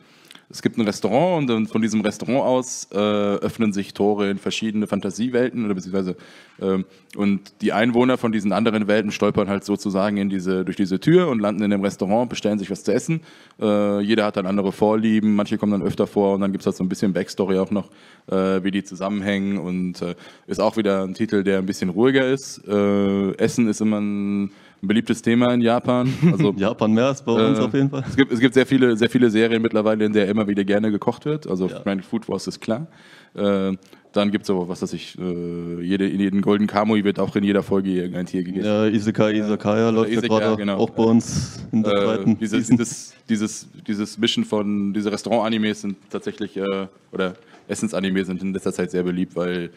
es 0.53 0.61
gibt 0.61 0.77
ein 0.77 0.85
Restaurant 0.85 1.51
und 1.51 1.67
von 1.67 1.81
diesem 1.81 2.03
Restaurant 2.03 2.43
aus 2.43 2.89
äh, 2.93 2.97
öffnen 2.97 3.73
sich 3.73 3.95
Tore 3.95 4.31
in 4.31 4.39
verschiedene 4.39 4.87
Fantasiewelten 4.87 5.65
oder 5.65 5.75
beziehungsweise 5.75 6.17
ähm, 6.61 6.85
und 7.17 7.55
die 7.63 7.73
Einwohner 7.73 8.19
von 8.19 8.33
diesen 8.33 8.53
anderen 8.53 8.87
Welten 8.87 9.11
stolpern 9.11 9.49
halt 9.49 9.65
sozusagen 9.65 10.19
in 10.19 10.29
diese, 10.29 10.65
durch 10.65 10.77
diese 10.77 11.01
Tür 11.01 11.29
und 11.29 11.41
landen 11.41 11.63
in 11.63 11.71
dem 11.71 11.81
Restaurant, 11.83 12.29
bestellen 12.29 12.59
sich 12.59 12.71
was 12.71 12.85
zu 12.85 12.93
essen. 12.93 13.21
Äh, 13.61 14.01
jeder 14.01 14.27
hat 14.27 14.37
dann 14.37 14.47
andere 14.47 14.73
Vorlieben, 14.73 15.35
manche 15.35 15.57
kommen 15.57 15.73
dann 15.73 15.83
öfter 15.83 16.07
vor 16.07 16.35
und 16.35 16.43
dann 16.43 16.53
gibt 16.53 16.63
es 16.63 16.67
halt 16.67 16.77
so 16.77 16.85
ein 16.85 16.89
bisschen 16.89 17.13
Backstory 17.13 17.59
auch 17.59 17.71
noch, 17.71 17.89
äh, 18.31 18.63
wie 18.63 18.71
die 18.71 18.85
zusammenhängen 18.85 19.59
und 19.59 20.03
äh, 20.03 20.15
ist 20.47 20.61
auch 20.61 20.77
wieder 20.77 21.03
ein 21.03 21.15
Titel, 21.15 21.45
der 21.45 21.59
ein 21.59 21.67
bisschen 21.67 21.89
ruhiger 21.89 22.27
ist. 22.27 22.67
Äh, 22.69 23.33
Essen 23.37 23.69
ist 23.69 23.81
immer 23.81 24.01
ein 24.01 24.51
ein 24.83 24.89
beliebtes 24.89 25.23
Thema 25.23 25.55
in 25.55 25.61
Japan. 25.61 26.13
Also 26.33 26.53
Japan 26.57 26.93
mehr 26.93 27.07
als 27.07 27.23
bei 27.23 27.33
uns 27.33 27.59
äh, 27.59 27.63
auf 27.63 27.73
jeden 27.73 27.91
Fall. 27.91 28.05
Es 28.09 28.17
gibt, 28.17 28.33
es 28.33 28.41
gibt 28.41 28.55
sehr, 28.55 28.67
viele, 28.67 28.97
sehr 28.97 29.09
viele 29.09 29.31
Serien 29.31 29.63
mittlerweile, 29.63 30.05
in 30.05 30.13
der 30.13 30.29
immer 30.29 30.47
wieder 30.49 30.65
gerne 30.65 30.91
gekocht 30.91 31.25
wird. 31.25 31.47
Also 31.47 31.69
Ja. 31.69 31.79
Planet 31.79 32.05
Food 32.05 32.29
Wars 32.29 32.47
ist 32.47 32.61
klar. 32.61 32.87
Äh, 33.35 33.73
dann 34.13 34.31
gibt 34.31 34.45
es 34.45 34.51
aber, 34.51 34.69
was 34.69 34.83
weiß 34.83 34.93
ich, 34.93 35.17
äh, 35.19 35.81
jede, 35.81 36.07
in 36.07 36.21
jedem 36.21 36.43
Golden 36.43 36.67
Kamui 36.67 37.03
wird 37.05 37.19
auch 37.19 37.35
in 37.35 37.45
jeder 37.45 37.63
Folge 37.63 37.91
irgendein 37.91 38.27
Tier 38.27 38.43
gegessen. 38.43 38.67
Ja, 38.67 38.87
Isekai, 38.87 39.33
Isakaya 39.39 39.89
läuft 39.91 40.11
ja 40.11 40.19
Isekai, 40.19 40.39
gerade 40.39 40.57
genau. 40.57 40.77
auch 40.77 40.91
bei 40.91 41.05
uns 41.05 41.61
in 41.73 41.83
der 41.83 41.93
Äh, 41.93 42.05
zweiten 42.05 42.39
dieses, 42.39 42.67
dieses, 42.69 43.15
dieses, 43.29 43.69
dieses 43.87 44.19
Mischen 44.19 44.45
von, 44.45 44.93
diese 44.93 45.11
Restaurant-Animes 45.11 45.81
sind 45.81 45.97
tatsächlich, 46.11 46.57
äh, 46.57 46.89
oder 47.11 47.35
Essens-Animes 47.69 48.27
sind 48.27 48.43
in 48.43 48.53
letzter 48.53 48.73
Zeit 48.73 48.91
sehr 48.91 49.03
beliebt, 49.03 49.35
weil 49.35 49.71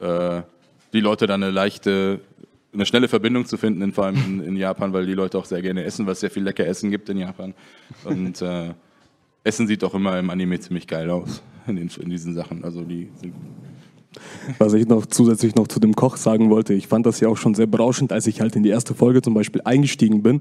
äh, 0.00 0.42
die 0.92 1.00
Leute 1.00 1.26
dann 1.26 1.42
eine 1.42 1.52
leichte, 1.52 2.20
eine 2.72 2.86
schnelle 2.86 3.08
Verbindung 3.08 3.46
zu 3.46 3.56
finden, 3.56 3.82
in, 3.82 3.92
vor 3.92 4.06
allem 4.06 4.16
in, 4.16 4.40
in 4.40 4.56
Japan, 4.56 4.92
weil 4.92 5.06
die 5.06 5.14
Leute 5.14 5.38
auch 5.38 5.44
sehr 5.44 5.62
gerne 5.62 5.84
essen, 5.84 6.06
weil 6.06 6.12
es 6.12 6.20
sehr 6.20 6.30
viel 6.30 6.42
lecker 6.42 6.66
Essen 6.66 6.90
gibt 6.90 7.08
in 7.08 7.18
Japan. 7.18 7.54
Und 8.04 8.40
äh, 8.42 8.74
Essen 9.42 9.66
sieht 9.66 9.82
auch 9.84 9.94
immer 9.94 10.18
im 10.18 10.30
Anime 10.30 10.60
ziemlich 10.60 10.86
geil 10.86 11.10
aus, 11.10 11.42
in, 11.66 11.76
den, 11.76 11.90
in 12.00 12.10
diesen 12.10 12.34
Sachen. 12.34 12.64
Also 12.64 12.82
die 12.82 13.10
sind 13.16 13.34
Was 14.58 14.72
ich 14.72 14.88
noch 14.88 15.06
zusätzlich 15.06 15.54
noch 15.54 15.68
zu 15.68 15.78
dem 15.78 15.94
Koch 15.94 16.16
sagen 16.16 16.50
wollte, 16.50 16.74
ich 16.74 16.88
fand 16.88 17.06
das 17.06 17.20
ja 17.20 17.28
auch 17.28 17.36
schon 17.36 17.54
sehr 17.54 17.66
berauschend, 17.66 18.12
als 18.12 18.26
ich 18.26 18.40
halt 18.40 18.56
in 18.56 18.62
die 18.64 18.68
erste 18.70 18.94
Folge 18.94 19.22
zum 19.22 19.34
Beispiel 19.34 19.60
eingestiegen 19.64 20.22
bin, 20.22 20.40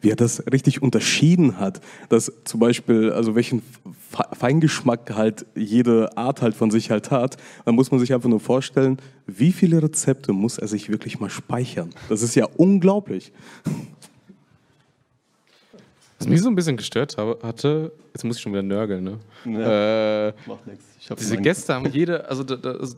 wie 0.00 0.10
er 0.10 0.16
das 0.16 0.44
richtig 0.52 0.82
unterschieden 0.82 1.58
hat, 1.58 1.80
dass 2.08 2.32
zum 2.44 2.60
Beispiel, 2.60 3.10
also 3.10 3.34
welchen 3.34 3.62
Fe- 4.08 4.28
Feingeschmack 4.32 5.14
halt 5.16 5.46
jede 5.56 6.16
Art 6.16 6.42
halt 6.42 6.54
von 6.54 6.70
sich 6.70 6.92
halt 6.92 7.10
hat. 7.10 7.36
Da 7.64 7.72
muss 7.72 7.90
man 7.90 7.98
sich 7.98 8.14
einfach 8.14 8.28
nur 8.28 8.38
vorstellen, 8.38 8.98
wie 9.26 9.50
viele 9.50 9.82
Rezepte 9.82 10.32
muss 10.32 10.58
er 10.58 10.68
sich 10.68 10.88
wirklich 10.88 11.18
mal 11.18 11.30
speichern. 11.30 11.90
Das 12.08 12.22
ist 12.22 12.36
ja 12.36 12.46
unglaublich. 12.56 13.32
Was 16.20 16.28
mich 16.28 16.40
so 16.40 16.48
ein 16.48 16.54
bisschen 16.54 16.76
gestört 16.76 17.16
habe, 17.16 17.38
hatte, 17.42 17.92
jetzt 18.14 18.24
muss 18.24 18.36
ich 18.36 18.42
schon 18.42 18.52
wieder 18.52 18.62
nörgeln, 18.62 19.04
ne? 19.04 20.34
Äh, 20.44 20.48
Macht 20.48 20.66
nichts. 20.66 20.84
Diese 21.18 21.36
Gäste 21.38 21.74
haben 21.74 21.90
jede, 21.90 22.28
also 22.28 22.42
da, 22.44 22.56
da, 22.56 22.72
also, 22.72 22.96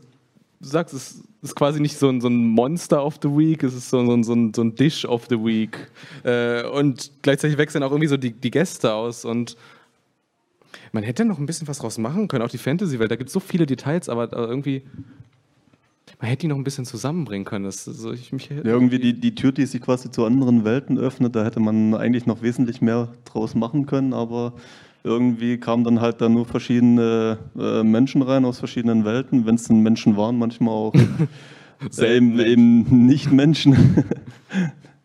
sagst, 0.61 0.93
es 0.93 1.23
ist 1.41 1.55
quasi 1.55 1.79
nicht 1.79 1.97
so 1.97 2.07
ein, 2.09 2.21
so 2.21 2.27
ein 2.27 2.45
Monster 2.47 3.03
of 3.05 3.19
the 3.21 3.29
Week, 3.29 3.63
es 3.63 3.73
ist 3.73 3.89
so, 3.89 4.05
so, 4.05 4.13
ein- 4.13 4.23
so, 4.23 4.33
ein, 4.33 4.53
so 4.53 4.61
ein 4.61 4.75
Dish 4.75 5.05
of 5.05 5.25
the 5.29 5.37
Week. 5.37 5.77
Äh, 6.23 6.67
und 6.67 7.11
gleichzeitig 7.21 7.57
wechseln 7.57 7.83
auch 7.83 7.91
irgendwie 7.91 8.07
so 8.07 8.17
die, 8.17 8.31
die 8.31 8.51
Gäste 8.51 8.93
aus 8.93 9.25
und 9.25 9.55
man 10.93 11.03
hätte 11.03 11.25
noch 11.25 11.39
ein 11.39 11.45
bisschen 11.45 11.67
was 11.67 11.79
draus 11.79 11.97
machen 11.97 12.27
können, 12.27 12.43
auch 12.43 12.49
die 12.49 12.57
Fantasy-Welt, 12.57 13.09
da 13.11 13.15
gibt 13.15 13.29
es 13.29 13.33
so 13.33 13.39
viele 13.39 13.65
Details, 13.65 14.09
aber 14.09 14.31
irgendwie, 14.33 14.83
man 16.19 16.29
hätte 16.29 16.41
die 16.41 16.47
noch 16.47 16.57
ein 16.57 16.63
bisschen 16.63 16.85
zusammenbringen 16.85 17.45
können. 17.45 17.65
Das, 17.65 17.87
also 17.87 18.11
ich, 18.11 18.31
mich, 18.33 18.49
Ja, 18.49 18.57
irgendwie 18.63 18.99
die, 18.99 19.13
die 19.19 19.33
Tür, 19.33 19.51
die 19.51 19.65
sich 19.65 19.81
quasi 19.81 20.11
zu 20.11 20.25
anderen 20.25 20.65
Welten 20.65 20.97
öffnet, 20.97 21.35
da 21.35 21.43
hätte 21.45 21.59
man 21.59 21.93
eigentlich 21.95 22.25
noch 22.25 22.41
wesentlich 22.41 22.81
mehr 22.81 23.09
draus 23.25 23.55
machen 23.55 23.85
können, 23.85 24.13
aber 24.13 24.53
irgendwie 25.03 25.57
kamen 25.57 25.83
dann 25.83 26.01
halt 26.01 26.21
da 26.21 26.29
nur 26.29 26.45
verschiedene 26.45 27.37
äh, 27.57 27.83
Menschen 27.83 28.21
rein 28.21 28.45
aus 28.45 28.59
verschiedenen 28.59 29.05
Welten, 29.05 29.45
wenn 29.45 29.55
es 29.55 29.63
denn 29.63 29.81
Menschen 29.81 30.17
waren, 30.17 30.37
manchmal 30.37 30.73
auch 30.73 30.93
eben, 31.99 32.39
eben 32.39 33.05
nicht 33.05 33.31
Menschen. 33.31 34.05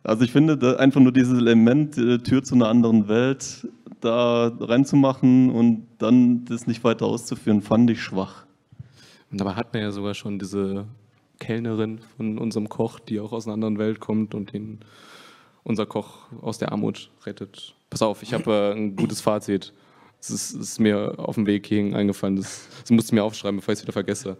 Also 0.03 0.23
ich 0.23 0.31
finde, 0.31 0.79
einfach 0.79 1.01
nur 1.01 1.11
dieses 1.11 1.37
Element, 1.37 1.99
äh, 1.99 2.19
Tür 2.19 2.45
zu 2.45 2.55
einer 2.55 2.69
anderen 2.69 3.09
Welt, 3.09 3.67
da 4.01 4.53
reinzumachen 4.61 5.51
und 5.51 5.89
dann 5.99 6.45
das 6.45 6.69
nicht 6.69 6.85
weiter 6.85 7.07
auszuführen, 7.07 7.61
fand 7.61 7.91
ich 7.91 8.01
schwach. 8.01 8.47
Und 9.33 9.41
dabei 9.41 9.55
hat 9.55 9.73
man 9.73 9.83
ja 9.83 9.91
sogar 9.91 10.15
schon 10.15 10.39
diese 10.39 10.87
Kellnerin 11.41 11.99
von 12.17 12.39
unserem 12.39 12.69
Koch, 12.69 13.01
die 13.01 13.19
auch 13.19 13.33
aus 13.33 13.47
einer 13.47 13.55
anderen 13.55 13.79
Welt 13.79 13.99
kommt 13.99 14.35
und 14.37 14.53
den 14.53 14.79
unser 15.65 15.87
Koch 15.87 16.29
aus 16.41 16.59
der 16.59 16.71
Armut 16.71 17.11
rettet. 17.25 17.75
Pass 17.91 18.01
auf, 18.01 18.23
ich 18.23 18.33
habe 18.33 18.53
äh, 18.53 18.73
ein 18.73 18.95
gutes 18.95 19.21
Fazit. 19.21 19.73
Es 20.29 20.31
ist, 20.31 20.55
es 20.55 20.71
ist 20.71 20.81
mir 20.81 21.15
auf 21.19 21.37
dem 21.37 21.47
Weg 21.47 21.67
hierhin 21.67 21.95
eingefallen. 21.95 22.37
Das, 22.37 22.69
das 22.81 22.91
musst 22.91 23.11
du 23.11 23.15
mir 23.15 23.23
aufschreiben, 23.23 23.59
bevor 23.59 23.73
ich 23.73 23.79
es 23.79 23.83
wieder 23.85 23.93
vergesse. 23.93 24.37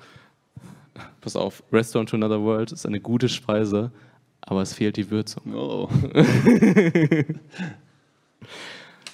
Pass 1.21 1.37
auf, 1.37 1.63
Restaurant 1.73 2.09
to 2.09 2.17
Another 2.17 2.43
World 2.43 2.73
ist 2.73 2.87
eine 2.87 3.01
gute 3.01 3.29
Speise, 3.29 3.93
aber 4.41 4.63
es 4.63 4.73
fehlt 4.75 4.97
die 4.97 5.11
Würzung. 5.11 5.55
Oh. 5.55 5.89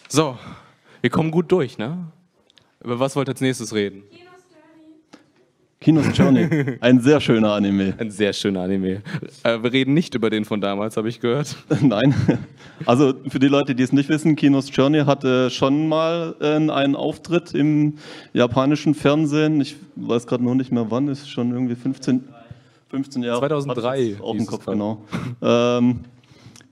So, 0.09 0.37
wir 1.01 1.09
kommen 1.09 1.31
gut 1.31 1.51
durch, 1.51 1.79
ne? 1.79 2.13
Über 2.85 3.01
was 3.01 3.17
wollt 3.17 3.29
ihr 3.29 3.33
als 3.33 3.41
nächstes 3.41 3.73
reden? 3.73 4.03
Kinos 5.83 6.17
Journey, 6.17 6.77
ein 6.81 7.01
sehr 7.01 7.21
schöner 7.21 7.55
Anime. 7.55 7.95
Ein 7.99 8.11
sehr 8.11 8.33
schöner 8.33 8.61
Anime. 8.61 9.03
Äh, 9.43 9.63
wir 9.63 9.73
reden 9.73 9.95
nicht 9.95 10.15
über 10.15 10.31
den 10.31 10.45
von 10.45 10.61
damals, 10.61 10.97
habe 10.97 11.09
ich 11.09 11.19
gehört. 11.19 11.57
Nein. 11.83 12.15
Also 12.87 13.15
für 13.29 13.41
die 13.41 13.49
Leute, 13.49 13.75
die 13.75 13.83
es 13.83 13.93
nicht 13.93 14.09
wissen, 14.09 14.37
Kinos 14.37 14.69
Journey 14.73 15.01
hatte 15.01 15.51
schon 15.51 15.89
mal 15.89 16.37
äh, 16.41 16.55
einen 16.55 16.95
Auftritt 16.95 17.53
im 17.53 17.95
japanischen 18.33 18.95
Fernsehen. 18.95 19.61
Ich 19.61 19.75
weiß 19.97 20.29
gerade 20.29 20.45
noch 20.45 20.55
nicht 20.55 20.71
mehr 20.71 20.89
wann, 20.89 21.09
ist 21.09 21.29
schon 21.29 21.51
irgendwie 21.51 21.75
15, 21.75 22.23
15 22.89 23.23
Jahre. 23.25 23.41
2003 23.41 23.83
Hatte 23.83 24.01
ich 24.01 24.09
jetzt 24.11 24.21
Auf 24.21 24.37
dem 24.37 24.47
Kopf, 24.47 24.67
genau. 24.67 25.03
Ähm, 25.43 26.01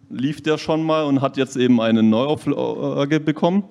lief 0.09 0.41
der 0.41 0.57
schon 0.57 0.85
mal 0.85 1.05
und 1.05 1.21
hat 1.21 1.37
jetzt 1.37 1.57
eben 1.57 1.81
eine 1.81 2.05
Neuauflage 2.05 3.19
bekommen. 3.19 3.65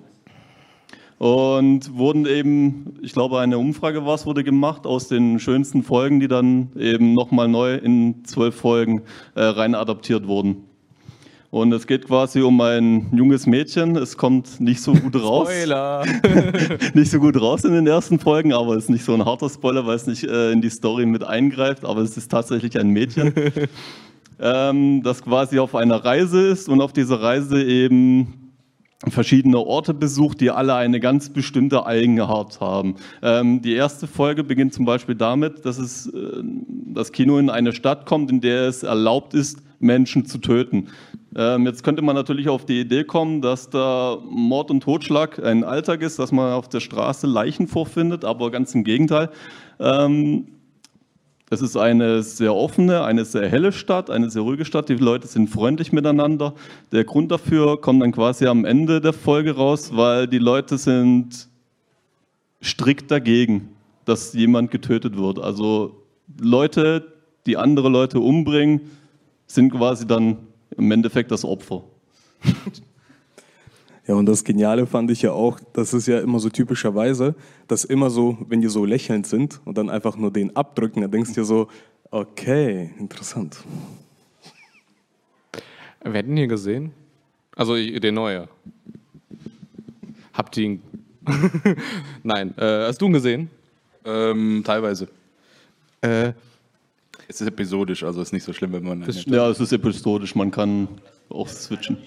Und 1.19 1.97
wurden 1.97 2.25
eben, 2.25 2.97
ich 3.01 3.11
glaube, 3.11 3.39
eine 3.39 3.57
Umfrage 3.57 4.05
was 4.05 4.25
wurde 4.25 4.45
gemacht 4.45 4.87
aus 4.87 5.09
den 5.09 5.37
schönsten 5.39 5.83
Folgen, 5.83 6.21
die 6.21 6.29
dann 6.29 6.69
eben 6.77 7.13
nochmal 7.13 7.49
neu 7.49 7.75
in 7.75 8.23
zwölf 8.23 8.55
Folgen 8.55 9.01
äh, 9.35 9.43
rein 9.43 9.75
adaptiert 9.75 10.27
wurden. 10.27 10.63
Und 11.51 11.73
es 11.73 11.87
geht 11.87 12.07
quasi 12.07 12.41
um 12.41 12.61
ein 12.61 13.09
junges 13.11 13.47
Mädchen. 13.47 13.97
Es 13.97 14.15
kommt 14.15 14.61
nicht 14.61 14.81
so 14.81 14.93
gut 14.93 15.21
raus. 15.21 15.49
Spoiler! 15.49 16.05
nicht 16.93 17.11
so 17.11 17.19
gut 17.19 17.41
raus 17.41 17.65
in 17.65 17.73
den 17.73 17.87
ersten 17.87 18.17
Folgen, 18.17 18.53
aber 18.53 18.77
es 18.77 18.85
ist 18.85 18.89
nicht 18.89 19.03
so 19.03 19.13
ein 19.13 19.25
harter 19.25 19.49
Spoiler, 19.49 19.85
weil 19.85 19.97
es 19.97 20.07
nicht 20.07 20.23
äh, 20.23 20.53
in 20.53 20.61
die 20.61 20.69
Story 20.69 21.05
mit 21.05 21.25
eingreift. 21.25 21.83
Aber 21.83 21.99
es 21.99 22.15
ist 22.15 22.31
tatsächlich 22.31 22.79
ein 22.79 22.91
Mädchen, 22.91 23.33
ähm, 24.39 25.03
das 25.03 25.21
quasi 25.21 25.59
auf 25.59 25.75
einer 25.75 25.97
Reise 26.05 26.47
ist 26.47 26.69
und 26.69 26.79
auf 26.79 26.93
dieser 26.93 27.21
Reise 27.21 27.61
eben 27.61 28.38
verschiedene 29.07 29.59
Orte 29.59 29.93
besucht, 29.93 30.41
die 30.41 30.51
alle 30.51 30.75
eine 30.75 30.99
ganz 30.99 31.29
bestimmte 31.29 31.85
Eigenart 31.85 32.59
haben. 32.59 32.95
Ähm, 33.21 33.61
die 33.61 33.73
erste 33.73 34.07
Folge 34.07 34.43
beginnt 34.43 34.73
zum 34.73 34.85
Beispiel 34.85 35.15
damit, 35.15 35.65
dass 35.65 35.77
es, 35.77 36.07
äh, 36.07 36.43
das 36.93 37.11
Kino 37.11 37.37
in 37.37 37.49
eine 37.49 37.71
Stadt 37.71 38.05
kommt, 38.05 38.29
in 38.29 38.41
der 38.41 38.67
es 38.67 38.83
erlaubt 38.83 39.33
ist, 39.33 39.59
Menschen 39.79 40.25
zu 40.25 40.39
töten. 40.39 40.87
Ähm, 41.35 41.65
jetzt 41.65 41.83
könnte 41.83 42.01
man 42.01 42.15
natürlich 42.15 42.49
auf 42.49 42.65
die 42.65 42.81
Idee 42.81 43.05
kommen, 43.05 43.41
dass 43.41 43.69
da 43.69 44.17
Mord 44.29 44.71
und 44.71 44.81
Totschlag 44.81 45.41
ein 45.43 45.63
Alltag 45.63 46.01
ist, 46.01 46.19
dass 46.19 46.33
man 46.33 46.51
auf 46.51 46.67
der 46.67 46.81
Straße 46.81 47.27
Leichen 47.27 47.67
vorfindet, 47.67 48.25
aber 48.25 48.51
ganz 48.51 48.75
im 48.75 48.83
Gegenteil. 48.83 49.29
Ähm, 49.79 50.47
es 51.49 51.61
ist 51.61 51.75
eine 51.75 52.21
sehr 52.21 52.53
offene, 52.53 53.03
eine 53.03 53.25
sehr 53.25 53.49
helle 53.49 53.71
Stadt, 53.71 54.09
eine 54.09 54.29
sehr 54.29 54.43
ruhige 54.43 54.65
Stadt. 54.65 54.87
Die 54.89 54.95
Leute 54.95 55.27
sind 55.27 55.49
freundlich 55.49 55.91
miteinander. 55.91 56.53
Der 56.91 57.03
Grund 57.03 57.31
dafür 57.31 57.81
kommt 57.81 58.03
dann 58.03 58.11
quasi 58.11 58.45
am 58.45 58.65
Ende 58.65 59.01
der 59.01 59.13
Folge 59.13 59.55
raus, 59.55 59.91
weil 59.95 60.27
die 60.27 60.37
Leute 60.37 60.77
sind 60.77 61.49
strikt 62.61 63.09
dagegen, 63.09 63.69
dass 64.05 64.33
jemand 64.33 64.69
getötet 64.69 65.17
wird. 65.17 65.39
Also 65.39 66.03
Leute, 66.39 67.13
die 67.45 67.57
andere 67.57 67.89
Leute 67.89 68.19
umbringen, 68.19 68.81
sind 69.47 69.71
quasi 69.71 70.05
dann 70.05 70.37
im 70.77 70.91
Endeffekt 70.91 71.31
das 71.31 71.43
Opfer. 71.43 71.83
Ja, 74.09 74.15
und 74.15 74.25
das 74.25 74.43
Geniale 74.43 74.87
fand 74.87 75.11
ich 75.11 75.21
ja 75.21 75.31
auch, 75.33 75.59
das 75.71 75.93
ist 75.93 76.07
ja 76.07 76.19
immer 76.19 76.39
so 76.39 76.49
typischerweise, 76.49 77.35
dass 77.67 77.85
immer 77.85 78.09
so, 78.09 78.39
wenn 78.47 78.59
die 78.59 78.67
so 78.67 78.83
lächelnd 78.83 79.27
sind 79.27 79.61
und 79.65 79.77
dann 79.77 79.87
einfach 79.87 80.17
nur 80.17 80.33
den 80.33 80.55
abdrücken, 80.55 81.01
dann 81.03 81.11
denkst 81.11 81.29
du 81.29 81.41
dir 81.41 81.45
so, 81.45 81.67
okay, 82.09 82.89
interessant. 82.97 83.59
Wer 86.01 86.13
hat 86.19 86.25
ihn 86.25 86.37
hier 86.37 86.47
gesehen? 86.47 86.91
Also 87.55 87.75
ich- 87.75 87.99
den 87.99 88.15
neue. 88.15 88.47
Habt 90.33 90.57
ihr 90.57 90.63
ihn. 90.63 90.81
Nein, 92.23 92.57
äh, 92.57 92.87
hast 92.87 92.99
du 92.99 93.05
ihn 93.05 93.13
gesehen? 93.13 93.49
Ähm, 94.05 94.63
teilweise. 94.65 95.07
Äh, 96.01 96.33
Es 97.27 97.41
ist 97.41 97.47
episodisch, 97.47 98.01
also 98.03 98.23
ist 98.23 98.33
nicht 98.33 98.43
so 98.43 98.53
schlimm, 98.53 98.73
wenn 98.73 98.83
man. 98.83 99.05
Ja, 99.27 99.49
es 99.51 99.59
ist 99.59 99.71
episodisch, 99.71 100.33
man 100.33 100.49
kann 100.49 100.87
auch 101.29 101.47
switchen. 101.47 101.97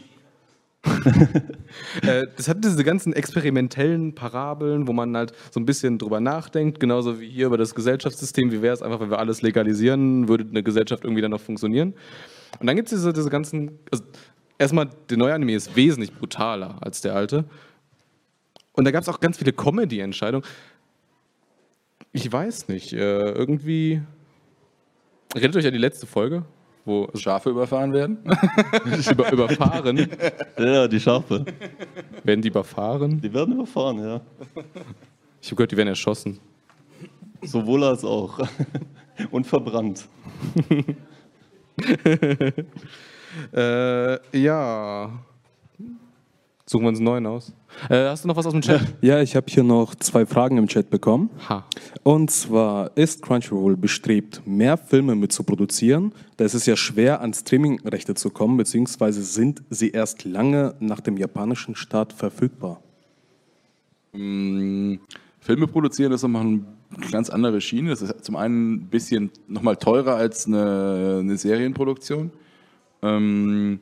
Äh, 2.02 2.24
das 2.36 2.48
hat 2.48 2.62
diese 2.62 2.84
ganzen 2.84 3.12
experimentellen 3.12 4.14
Parabeln, 4.14 4.86
wo 4.86 4.92
man 4.92 5.16
halt 5.16 5.32
so 5.50 5.58
ein 5.58 5.64
bisschen 5.64 5.98
drüber 5.98 6.20
nachdenkt, 6.20 6.80
genauso 6.80 7.20
wie 7.20 7.28
hier 7.28 7.46
über 7.46 7.56
das 7.56 7.74
Gesellschaftssystem. 7.74 8.50
Wie 8.50 8.60
wäre 8.60 8.74
es 8.74 8.82
einfach, 8.82 9.00
wenn 9.00 9.10
wir 9.10 9.18
alles 9.18 9.42
legalisieren, 9.42 10.28
würde 10.28 10.46
eine 10.48 10.62
Gesellschaft 10.62 11.04
irgendwie 11.04 11.22
dann 11.22 11.30
noch 11.30 11.40
funktionieren? 11.40 11.94
Und 12.60 12.66
dann 12.66 12.76
gibt 12.76 12.88
es 12.88 12.98
diese, 12.98 13.12
diese 13.12 13.30
ganzen. 13.30 13.78
Also 13.90 14.04
erstmal, 14.58 14.90
der 15.08 15.16
neue 15.16 15.34
Anime 15.34 15.54
ist 15.54 15.74
wesentlich 15.76 16.12
brutaler 16.12 16.76
als 16.80 17.00
der 17.00 17.14
alte. 17.14 17.44
Und 18.72 18.84
da 18.84 18.90
gab 18.90 19.02
es 19.02 19.08
auch 19.08 19.20
ganz 19.20 19.38
viele 19.38 19.52
Comedy-Entscheidungen. 19.52 20.44
Ich 22.12 22.30
weiß 22.30 22.68
nicht, 22.68 22.92
äh, 22.92 23.30
irgendwie. 23.30 24.02
Redet 25.34 25.56
euch 25.56 25.66
an 25.66 25.72
die 25.72 25.78
letzte 25.78 26.06
Folge, 26.06 26.44
wo 26.84 27.08
Schafe 27.14 27.50
überfahren 27.50 27.92
werden? 27.92 28.18
über, 29.10 29.32
überfahren. 29.32 30.08
Ja, 30.58 30.88
die 30.88 31.00
Schafe. 31.00 31.44
Werden 32.24 32.42
die 32.42 32.48
überfahren? 32.48 33.20
Die 33.20 33.32
werden 33.32 33.54
überfahren, 33.54 33.98
ja. 33.98 34.20
Ich 35.40 35.48
habe 35.48 35.56
gehört, 35.56 35.72
die 35.72 35.76
werden 35.76 35.88
erschossen. 35.88 36.38
Sowohl 37.42 37.84
als 37.84 38.04
auch. 38.04 38.40
Und 39.30 39.46
verbrannt. 39.46 40.06
Äh, 43.54 44.38
ja. 44.38 45.10
Suchen 46.72 46.84
wir 46.84 46.88
uns 46.88 47.00
einen 47.00 47.04
neuen 47.04 47.26
aus. 47.26 47.52
Äh, 47.90 48.06
hast 48.06 48.24
du 48.24 48.28
noch 48.28 48.36
was 48.36 48.46
aus 48.46 48.52
dem 48.54 48.62
Chat? 48.62 48.80
Ja, 49.02 49.20
ich 49.20 49.36
habe 49.36 49.44
hier 49.46 49.62
noch 49.62 49.94
zwei 49.94 50.24
Fragen 50.24 50.56
im 50.56 50.68
Chat 50.68 50.88
bekommen. 50.88 51.28
Ha. 51.46 51.66
Und 52.02 52.30
zwar, 52.30 52.96
ist 52.96 53.20
Crunchyroll 53.20 53.76
bestrebt, 53.76 54.40
mehr 54.46 54.78
Filme 54.78 55.14
mitzuproduzieren? 55.14 56.14
Da 56.38 56.46
ist 56.46 56.54
es 56.54 56.64
ja 56.64 56.74
schwer, 56.74 57.20
an 57.20 57.34
Streamingrechte 57.34 58.14
zu 58.14 58.30
kommen, 58.30 58.56
beziehungsweise 58.56 59.22
sind 59.22 59.62
sie 59.68 59.90
erst 59.90 60.24
lange 60.24 60.74
nach 60.80 61.00
dem 61.00 61.18
japanischen 61.18 61.76
Staat 61.76 62.14
verfügbar? 62.14 62.80
Mm, 64.14 64.94
Filme 65.40 65.66
produzieren 65.66 66.12
ist 66.12 66.22
nochmal 66.22 66.46
eine 66.46 66.62
ganz 67.10 67.28
andere 67.28 67.60
Schiene. 67.60 67.90
Das 67.90 68.00
ist 68.00 68.24
zum 68.24 68.36
einen 68.36 68.72
ein 68.72 68.86
bisschen 68.86 69.30
nochmal 69.46 69.76
teurer 69.76 70.14
als 70.14 70.46
eine, 70.46 71.18
eine 71.20 71.36
Serienproduktion. 71.36 72.30
Ähm, 73.02 73.78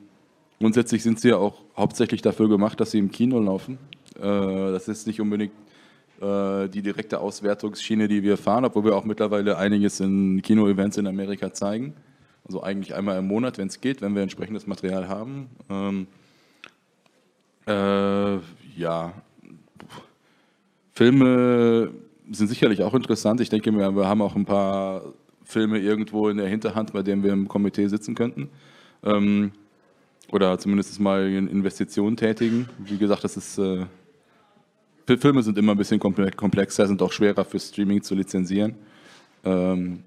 grundsätzlich 0.59 1.05
sind 1.05 1.21
sie 1.21 1.29
ja 1.29 1.37
auch 1.37 1.70
hauptsächlich 1.81 2.23
dafür 2.23 2.49
gemacht, 2.49 2.79
dass 2.79 2.93
sie 2.93 2.99
im 2.99 3.11
Kino 3.11 3.41
laufen. 3.41 3.79
Äh, 4.17 4.23
das 4.23 4.89
ist 4.89 5.07
nicht 5.07 5.21
unbedingt 5.21 5.53
äh, 6.21 6.69
die 6.69 6.83
direkte 6.83 7.19
Auswertungsschiene, 7.19 8.07
die 8.07 8.23
wir 8.23 8.37
fahren, 8.37 8.65
obwohl 8.65 8.85
wir 8.85 8.95
auch 8.95 9.05
mittlerweile 9.05 9.57
einiges 9.57 10.01
in 10.01 10.43
Kino-Events 10.43 10.99
in 10.99 11.07
Amerika 11.07 11.53
zeigen. 11.53 11.95
Also 12.47 12.63
eigentlich 12.63 12.95
einmal 12.95 13.19
im 13.19 13.27
Monat, 13.27 13.59
wenn 13.59 13.69
es 13.69 13.81
geht, 13.81 14.03
wenn 14.03 14.15
wir 14.15 14.23
entsprechendes 14.23 14.67
Material 14.67 15.09
haben. 15.09 15.49
Ähm, 15.69 16.07
äh, 17.67 18.39
ja, 18.77 19.13
Filme 20.93 21.91
sind 22.31 22.49
sicherlich 22.49 22.83
auch 22.83 22.95
interessant. 22.95 23.41
Ich 23.41 23.49
denke, 23.49 23.73
wir, 23.73 23.95
wir 23.95 24.07
haben 24.07 24.23
auch 24.23 24.37
ein 24.37 24.45
paar 24.45 25.03
Filme 25.45 25.79
irgendwo 25.79 26.29
in 26.29 26.37
der 26.37 26.49
Hinterhand, 26.49 26.93
bei 26.93 27.03
denen 27.03 27.23
wir 27.23 27.33
im 27.33 27.49
Komitee 27.49 27.87
sitzen 27.89 28.15
könnten. 28.15 28.51
Ähm, 29.03 29.53
oder 30.33 30.59
zumindest 30.59 30.99
mal 31.01 31.25
eine 31.25 31.51
Investition 31.51 32.17
tätigen. 32.17 32.69
Wie 32.79 32.99
gesagt, 32.99 33.25
das 33.25 33.37
ist. 33.37 33.59
Äh, 33.59 33.87
Fi- 35.07 35.17
Filme 35.17 35.43
sind 35.43 35.59
immer 35.59 35.73
ein 35.73 35.79
bisschen 35.79 36.01
komple- 36.01 36.35
komplexer, 36.35 36.87
sind 36.87 37.03
auch 37.03 37.13
schwerer 37.13 37.45
für 37.45 37.59
Streaming 37.59 38.03
zu 38.03 38.15
lizenzieren. 38.15 38.75
Ähm, 39.45 40.05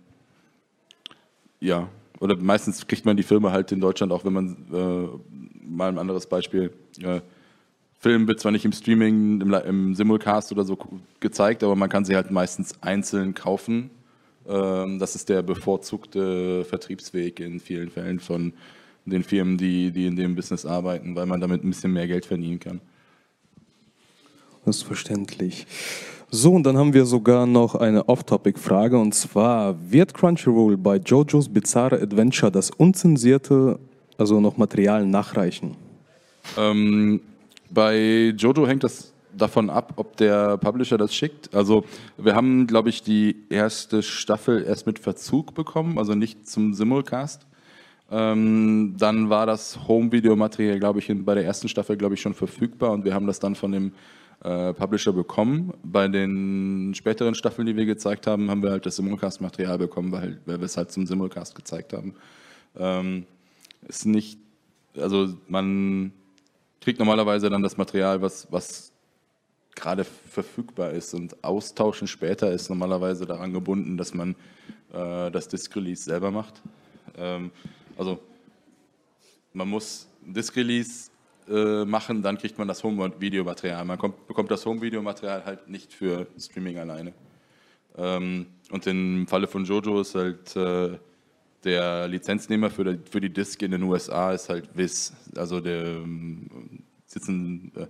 ja, 1.59 1.89
oder 2.19 2.37
meistens 2.37 2.85
kriegt 2.87 3.05
man 3.05 3.17
die 3.17 3.23
Filme 3.23 3.51
halt 3.51 3.71
in 3.71 3.81
Deutschland 3.81 4.11
auch, 4.11 4.23
wenn 4.23 4.33
man 4.33 4.57
äh, 4.71 5.67
mal 5.67 5.89
ein 5.89 5.97
anderes 5.97 6.25
Beispiel. 6.27 6.71
Äh, 7.01 7.21
Film 7.99 8.27
wird 8.27 8.39
zwar 8.39 8.51
nicht 8.51 8.65
im 8.65 8.73
Streaming, 8.73 9.41
im, 9.41 9.53
im 9.53 9.95
Simulcast 9.95 10.51
oder 10.51 10.63
so 10.63 10.77
gezeigt, 11.19 11.63
aber 11.63 11.75
man 11.75 11.89
kann 11.89 12.05
sie 12.05 12.15
halt 12.15 12.31
meistens 12.31 12.81
einzeln 12.81 13.33
kaufen 13.33 13.89
Ähm, 14.47 14.99
das 14.99 15.15
ist 15.15 15.29
der 15.29 15.41
bevorzugte 15.41 16.65
Vertriebsweg 16.65 17.39
in 17.39 17.59
vielen 17.59 17.89
Fällen 17.89 18.19
von 18.19 18.53
den 19.05 19.23
Firmen, 19.23 19.57
die, 19.57 19.91
die 19.91 20.07
in 20.07 20.15
dem 20.15 20.35
Business 20.35 20.65
arbeiten, 20.65 21.15
weil 21.15 21.25
man 21.25 21.41
damit 21.41 21.63
ein 21.63 21.69
bisschen 21.69 21.93
mehr 21.93 22.07
Geld 22.07 22.25
verdienen 22.25 22.59
kann. 22.59 22.81
Das 24.65 24.77
ist 24.77 24.83
verständlich. 24.83 25.67
So, 26.31 26.53
und 26.53 26.63
dann 26.63 26.77
haben 26.77 26.93
wir 26.93 27.05
sogar 27.05 27.45
noch 27.45 27.75
eine 27.75 28.07
Off-Topic-Frage 28.07 28.97
und 28.97 29.13
zwar: 29.13 29.75
Wird 29.91 30.13
Crunchyroll 30.13 30.77
bei 30.77 30.97
JoJo's 30.97 31.49
Bizarre 31.49 32.01
Adventure 32.01 32.51
das 32.51 32.71
unzensierte, 32.71 33.77
also 34.17 34.39
noch 34.39 34.57
Material 34.57 35.05
nachreichen? 35.05 35.75
Ähm, 36.57 37.21
bei 37.69 38.33
Jojo 38.37 38.67
hängt 38.67 38.83
das 38.83 39.13
davon 39.35 39.69
ab, 39.69 39.93
ob 39.95 40.15
der 40.17 40.57
Publisher 40.57 40.97
das 40.97 41.13
schickt. 41.13 41.53
Also 41.53 41.85
wir 42.17 42.35
haben, 42.35 42.67
glaube 42.67 42.89
ich, 42.89 43.01
die 43.01 43.35
erste 43.49 44.03
Staffel 44.03 44.63
erst 44.63 44.85
mit 44.85 44.99
Verzug 44.99 45.55
bekommen, 45.55 45.97
also 45.97 46.13
nicht 46.13 46.47
zum 46.47 46.73
Simulcast. 46.73 47.45
Ähm, 48.13 48.93
dann 48.99 49.31
war 49.31 49.47
das 49.47 49.87
Home-Video-Material, 49.87 50.77
glaube 50.77 50.99
ich, 50.99 51.09
in, 51.09 51.25
bei 51.25 51.33
der 51.33 51.45
ersten 51.45 51.67
Staffel, 51.67 51.97
glaube 51.97 52.13
ich, 52.13 52.21
schon 52.21 52.35
verfügbar 52.35 52.91
und 52.91 53.05
wir 53.05 53.15
haben 53.15 53.25
das 53.25 53.39
dann 53.39 53.55
von 53.55 53.71
dem 53.71 53.91
äh, 54.43 54.71
Publisher 54.73 55.13
bekommen. 55.13 55.73
Bei 55.81 56.07
den 56.07 56.93
späteren 56.93 57.33
Staffeln, 57.33 57.65
die 57.65 57.75
wir 57.75 57.87
gezeigt 57.87 58.27
haben, 58.27 58.51
haben 58.51 58.61
wir 58.61 58.69
halt 58.69 58.85
das 58.85 58.97
Simulcast-Material 58.97 59.79
bekommen, 59.79 60.11
weil, 60.11 60.39
weil 60.45 60.59
wir 60.59 60.65
es 60.65 60.77
halt 60.77 60.91
zum 60.91 61.07
Simulcast 61.07 61.55
gezeigt 61.55 61.93
haben. 61.93 62.13
Ähm, 62.77 63.25
ist 63.87 64.05
nicht, 64.05 64.37
also 64.95 65.33
man 65.47 66.13
kriegt 66.81 66.99
normalerweise 66.99 67.49
dann 67.49 67.63
das 67.63 67.77
Material, 67.77 68.21
was, 68.21 68.47
was 68.51 68.91
gerade 69.73 70.03
verfügbar 70.03 70.91
ist 70.91 71.15
und 71.15 71.43
austauschen 71.43 72.07
später 72.07 72.51
ist 72.51 72.69
normalerweise 72.69 73.25
daran 73.25 73.53
gebunden, 73.53 73.97
dass 73.97 74.13
man 74.13 74.35
äh, 74.93 75.31
das 75.31 75.47
Disk-Release 75.47 76.03
selber 76.03 76.29
macht. 76.29 76.61
Ähm, 77.17 77.49
also 77.97 78.19
man 79.53 79.69
muss 79.69 80.07
Disk-Release 80.25 81.11
äh, 81.49 81.85
machen, 81.85 82.21
dann 82.21 82.37
kriegt 82.37 82.57
man 82.57 82.67
das 82.67 82.83
Home-Videomaterial. 82.83 83.83
Man 83.85 83.97
kommt, 83.97 84.27
bekommt 84.27 84.49
das 84.49 84.65
Home-Videomaterial 84.65 85.45
halt 85.45 85.69
nicht 85.69 85.93
für 85.93 86.27
Streaming 86.37 86.77
alleine. 86.77 87.13
Ähm, 87.97 88.47
und 88.71 88.87
im 88.87 89.27
Falle 89.27 89.47
von 89.47 89.65
Jojo 89.65 90.01
ist 90.01 90.15
halt 90.15 90.55
äh, 90.55 90.97
der 91.63 92.07
Lizenznehmer 92.07 92.69
für 92.69 92.83
die, 92.83 93.09
für 93.09 93.21
die 93.21 93.29
Disk 93.29 93.61
in 93.61 93.71
den 93.71 93.83
USA 93.83 94.33
ist 94.33 94.49
halt 94.49 94.69
Viz. 94.75 95.13
Also 95.35 95.59
der 95.59 95.83
ähm, 95.83 96.47
sitzen, 97.05 97.71
äh, 97.75 97.87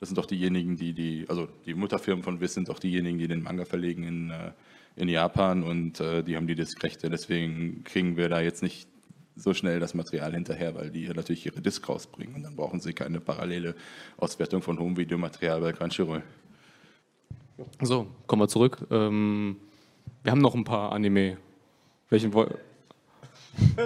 das 0.00 0.08
sind 0.08 0.16
doch 0.16 0.26
diejenigen, 0.26 0.76
die 0.76 0.92
die, 0.92 1.26
also 1.28 1.48
die 1.66 1.74
Mutterfirmen 1.74 2.22
von 2.22 2.40
Viz 2.40 2.54
sind 2.54 2.68
doch 2.68 2.78
diejenigen, 2.78 3.18
die 3.18 3.28
den 3.28 3.42
Manga 3.42 3.64
verlegen 3.64 4.04
in, 4.04 4.30
äh, 4.30 4.52
in 4.96 5.08
Japan 5.08 5.62
und 5.62 6.00
äh, 6.00 6.22
die 6.22 6.36
haben 6.36 6.46
die 6.46 6.54
Diskrechte. 6.54 7.10
Deswegen 7.10 7.84
kriegen 7.84 8.16
wir 8.16 8.28
da 8.28 8.40
jetzt 8.40 8.62
nicht 8.62 8.88
so 9.36 9.52
schnell 9.52 9.78
das 9.80 9.94
Material 9.94 10.32
hinterher, 10.32 10.74
weil 10.74 10.90
die 10.90 11.08
natürlich 11.08 11.44
ihre 11.46 11.60
Disk 11.60 11.86
rausbringen 11.88 12.34
und 12.34 12.42
dann 12.42 12.56
brauchen 12.56 12.80
sie 12.80 12.94
keine 12.94 13.20
parallele 13.20 13.74
Auswertung 14.16 14.62
von 14.62 14.78
Home-Videomaterial 14.78 15.60
bei 15.60 15.72
Crunchyroll. 15.72 16.22
So, 17.82 18.06
kommen 18.26 18.42
wir 18.42 18.48
zurück. 18.48 18.78
Ähm, 18.90 19.56
wir 20.22 20.32
haben 20.32 20.40
noch 20.40 20.54
ein 20.54 20.64
paar 20.64 20.92
Anime. 20.92 21.36
Welchen 22.08 22.32
wollen 22.32 22.54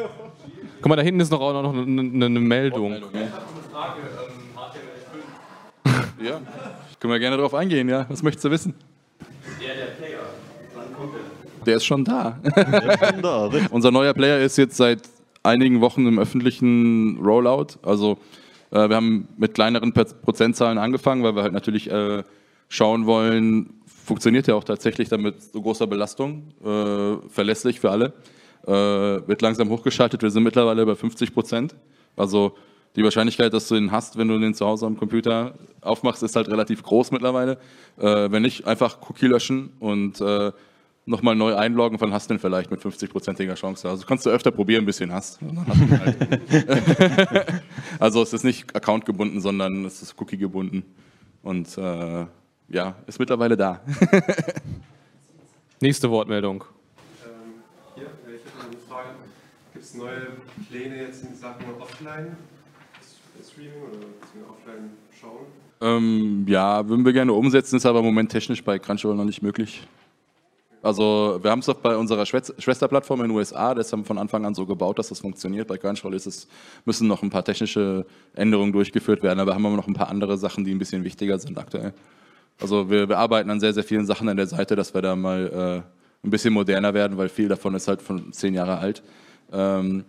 Guck 0.81 0.89
mal, 0.89 0.97
da 0.97 1.03
hinten 1.03 1.21
ist 1.21 1.31
noch 1.31 1.41
auch 1.41 1.63
noch 1.63 1.73
eine, 1.73 1.83
eine, 1.83 2.27
eine 2.27 2.41
Meldung. 2.41 2.97
Ja, 6.23 6.39
können 6.99 7.15
wir 7.15 7.19
gerne 7.19 7.39
darauf 7.39 7.55
eingehen, 7.55 7.89
ja. 7.89 8.05
Was 8.11 8.23
möchtest 8.23 8.45
du 8.45 8.51
wissen? 8.51 8.75
Der, 9.59 9.75
der 9.75 9.85
Player. 9.93 10.19
Wann 10.75 10.95
kommt 10.95 11.15
der? 11.15 11.65
Der 11.65 11.77
ist 11.77 11.85
schon 11.87 12.05
da. 12.05 12.39
Schon 12.45 13.23
da. 13.23 13.51
Unser 13.71 13.91
neuer 13.91 14.13
Player 14.13 14.39
ist 14.41 14.59
jetzt 14.59 14.77
seit 14.77 15.01
einigen 15.43 15.81
Wochen 15.81 16.07
im 16.07 16.19
öffentlichen 16.19 17.19
Rollout. 17.19 17.79
Also 17.83 18.19
äh, 18.71 18.89
wir 18.89 18.97
haben 18.97 19.29
mit 19.37 19.55
kleineren 19.55 19.93
Prozentzahlen 19.93 20.79
angefangen, 20.79 21.23
weil 21.23 21.35
wir 21.35 21.43
halt 21.43 21.53
natürlich 21.53 21.91
äh, 21.91 22.23
schauen 22.69 23.07
wollen, 23.07 23.81
funktioniert 23.87 24.47
der 24.47 24.57
auch 24.57 24.65
tatsächlich 24.65 25.09
damit 25.09 25.43
so 25.43 25.61
großer 25.61 25.87
Belastung, 25.87 26.49
äh, 26.65 27.29
verlässlich 27.29 27.81
für 27.81 27.91
alle. 27.91 28.13
Äh, 28.67 28.73
wird 29.27 29.43
langsam 29.43 29.71
hochgeschaltet, 29.71 30.23
wir 30.23 30.31
sind 30.31 30.43
mittlerweile 30.43 30.85
bei 30.85 30.95
50 30.95 31.33
Prozent. 31.33 31.75
Also 32.17 32.55
die 32.97 33.05
Wahrscheinlichkeit, 33.05 33.53
dass 33.53 33.69
du 33.69 33.77
ihn 33.77 33.93
hast, 33.93 34.19
wenn 34.19 34.29
du 34.29 34.39
den 34.39 34.55
zu 34.55 34.67
Hause 34.67 34.87
am 34.87 34.97
Computer 34.97 35.55
aufmachst, 35.81 36.23
ist 36.23 36.37
halt 36.37 36.49
relativ 36.49 36.83
groß 36.83 37.13
mittlerweile. 37.13 37.59
Äh, 37.99 38.31
wenn 38.31 38.43
nicht, 38.43 38.67
einfach 38.67 38.99
Cookie 39.09 39.27
löschen 39.27 39.71
und 39.79 40.21
äh, 40.21 40.53
nochmal 41.07 41.35
neu 41.35 41.57
einloggen, 41.57 41.99
dann 41.99 42.13
hast 42.13 42.31
du 42.31 42.35
den 42.35 42.41
vielleicht 42.41 42.71
mit 42.71 42.81
50-prozentiger 42.81 43.55
Chance. 43.55 43.89
Also 43.89 44.07
kannst 44.07 44.27
du 44.27 44.31
öfter 44.31 44.51
probieren, 44.51 44.85
bis 44.87 44.99
du 44.99 45.05
ihn 45.05 45.13
hast. 45.13 45.41
Halt. 45.41 46.17
also 47.99 48.23
es 48.23 48.33
ist 48.33 48.45
nicht 48.45 48.75
accountgebunden, 48.75 49.41
sondern 49.41 49.85
es 49.85 50.03
ist 50.03 50.21
Cookie 50.21 50.37
gebunden. 50.37 50.85
Und 51.43 51.79
äh, 51.79 52.27
ja, 52.69 52.95
ist 53.07 53.19
mittlerweile 53.19 53.57
da. 53.57 53.81
Nächste 55.81 56.11
Wortmeldung. 56.11 56.65
Ähm, 57.25 57.55
hier, 57.95 58.09
ich 58.27 58.33
hätte 58.33 58.51
eine 58.67 58.77
Frage. 58.89 59.09
Gibt 59.73 59.85
es 59.85 59.95
neue 59.95 60.33
Pläne 60.69 61.03
jetzt 61.03 61.25
in 61.25 61.35
Sachen 61.35 61.65
Offline-Streaming 61.81 63.83
oder 63.83 63.99
Offline-Schauen? 64.51 65.47
Ähm, 65.81 66.45
ja, 66.47 66.87
würden 66.87 67.07
wir 67.07 67.15
gerne 67.15 67.33
umsetzen, 67.33 67.77
ist 67.77 67.87
aber 67.87 68.01
im 68.01 68.05
Moment 68.05 68.31
technisch 68.31 68.63
bei 68.63 68.79
Crunchyroll 68.79 69.17
noch 69.17 69.25
nicht 69.25 69.41
möglich. 69.41 69.89
Also 70.83 71.39
wir 71.43 71.51
haben 71.51 71.59
es 71.59 71.67
doch 71.67 71.77
bei 71.77 71.97
unserer 71.97 72.25
Schwest- 72.25 72.55
Schwesterplattform 72.59 73.21
in 73.21 73.29
den 73.29 73.37
USA, 73.37 73.75
das 73.75 73.93
haben 73.93 74.01
wir 74.01 74.07
von 74.07 74.19
Anfang 74.19 74.47
an 74.47 74.55
so 74.55 74.65
gebaut, 74.65 74.99
dass 74.99 75.09
das 75.09 75.21
funktioniert. 75.21 75.69
Bei 75.69 75.77
Crunchyroll 75.77 76.15
ist 76.15 76.27
es, 76.27 76.49
müssen 76.87 77.07
noch 77.07 77.23
ein 77.23 77.29
paar 77.31 77.45
technische 77.45 78.07
Änderungen 78.35 78.73
durchgeführt 78.73 79.23
werden, 79.23 79.41
aber 79.41 79.55
haben 79.55 79.63
wir 79.63 79.71
noch 79.71 79.89
ein 79.89 79.95
paar 79.95 80.09
andere 80.09 80.39
Sachen, 80.39 80.65
die 80.65 80.75
ein 80.75 80.79
bisschen 80.79 81.05
wichtiger 81.05 81.39
sind 81.39 81.59
aktuell. 81.59 81.93
Also 82.61 82.91
wir, 82.91 83.09
wir 83.09 83.19
arbeiten 83.19 83.51
an 83.51 83.61
sehr, 83.61 83.75
sehr 83.75 83.85
vielen 83.85 84.07
Sachen 84.07 84.29
an 84.29 84.37
der 84.37 84.47
Seite, 84.47 84.75
dass 84.77 84.95
wir 84.95 85.03
da 85.03 85.17
mal 85.17 85.85
äh, 85.85 86.27
ein 86.27 86.31
bisschen 86.31 86.53
moderner 86.53 86.95
werden, 86.95 87.19
weil 87.19 87.29
viel 87.29 87.49
davon 87.49 87.75
ist 87.75 87.89
halt 87.89 88.01
von 88.01 88.33
zehn 88.33 88.55
Jahre 88.55 88.79
alt. 88.79 89.03
Ähm, 89.53 90.05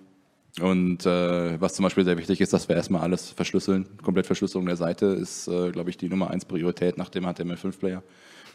und 0.62 1.06
äh, 1.06 1.62
was 1.62 1.76
zum 1.76 1.84
Beispiel 1.84 2.04
sehr 2.04 2.18
wichtig 2.18 2.42
ist, 2.42 2.52
dass 2.52 2.68
wir 2.68 2.76
erstmal 2.76 3.02
alles 3.02 3.30
verschlüsseln. 3.30 3.88
Komplettverschlüsselung 4.04 4.66
der 4.66 4.76
Seite 4.76 5.06
ist, 5.06 5.48
äh, 5.48 5.72
glaube 5.72 5.90
ich, 5.90 5.98
die 5.98 6.10
Nummer 6.10 6.30
eins 6.30 6.44
Priorität 6.44 6.98
nach 6.98 7.08
dem 7.10 7.26
HTML5-Player. 7.26 8.04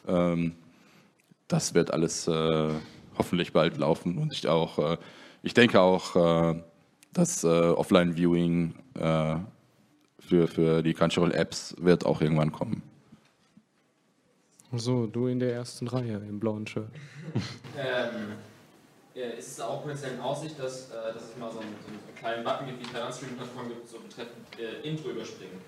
Ähm, 0.06 0.52
das 1.48 1.74
wird 1.74 1.92
alles 1.92 2.26
äh, 2.28 2.68
hoffentlich 3.18 3.52
bald 3.52 3.76
laufen 3.78 4.18
und 4.18 4.32
ich 4.32 4.48
auch, 4.48 4.78
äh, 4.78 4.96
ich 5.42 5.54
denke 5.54 5.80
auch, 5.80 6.16
äh, 6.54 6.62
das 7.12 7.44
äh, 7.44 7.46
Offline-Viewing 7.46 8.74
äh, 8.94 9.36
für, 10.18 10.48
für 10.48 10.82
die 10.82 10.92
Crunchyroll-Apps 10.92 11.76
wird 11.78 12.04
auch 12.04 12.20
irgendwann 12.20 12.52
kommen. 12.52 12.82
So, 14.72 15.06
du 15.06 15.28
in 15.28 15.38
der 15.38 15.54
ersten 15.54 15.86
Reihe 15.88 16.16
im 16.16 16.40
blauen 16.40 16.66
Shirt. 16.66 16.88
Ähm, 17.78 18.32
äh, 19.14 19.38
ist 19.38 19.52
es 19.52 19.60
auch 19.60 19.82
potenziell 19.82 20.14
in 20.14 20.20
Aussicht, 20.20 20.58
dass, 20.58 20.90
äh, 20.90 21.12
dass 21.12 21.24
es 21.24 21.36
mal 21.36 21.50
so 21.50 21.58
einen, 21.58 21.74
so 21.82 21.88
einen 21.88 22.16
kleinen 22.18 22.42
Button 22.42 22.66
gibt, 22.66 22.80
wie 22.80 22.84
es 22.84 22.90
bei 22.90 22.98
anderen 23.00 23.16
Streaming-Plattformen 23.16 23.68
gibt, 23.68 23.88
so 23.88 23.98
betreffend 23.98 24.46
äh, 24.58 24.88
Intro 24.88 25.10
überspringen? 25.10 25.60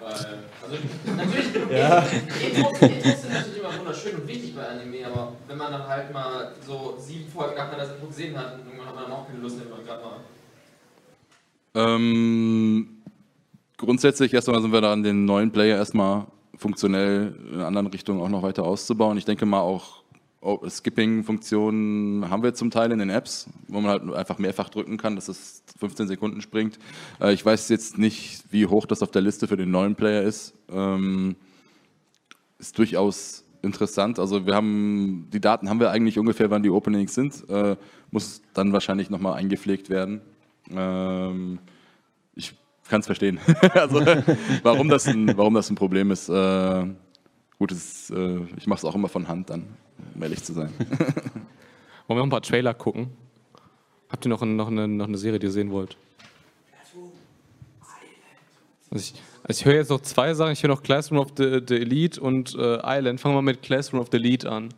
Weil, 0.00 0.12
also 0.12 0.76
natürlich, 1.16 1.54
Intros, 1.54 2.80
Intros 2.80 3.22
sind 3.22 3.32
natürlich 3.32 3.58
immer 3.58 3.78
wunderschön 3.78 4.16
und 4.16 4.28
wichtig 4.28 4.54
bei 4.54 4.66
Anime, 4.66 5.06
aber 5.06 5.32
wenn 5.48 5.58
man 5.58 5.72
dann 5.72 5.86
halt 5.86 6.12
mal 6.12 6.54
so 6.66 6.96
sieben 6.98 7.30
Folgen 7.30 7.56
nacheinander 7.56 7.84
das 7.84 7.94
Intro 7.94 8.06
gesehen 8.06 8.38
hat, 8.38 8.58
irgendwann 8.58 8.88
hat 8.88 8.94
man 8.94 9.04
dann 9.04 9.12
auch 9.12 9.26
keine 9.26 9.40
Lust 9.40 9.56
mehr, 9.56 9.66
wenn 9.66 9.76
man 9.76 9.86
gerade 9.86 10.02
mal. 10.04 10.20
Ähm, 11.74 12.88
grundsätzlich 13.76 14.32
erstmal 14.32 14.62
sind 14.62 14.72
wir 14.72 14.80
da 14.80 14.92
an 14.92 15.02
den 15.02 15.24
neuen 15.24 15.50
Player 15.50 15.76
erstmal 15.76 16.26
funktionell 16.56 17.34
in 17.48 17.54
einer 17.54 17.66
anderen 17.66 17.88
Richtung 17.88 18.20
auch 18.22 18.28
noch 18.28 18.42
weiter 18.42 18.64
auszubauen. 18.64 19.18
Ich 19.18 19.24
denke 19.24 19.44
mal 19.44 19.60
auch 19.60 20.02
oh, 20.40 20.60
Skipping-Funktionen 20.68 22.30
haben 22.30 22.42
wir 22.42 22.54
zum 22.54 22.70
Teil 22.70 22.92
in 22.92 22.98
den 22.98 23.10
Apps, 23.10 23.48
wo 23.68 23.80
man 23.80 23.90
halt 23.90 24.14
einfach 24.14 24.38
mehrfach 24.38 24.68
drücken 24.68 24.96
kann, 24.96 25.16
dass 25.16 25.28
es 25.28 25.64
15 25.78 26.08
Sekunden 26.08 26.40
springt. 26.40 26.78
Äh, 27.20 27.32
ich 27.32 27.44
weiß 27.44 27.68
jetzt 27.68 27.98
nicht, 27.98 28.44
wie 28.50 28.66
hoch 28.66 28.86
das 28.86 29.02
auf 29.02 29.10
der 29.10 29.22
Liste 29.22 29.48
für 29.48 29.56
den 29.56 29.70
neuen 29.70 29.94
Player 29.94 30.22
ist. 30.22 30.54
Ähm, 30.70 31.36
ist 32.58 32.78
durchaus 32.78 33.44
interessant. 33.62 34.18
Also 34.18 34.46
wir 34.46 34.54
haben, 34.54 35.28
die 35.32 35.40
Daten 35.40 35.68
haben 35.68 35.80
wir 35.80 35.90
eigentlich 35.90 36.18
ungefähr, 36.18 36.50
wann 36.50 36.62
die 36.62 36.70
Openings 36.70 37.14
sind. 37.14 37.48
Äh, 37.48 37.76
muss 38.10 38.42
dann 38.54 38.72
wahrscheinlich 38.72 39.10
nochmal 39.10 39.34
eingepflegt 39.34 39.90
werden. 39.90 40.20
Ähm, 40.70 41.58
ich 42.34 42.54
kann 42.88 43.00
es 43.00 43.06
verstehen. 43.06 43.38
also, 43.74 44.00
warum, 44.62 44.88
das 44.88 45.06
ein, 45.06 45.36
warum 45.36 45.54
das 45.54 45.70
ein 45.70 45.74
Problem 45.74 46.10
ist. 46.10 46.28
Äh, 46.28 46.86
gut, 47.58 47.72
es, 47.72 48.10
äh, 48.10 48.40
ich 48.56 48.66
mache 48.66 48.78
es 48.78 48.84
auch 48.84 48.94
immer 48.94 49.08
von 49.08 49.28
Hand 49.28 49.50
dann, 49.50 49.64
um 50.14 50.22
ehrlich 50.22 50.42
zu 50.42 50.52
sein. 50.52 50.72
Wollen 50.78 50.88
wir 52.08 52.16
noch 52.16 52.26
ein 52.26 52.30
paar 52.30 52.42
Trailer 52.42 52.72
gucken? 52.72 53.08
Habt 54.08 54.24
ihr 54.24 54.28
noch, 54.28 54.42
ein, 54.42 54.56
noch, 54.56 54.68
eine, 54.68 54.86
noch 54.86 55.08
eine 55.08 55.18
Serie, 55.18 55.38
die 55.38 55.46
ihr 55.46 55.52
sehen 55.52 55.70
wollt? 55.70 55.96
Also 58.90 59.12
ich, 59.14 59.22
also 59.42 59.60
ich 59.60 59.64
höre 59.64 59.74
jetzt 59.74 59.90
noch 59.90 60.00
zwei 60.02 60.34
Sachen. 60.34 60.52
Ich 60.52 60.62
höre 60.62 60.70
noch 60.70 60.82
Classroom 60.82 61.18
of 61.20 61.32
the, 61.36 61.60
the 61.66 61.76
Elite 61.76 62.20
und 62.20 62.54
äh, 62.54 62.78
Island. 62.82 63.20
Fangen 63.20 63.34
wir 63.34 63.42
mit 63.42 63.62
Classroom 63.62 64.00
of 64.00 64.08
the 64.10 64.18
Elite 64.18 64.50
an. 64.50 64.68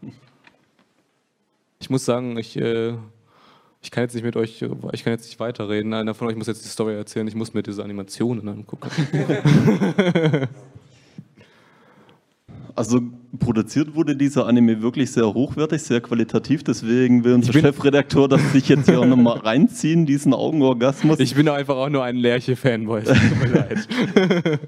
Ich 1.81 1.89
ich 1.89 1.91
muss 1.91 2.05
sagen, 2.05 2.37
ich, 2.37 2.55
äh, 2.57 2.93
ich 3.81 3.91
kann 3.91 4.03
jetzt 4.03 4.12
nicht 4.12 4.22
mit 4.22 4.37
euch, 4.37 4.61
ich 4.93 5.05
kann 5.05 5.12
jetzt 5.14 5.24
nicht 5.24 5.41
weiterreden. 5.41 5.95
Einer 5.95 6.12
von 6.12 6.29
euch 6.29 6.37
muss 6.37 6.47
jetzt 6.47 6.62
die 6.62 6.68
Story 6.68 6.95
erzählen. 6.95 7.26
Ich 7.26 7.35
muss 7.35 7.55
mir 7.55 7.62
diese 7.62 7.83
Animationen 7.83 8.47
angucken. 8.47 8.91
Also 12.79 13.01
produziert 13.41 13.97
wurde 13.97 14.14
dieser 14.14 14.47
Anime 14.47 14.81
wirklich 14.81 15.11
sehr 15.11 15.35
hochwertig, 15.35 15.83
sehr 15.83 16.01
qualitativ. 16.01 16.62
Deswegen 16.62 17.24
will 17.24 17.35
unser 17.35 17.53
Ich 17.53 17.61
Chefredakteur 17.61 18.29
das 18.29 18.53
sich 18.53 18.68
jetzt 18.68 18.89
hier 18.89 19.05
nochmal 19.05 19.39
reinziehen, 19.45 20.07
diesen 20.07 20.33
Augenorgasmus. 20.33 21.18
Ich 21.18 21.35
bin 21.35 21.49
einfach 21.49 21.74
auch 21.74 21.89
nur 21.89 22.05
ein 22.05 22.14
Lerche-Fanboy. 22.14 23.03
Tut 23.03 23.16
mir 23.41 23.53
leid. 23.53 23.89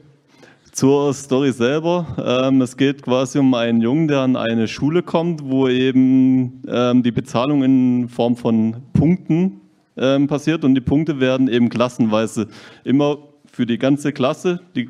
Zur 0.72 1.14
Story 1.14 1.52
selber. 1.52 2.48
Ähm, 2.48 2.60
es 2.62 2.76
geht 2.76 3.02
quasi 3.02 3.38
um 3.38 3.54
einen 3.54 3.80
Jungen, 3.80 4.08
der 4.08 4.22
an 4.22 4.34
eine 4.34 4.66
Schule 4.66 5.04
kommt, 5.04 5.44
wo 5.44 5.68
eben 5.68 6.64
ähm, 6.66 7.04
die 7.04 7.12
Bezahlung 7.12 7.62
in 7.62 8.08
Form 8.08 8.34
von 8.34 8.74
Punkten 8.92 9.60
ähm, 9.96 10.26
passiert 10.26 10.64
und 10.64 10.74
die 10.74 10.80
Punkte 10.80 11.20
werden 11.20 11.46
eben 11.46 11.68
klassenweise 11.68 12.48
immer 12.82 13.18
für 13.60 13.66
die 13.66 13.76
ganze 13.76 14.14
Klasse. 14.14 14.60
Die 14.74 14.88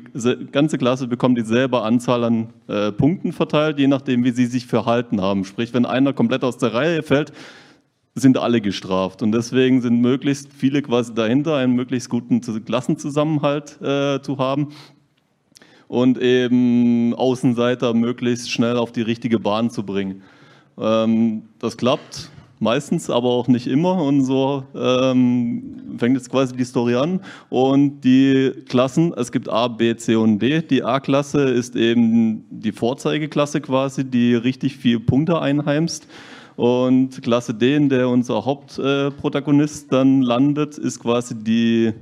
ganze 0.53 0.77
Klasse 0.77 1.05
bekommt 1.05 1.37
dieselbe 1.37 1.81
Anzahl 1.81 2.23
an 2.23 2.53
äh, 2.69 2.93
Punkten 2.93 3.33
verteilt, 3.33 3.79
je 3.79 3.87
nachdem, 3.87 4.23
wie 4.23 4.31
sie 4.31 4.45
sich 4.45 4.65
verhalten 4.65 5.19
haben. 5.19 5.43
Sprich, 5.43 5.73
wenn 5.73 5.85
einer 5.85 6.13
komplett 6.13 6.45
aus 6.45 6.57
der 6.57 6.73
Reihe 6.73 7.03
fällt, 7.03 7.33
sind 8.15 8.37
alle 8.37 8.61
gestraft. 8.61 9.23
Und 9.23 9.33
deswegen 9.33 9.81
sind 9.81 9.99
möglichst 9.99 10.53
viele 10.53 10.81
quasi 10.81 11.13
dahinter, 11.13 11.57
einen 11.57 11.73
möglichst 11.73 12.09
guten 12.09 12.41
Zu- 12.41 12.61
Klassenzusammenhalt 12.61 13.81
äh, 13.81 14.21
zu 14.21 14.37
haben 14.37 14.69
und 15.89 16.17
eben 16.17 17.13
Außenseiter 17.13 17.93
möglichst 17.93 18.49
schnell 18.49 18.77
auf 18.77 18.93
die 18.93 19.01
richtige 19.01 19.37
Bahn 19.37 19.69
zu 19.69 19.83
bringen. 19.83 20.21
Ähm, 20.79 21.41
das 21.59 21.75
klappt 21.75 22.29
meistens, 22.61 23.09
aber 23.09 23.29
auch 23.29 23.47
nicht 23.47 23.67
immer. 23.67 24.01
Und 24.01 24.23
so 24.23 24.63
ähm, 24.75 25.97
fängt 25.97 26.15
jetzt 26.15 26.29
quasi 26.29 26.55
die 26.55 26.63
Story 26.63 26.95
an. 26.95 27.21
Und 27.49 28.01
die 28.01 28.51
Klassen, 28.69 29.13
es 29.17 29.31
gibt 29.31 29.49
A, 29.49 29.67
B, 29.67 29.95
C 29.95 30.15
und 30.15 30.39
D. 30.39 30.61
Die 30.61 30.83
A-Klasse 30.83 31.41
ist 31.41 31.75
eben 31.75 32.45
die 32.49 32.71
Vorzeigeklasse 32.71 33.61
quasi, 33.61 34.05
die 34.05 34.35
richtig 34.35 34.77
viel 34.77 34.99
Punkte 34.99 35.41
einheimst. 35.41 36.07
Und 36.55 37.21
Klasse 37.23 37.53
D, 37.53 37.75
in 37.75 37.89
der 37.89 38.07
unser 38.09 38.45
Hauptprotagonist 38.45 39.91
dann 39.91 40.21
landet, 40.21 40.77
ist 40.77 40.99
quasi 40.99 41.35
die 41.35 41.93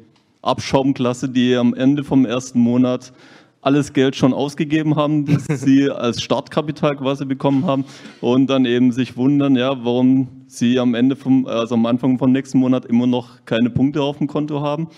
Abschaumklasse, 0.42 1.30
die 1.30 1.56
am 1.56 1.74
Ende 1.74 2.04
vom 2.04 2.26
ersten 2.26 2.60
Monat 2.60 3.14
alles 3.62 3.94
Geld 3.94 4.16
schon 4.16 4.34
ausgegeben 4.34 4.96
haben, 4.96 5.26
das 5.26 5.62
sie 5.62 5.90
als 5.90 6.22
Startkapital 6.22 6.96
quasi 6.96 7.26
bekommen 7.26 7.66
haben 7.66 7.86
und 8.22 8.48
dann 8.50 8.66
eben 8.66 8.92
sich 8.92 9.18
wundern, 9.18 9.56
ja, 9.56 9.84
warum 9.84 10.39
sie 10.50 10.80
am 10.80 10.94
Ende 10.96 11.16
vom, 11.16 11.46
also 11.46 11.76
am 11.76 11.86
Anfang 11.86 12.18
vom 12.18 12.32
nächsten 12.32 12.60
Monat 12.60 12.86
immer 12.86 13.08
noch 13.08 13.46
keine 13.46 13.70
Punkte 13.70 14.02
auf 14.02 14.18
dem 14.18 14.28
Konto 14.28 14.62
haben. 14.62 14.90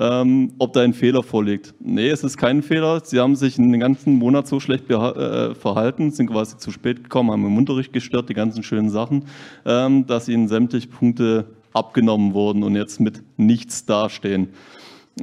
Ähm, 0.00 0.52
ob 0.60 0.74
da 0.74 0.82
ein 0.82 0.94
Fehler 0.94 1.24
vorliegt. 1.24 1.74
Nee, 1.80 2.08
es 2.08 2.22
ist 2.22 2.36
kein 2.36 2.62
Fehler. 2.62 3.00
Sie 3.04 3.18
haben 3.18 3.34
sich 3.34 3.56
den 3.56 3.80
ganzen 3.80 4.14
Monat 4.14 4.46
so 4.46 4.60
schlecht 4.60 4.88
äh, 4.88 5.56
verhalten, 5.56 6.12
sind 6.12 6.30
quasi 6.30 6.56
zu 6.56 6.70
spät 6.70 7.02
gekommen, 7.02 7.32
haben 7.32 7.44
im 7.44 7.56
Unterricht 7.56 7.92
gestört, 7.92 8.28
die 8.28 8.34
ganzen 8.34 8.62
schönen 8.62 8.90
Sachen, 8.90 9.24
ähm, 9.66 10.06
dass 10.06 10.28
ihnen 10.28 10.46
sämtliche 10.46 10.86
Punkte 10.86 11.46
abgenommen 11.72 12.32
wurden 12.32 12.62
und 12.62 12.76
jetzt 12.76 13.00
mit 13.00 13.24
nichts 13.36 13.86
dastehen. 13.86 14.50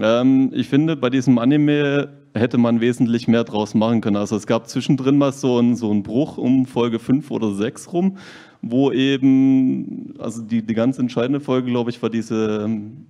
Ähm, 0.01 0.51
ich 0.53 0.67
finde, 0.67 0.97
bei 0.97 1.09
diesem 1.09 1.37
Anime 1.37 2.09
hätte 2.35 2.57
man 2.57 2.81
wesentlich 2.81 3.27
mehr 3.27 3.43
draus 3.43 3.73
machen 3.73 4.01
können. 4.01 4.17
Also 4.17 4.35
es 4.35 4.45
gab 4.45 4.67
zwischendrin 4.67 5.17
mal 5.17 5.31
so 5.31 5.57
einen, 5.57 5.75
so 5.75 5.89
einen 5.89 6.03
Bruch 6.03 6.37
um 6.37 6.65
Folge 6.65 6.99
5 6.99 7.31
oder 7.31 7.53
6 7.53 7.93
rum, 7.93 8.17
wo 8.61 8.91
eben, 8.91 10.13
also 10.19 10.41
die, 10.41 10.61
die 10.61 10.73
ganz 10.73 10.97
entscheidende 10.99 11.39
Folge, 11.39 11.69
glaube 11.71 11.89
ich, 11.89 12.01
war 12.01 12.09
diese 12.09 12.63
ähm, 12.65 13.07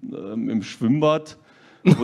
im 0.49 0.61
Schwimmbad, 0.63 1.37
wo 1.83 2.03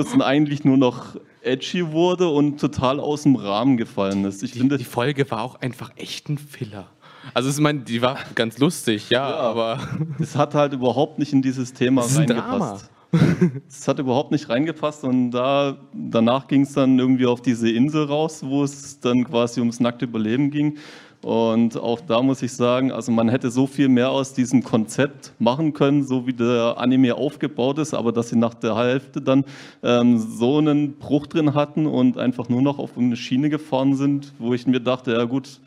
es- 0.00 0.08
dann, 0.10 0.22
eigentlich 0.22 0.64
nur 0.64 0.76
noch 0.76 1.16
edgy 1.42 1.90
wurde 1.92 2.28
und 2.28 2.60
total 2.60 3.00
aus 3.00 3.22
dem 3.24 3.36
Rahmen 3.36 3.76
gefallen 3.76 4.24
ist. 4.24 4.42
Ich 4.42 4.52
finde, 4.52 4.78
Die 4.78 4.84
Folge 4.84 5.28
war 5.30 5.42
auch 5.42 5.56
einfach 5.60 5.90
echt 5.96 6.28
ein 6.28 6.38
Filler. 6.38 6.86
Also 7.34 7.50
ich 7.50 7.58
meine, 7.58 7.80
die 7.80 8.02
war 8.02 8.16
ganz 8.34 8.58
lustig, 8.58 9.10
ja, 9.10 9.24
aber 9.34 9.78
es 10.18 10.34
hat 10.36 10.54
halt 10.54 10.72
überhaupt 10.72 11.18
nicht 11.20 11.32
in 11.32 11.40
dieses 11.42 11.72
Thema 11.72 12.02
reingepasst. 12.18 12.90
Es 13.68 13.88
hat 13.88 13.98
überhaupt 13.98 14.30
nicht 14.32 14.48
reingepasst 14.48 15.04
und 15.04 15.30
da, 15.32 15.76
danach 15.92 16.48
ging 16.48 16.62
es 16.62 16.72
dann 16.72 16.98
irgendwie 16.98 17.26
auf 17.26 17.42
diese 17.42 17.70
Insel 17.70 18.04
raus, 18.04 18.42
wo 18.44 18.64
es 18.64 19.00
dann 19.00 19.24
quasi 19.24 19.60
ums 19.60 19.80
nackte 19.80 20.06
Überleben 20.06 20.50
ging. 20.50 20.78
Und 21.22 21.76
auch 21.76 22.00
da 22.00 22.20
muss 22.20 22.42
ich 22.42 22.52
sagen, 22.52 22.90
also 22.90 23.12
man 23.12 23.28
hätte 23.28 23.50
so 23.52 23.68
viel 23.68 23.88
mehr 23.88 24.10
aus 24.10 24.34
diesem 24.34 24.64
Konzept 24.64 25.32
machen 25.38 25.72
können, 25.72 26.04
so 26.04 26.26
wie 26.26 26.32
der 26.32 26.74
Anime 26.78 27.14
aufgebaut 27.14 27.78
ist, 27.78 27.94
aber 27.94 28.10
dass 28.10 28.30
sie 28.30 28.36
nach 28.36 28.54
der 28.54 28.76
Hälfte 28.76 29.20
dann 29.20 29.44
ähm, 29.84 30.18
so 30.18 30.58
einen 30.58 30.94
Bruch 30.94 31.28
drin 31.28 31.54
hatten 31.54 31.86
und 31.86 32.18
einfach 32.18 32.48
nur 32.48 32.60
noch 32.60 32.80
auf 32.80 32.98
eine 32.98 33.14
Schiene 33.14 33.50
gefahren 33.50 33.94
sind, 33.94 34.32
wo 34.40 34.52
ich 34.52 34.66
mir 34.66 34.80
dachte, 34.80 35.12
ja 35.12 35.22
gut, 35.24 35.60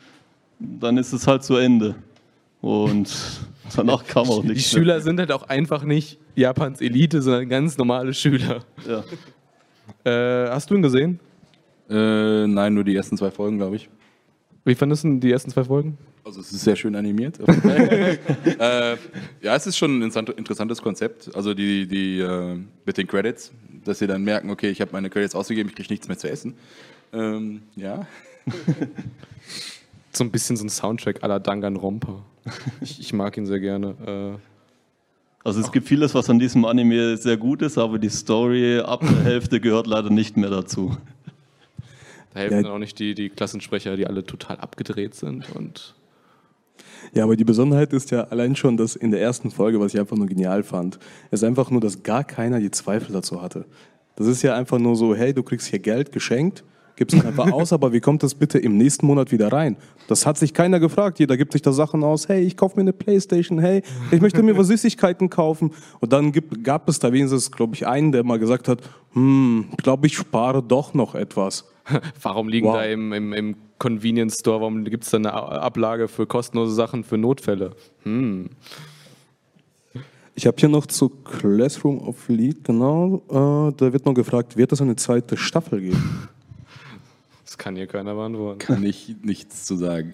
dann 0.58 0.98
ist 0.98 1.14
es 1.14 1.26
halt 1.26 1.42
zu 1.42 1.56
Ende. 1.56 1.94
Und 2.60 3.10
danach 3.76 4.04
kam 4.04 4.28
auch 4.28 4.42
die 4.42 4.48
nichts. 4.48 4.74
mehr. 4.74 4.82
Schüler 4.82 5.00
sind 5.00 5.18
halt 5.18 5.32
auch 5.32 5.44
einfach 5.44 5.84
nicht 5.84 6.18
Japans 6.36 6.80
Elite, 6.80 7.20
sondern 7.22 7.48
ganz 7.48 7.76
normale 7.78 8.14
Schüler. 8.14 8.64
Ja. 8.86 9.04
Äh, 10.04 10.50
hast 10.50 10.70
du 10.70 10.74
ihn 10.74 10.82
gesehen? 10.82 11.18
Äh, 11.88 12.46
nein, 12.46 12.74
nur 12.74 12.84
die 12.84 12.94
ersten 12.94 13.16
zwei 13.16 13.30
Folgen, 13.30 13.58
glaube 13.58 13.76
ich. 13.76 13.88
Wie 14.64 14.74
fandest 14.74 15.04
du 15.04 15.18
die 15.18 15.30
ersten 15.32 15.50
zwei 15.50 15.64
Folgen? 15.64 15.96
Also 16.24 16.40
es 16.40 16.50
ist 16.52 16.62
sehr 16.62 16.74
schön 16.74 16.96
animiert. 16.96 17.38
äh, 18.58 18.96
ja, 19.40 19.54
es 19.54 19.66
ist 19.66 19.76
schon 19.76 19.98
ein 19.98 20.02
interessant- 20.02 20.30
interessantes 20.36 20.82
Konzept. 20.82 21.34
Also 21.36 21.54
die, 21.54 21.86
die 21.86 22.18
äh, 22.18 22.58
mit 22.84 22.98
den 22.98 23.06
Credits, 23.06 23.52
dass 23.84 24.00
sie 24.00 24.08
dann 24.08 24.24
merken, 24.24 24.50
okay, 24.50 24.68
ich 24.70 24.80
habe 24.80 24.90
meine 24.92 25.08
Credits 25.08 25.36
ausgegeben, 25.36 25.68
ich 25.68 25.76
kriege 25.76 25.92
nichts 25.92 26.08
mehr 26.08 26.18
zu 26.18 26.28
essen. 26.28 26.54
Ähm, 27.12 27.62
ja. 27.76 28.06
So 30.12 30.24
ein 30.24 30.30
bisschen 30.30 30.56
so 30.56 30.64
ein 30.64 30.70
Soundtrack 30.70 31.22
à 31.22 31.28
la 31.28 31.38
Danganronpa. 31.38 32.22
Ich, 32.80 32.98
ich 33.00 33.12
mag 33.12 33.36
ihn 33.36 33.44
sehr 33.44 33.60
gerne. 33.60 34.38
Äh, 34.38 34.55
Also 35.46 35.60
es 35.60 35.70
gibt 35.70 35.86
vieles, 35.86 36.12
was 36.12 36.28
an 36.28 36.40
diesem 36.40 36.64
Anime 36.64 37.16
sehr 37.16 37.36
gut 37.36 37.62
ist, 37.62 37.78
aber 37.78 38.00
die 38.00 38.08
Story 38.08 38.80
ab 38.80 39.00
der 39.02 39.22
Hälfte 39.24 39.60
gehört 39.60 39.86
leider 39.86 40.10
nicht 40.10 40.36
mehr 40.36 40.50
dazu. 40.50 40.96
da 42.34 42.40
helfen 42.40 42.56
Ja. 42.56 42.62
dann 42.64 42.72
auch 42.72 42.78
nicht 42.80 42.98
die, 42.98 43.14
die 43.14 43.28
Klassensprecher, 43.28 43.96
die 43.96 44.08
alle 44.08 44.26
total 44.26 44.56
abgedreht 44.56 45.14
sind. 45.14 45.54
Und 45.54 45.94
Ja, 47.14 47.22
aber 47.22 47.36
die 47.36 47.44
Besonderheit 47.44 47.92
ist 47.92 48.10
ja 48.10 48.24
allein 48.24 48.56
schon, 48.56 48.76
dass 48.76 48.96
in 48.96 49.12
der 49.12 49.20
ersten 49.20 49.52
Folge, 49.52 49.78
was 49.78 49.94
ich 49.94 50.00
einfach 50.00 50.16
nur 50.16 50.26
genial 50.26 50.64
fand, 50.64 50.98
ist 51.30 51.44
einfach 51.44 51.70
nur, 51.70 51.80
dass 51.80 52.02
gar 52.02 52.24
keiner 52.24 52.58
die 52.58 52.72
Zweifel 52.72 53.12
dazu 53.12 53.40
hatte. 53.40 53.66
Das 54.16 54.26
ist 54.26 54.42
ja 54.42 54.56
einfach 54.56 54.80
nur 54.80 54.96
so, 54.96 55.14
hey, 55.14 55.32
du 55.32 55.44
kriegst 55.44 55.68
hier 55.68 55.78
Geld 55.78 56.10
geschenkt, 56.10 56.64
gibst 56.96 57.16
es 57.16 57.24
einfach 57.24 57.52
aus, 57.52 57.72
aber 57.72 57.92
wie 57.92 58.00
kommt 58.00 58.22
das 58.22 58.34
bitte 58.34 58.58
im 58.58 58.76
nächsten 58.76 59.06
Monat 59.06 59.30
wieder 59.30 59.52
rein? 59.52 59.76
Das 60.08 60.26
hat 60.26 60.38
sich 60.38 60.54
keiner 60.54 60.80
gefragt. 60.80 61.18
Jeder 61.18 61.36
gibt 61.36 61.52
sich 61.52 61.62
da 61.62 61.72
Sachen 61.72 62.02
aus, 62.02 62.28
hey, 62.28 62.42
ich 62.42 62.56
kaufe 62.56 62.76
mir 62.76 62.82
eine 62.82 62.92
Playstation, 62.92 63.58
hey, 63.58 63.82
ich 64.10 64.20
möchte 64.20 64.42
mir 64.42 64.56
was 64.56 64.68
Süßigkeiten 64.68 65.30
kaufen. 65.30 65.72
Und 66.00 66.12
dann 66.12 66.32
gibt, 66.32 66.64
gab 66.64 66.88
es 66.88 66.98
da 66.98 67.12
wenigstens, 67.12 67.52
glaube 67.52 67.74
ich, 67.74 67.86
einen, 67.86 68.12
der 68.12 68.24
mal 68.24 68.38
gesagt 68.38 68.68
hat, 68.68 68.80
hm, 69.12 69.66
glaube 69.76 70.06
ich 70.06 70.16
spare 70.16 70.62
doch 70.62 70.94
noch 70.94 71.14
etwas. 71.14 71.64
warum 72.22 72.48
liegen 72.48 72.66
Wow. 72.66 72.76
da 72.76 72.84
im, 72.84 73.12
im, 73.12 73.32
im 73.32 73.56
Convenience 73.78 74.38
Store, 74.40 74.60
warum 74.60 74.84
gibt 74.84 75.04
es 75.04 75.10
da 75.10 75.18
eine 75.18 75.32
Ablage 75.32 76.08
für 76.08 76.26
kostenlose 76.26 76.74
Sachen 76.74 77.04
für 77.04 77.18
Notfälle? 77.18 77.72
Hm. 78.02 78.50
Ich 80.34 80.46
habe 80.46 80.56
hier 80.58 80.68
noch 80.68 80.86
zu 80.86 81.08
Classroom 81.08 81.98
of 81.98 82.28
Lead, 82.28 82.64
genau, 82.64 83.22
äh, 83.28 83.72
da 83.74 83.92
wird 83.92 84.04
noch 84.04 84.12
gefragt, 84.12 84.56
wird 84.56 84.70
es 84.72 84.82
eine 84.82 84.96
zweite 84.96 85.36
Staffel 85.36 85.80
geben? 85.80 86.28
Das 87.46 87.56
kann 87.56 87.76
hier 87.76 87.86
keiner 87.86 88.14
beantworten. 88.14 88.58
Kann 88.58 88.84
ich 88.84 89.14
nichts 89.22 89.64
zu 89.64 89.76
sagen. 89.76 90.12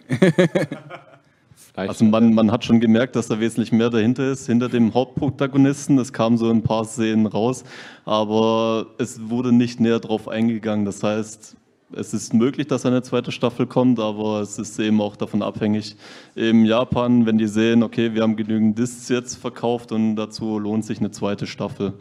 Also 1.74 2.04
man, 2.04 2.34
man 2.34 2.52
hat 2.52 2.66
schon 2.66 2.80
gemerkt, 2.80 3.16
dass 3.16 3.28
da 3.28 3.40
wesentlich 3.40 3.72
mehr 3.72 3.88
dahinter 3.88 4.30
ist, 4.30 4.46
hinter 4.46 4.68
dem 4.68 4.92
Hauptprotagonisten. 4.92 5.98
Es 5.98 6.12
kam 6.12 6.36
so 6.36 6.50
ein 6.50 6.62
paar 6.62 6.84
Szenen 6.84 7.24
raus, 7.24 7.64
aber 8.04 8.88
es 8.98 9.30
wurde 9.30 9.52
nicht 9.52 9.80
näher 9.80 9.98
drauf 9.98 10.28
eingegangen. 10.28 10.84
Das 10.84 11.02
heißt, 11.02 11.56
es 11.94 12.12
ist 12.12 12.34
möglich, 12.34 12.66
dass 12.66 12.84
eine 12.84 13.02
zweite 13.02 13.32
Staffel 13.32 13.66
kommt, 13.66 14.00
aber 14.00 14.40
es 14.42 14.58
ist 14.58 14.78
eben 14.78 15.00
auch 15.00 15.16
davon 15.16 15.40
abhängig. 15.40 15.96
In 16.34 16.66
Japan, 16.66 17.24
wenn 17.24 17.38
die 17.38 17.48
sehen, 17.48 17.82
okay, 17.82 18.12
wir 18.12 18.22
haben 18.22 18.36
genügend 18.36 18.78
Discs 18.78 19.08
jetzt 19.08 19.36
verkauft 19.36 19.92
und 19.92 20.16
dazu 20.16 20.58
lohnt 20.58 20.84
sich 20.84 20.98
eine 20.98 21.10
zweite 21.10 21.46
Staffel. 21.46 21.94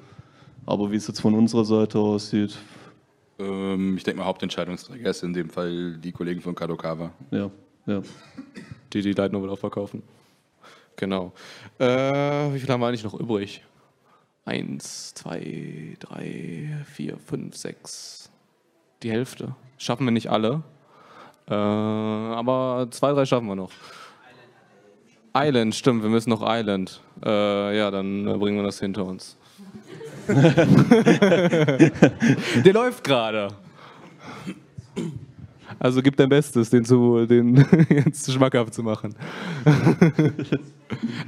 Aber 0.65 0.91
wie 0.91 0.97
es 0.97 1.07
jetzt 1.07 1.21
von 1.21 1.33
unserer 1.33 1.63
Seite 1.63 1.99
aussieht, 1.99 2.57
ähm, 3.41 3.97
ich 3.97 4.03
denke 4.03 4.19
mal, 4.19 4.25
Hauptentscheidungsträger 4.25 5.09
ist 5.09 5.23
in 5.23 5.33
dem 5.33 5.49
Fall 5.49 5.97
die 5.97 6.11
Kollegen 6.11 6.41
von 6.41 6.55
Kadokawa. 6.55 7.11
ja, 7.31 7.49
ja. 7.85 8.01
die 8.93 9.01
die 9.01 9.13
Light 9.13 9.31
Novel 9.31 9.49
auch 9.49 9.59
verkaufen. 9.59 10.03
Genau. 10.95 11.33
Äh, 11.79 11.85
wie 12.53 12.59
viel 12.59 12.69
haben 12.69 12.81
wir 12.81 12.87
eigentlich 12.87 13.03
noch 13.03 13.19
übrig? 13.19 13.63
Eins, 14.45 15.13
zwei, 15.13 15.95
drei, 15.99 16.83
vier, 16.85 17.17
fünf, 17.17 17.55
sechs. 17.55 18.29
Die 19.03 19.11
Hälfte. 19.11 19.55
Schaffen 19.77 20.05
wir 20.05 20.11
nicht 20.11 20.29
alle. 20.29 20.63
Äh, 21.47 21.53
aber 21.53 22.87
zwei, 22.91 23.13
drei 23.13 23.25
schaffen 23.25 23.47
wir 23.47 23.55
noch. 23.55 23.71
Island, 25.33 25.75
stimmt, 25.75 26.03
wir 26.03 26.09
müssen 26.09 26.29
noch 26.29 26.43
Island. 26.43 27.01
Äh, 27.23 27.77
ja, 27.77 27.89
dann 27.89 28.27
äh, 28.27 28.37
bringen 28.37 28.57
wir 28.57 28.63
das 28.63 28.79
hinter 28.79 29.05
uns. 29.05 29.37
Der 32.65 32.73
läuft 32.73 33.03
gerade. 33.03 33.49
Also 35.79 36.01
gib 36.01 36.15
dein 36.15 36.29
Bestes, 36.29 36.69
den, 36.69 36.85
zu, 36.85 37.25
den 37.25 37.55
jetzt 37.89 38.31
schmackhaft 38.31 38.73
zu 38.73 38.83
machen. 38.83 39.15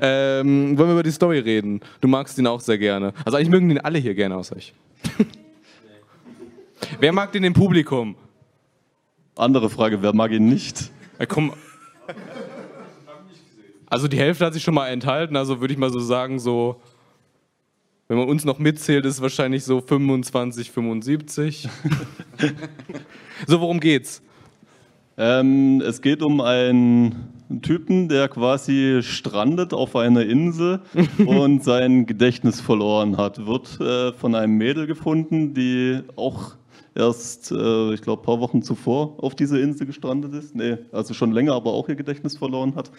ähm, 0.01 0.77
wollen 0.77 0.89
wir 0.89 0.93
über 0.93 1.03
die 1.03 1.11
Story 1.11 1.39
reden? 1.39 1.81
Du 2.01 2.07
magst 2.07 2.37
ihn 2.37 2.45
auch 2.45 2.59
sehr 2.61 2.77
gerne. 2.77 3.13
Also 3.25 3.37
eigentlich 3.37 3.49
mögen 3.49 3.69
den 3.69 3.79
alle 3.79 3.97
hier 3.97 4.13
gerne 4.13 4.35
außer 4.35 4.55
ich. 4.57 4.73
Wer 6.99 7.13
mag 7.13 7.31
den 7.31 7.43
im 7.43 7.53
Publikum? 7.53 8.15
Andere 9.35 9.69
Frage, 9.69 10.03
wer 10.03 10.13
mag 10.13 10.31
ihn 10.31 10.47
nicht? 10.47 10.91
Ja, 11.19 11.25
komm. 11.25 11.53
Also 13.87 14.07
die 14.07 14.17
Hälfte 14.17 14.45
hat 14.45 14.53
sich 14.53 14.63
schon 14.63 14.73
mal 14.75 14.87
enthalten, 14.87 15.35
also 15.35 15.61
würde 15.61 15.73
ich 15.73 15.79
mal 15.79 15.91
so 15.91 15.99
sagen, 15.99 16.39
so, 16.39 16.81
wenn 18.07 18.17
man 18.17 18.27
uns 18.27 18.45
noch 18.45 18.59
mitzählt, 18.59 19.05
ist 19.05 19.15
es 19.15 19.21
wahrscheinlich 19.21 19.63
so 19.63 19.81
25, 19.81 20.71
75. 20.71 21.69
so, 23.47 23.61
worum 23.61 23.79
geht's? 23.79 24.21
Ähm, 25.17 25.81
es 25.81 26.01
geht 26.01 26.21
um 26.21 26.41
einen 26.41 27.33
Typen, 27.61 28.09
der 28.09 28.27
quasi 28.27 28.99
strandet 29.03 29.73
auf 29.73 29.95
einer 29.95 30.25
Insel 30.25 30.81
und 31.25 31.63
sein 31.63 32.05
Gedächtnis 32.05 32.59
verloren 32.59 33.17
hat. 33.17 33.45
Wird 33.45 33.79
äh, 33.79 34.11
von 34.13 34.35
einem 34.35 34.57
Mädel 34.57 34.87
gefunden, 34.87 35.53
die 35.53 36.01
auch 36.15 36.55
erst, 36.95 37.51
äh, 37.51 37.93
ich 37.93 38.01
glaube, 38.01 38.21
ein 38.21 38.25
paar 38.25 38.39
Wochen 38.39 38.63
zuvor 38.63 39.23
auf 39.23 39.35
dieser 39.35 39.61
Insel 39.61 39.87
gestrandet 39.87 40.33
ist. 40.33 40.55
Nee, 40.55 40.77
also 40.91 41.13
schon 41.13 41.31
länger, 41.31 41.53
aber 41.53 41.71
auch 41.71 41.87
ihr 41.89 41.95
Gedächtnis 41.95 42.37
verloren 42.37 42.75
hat. 42.75 42.91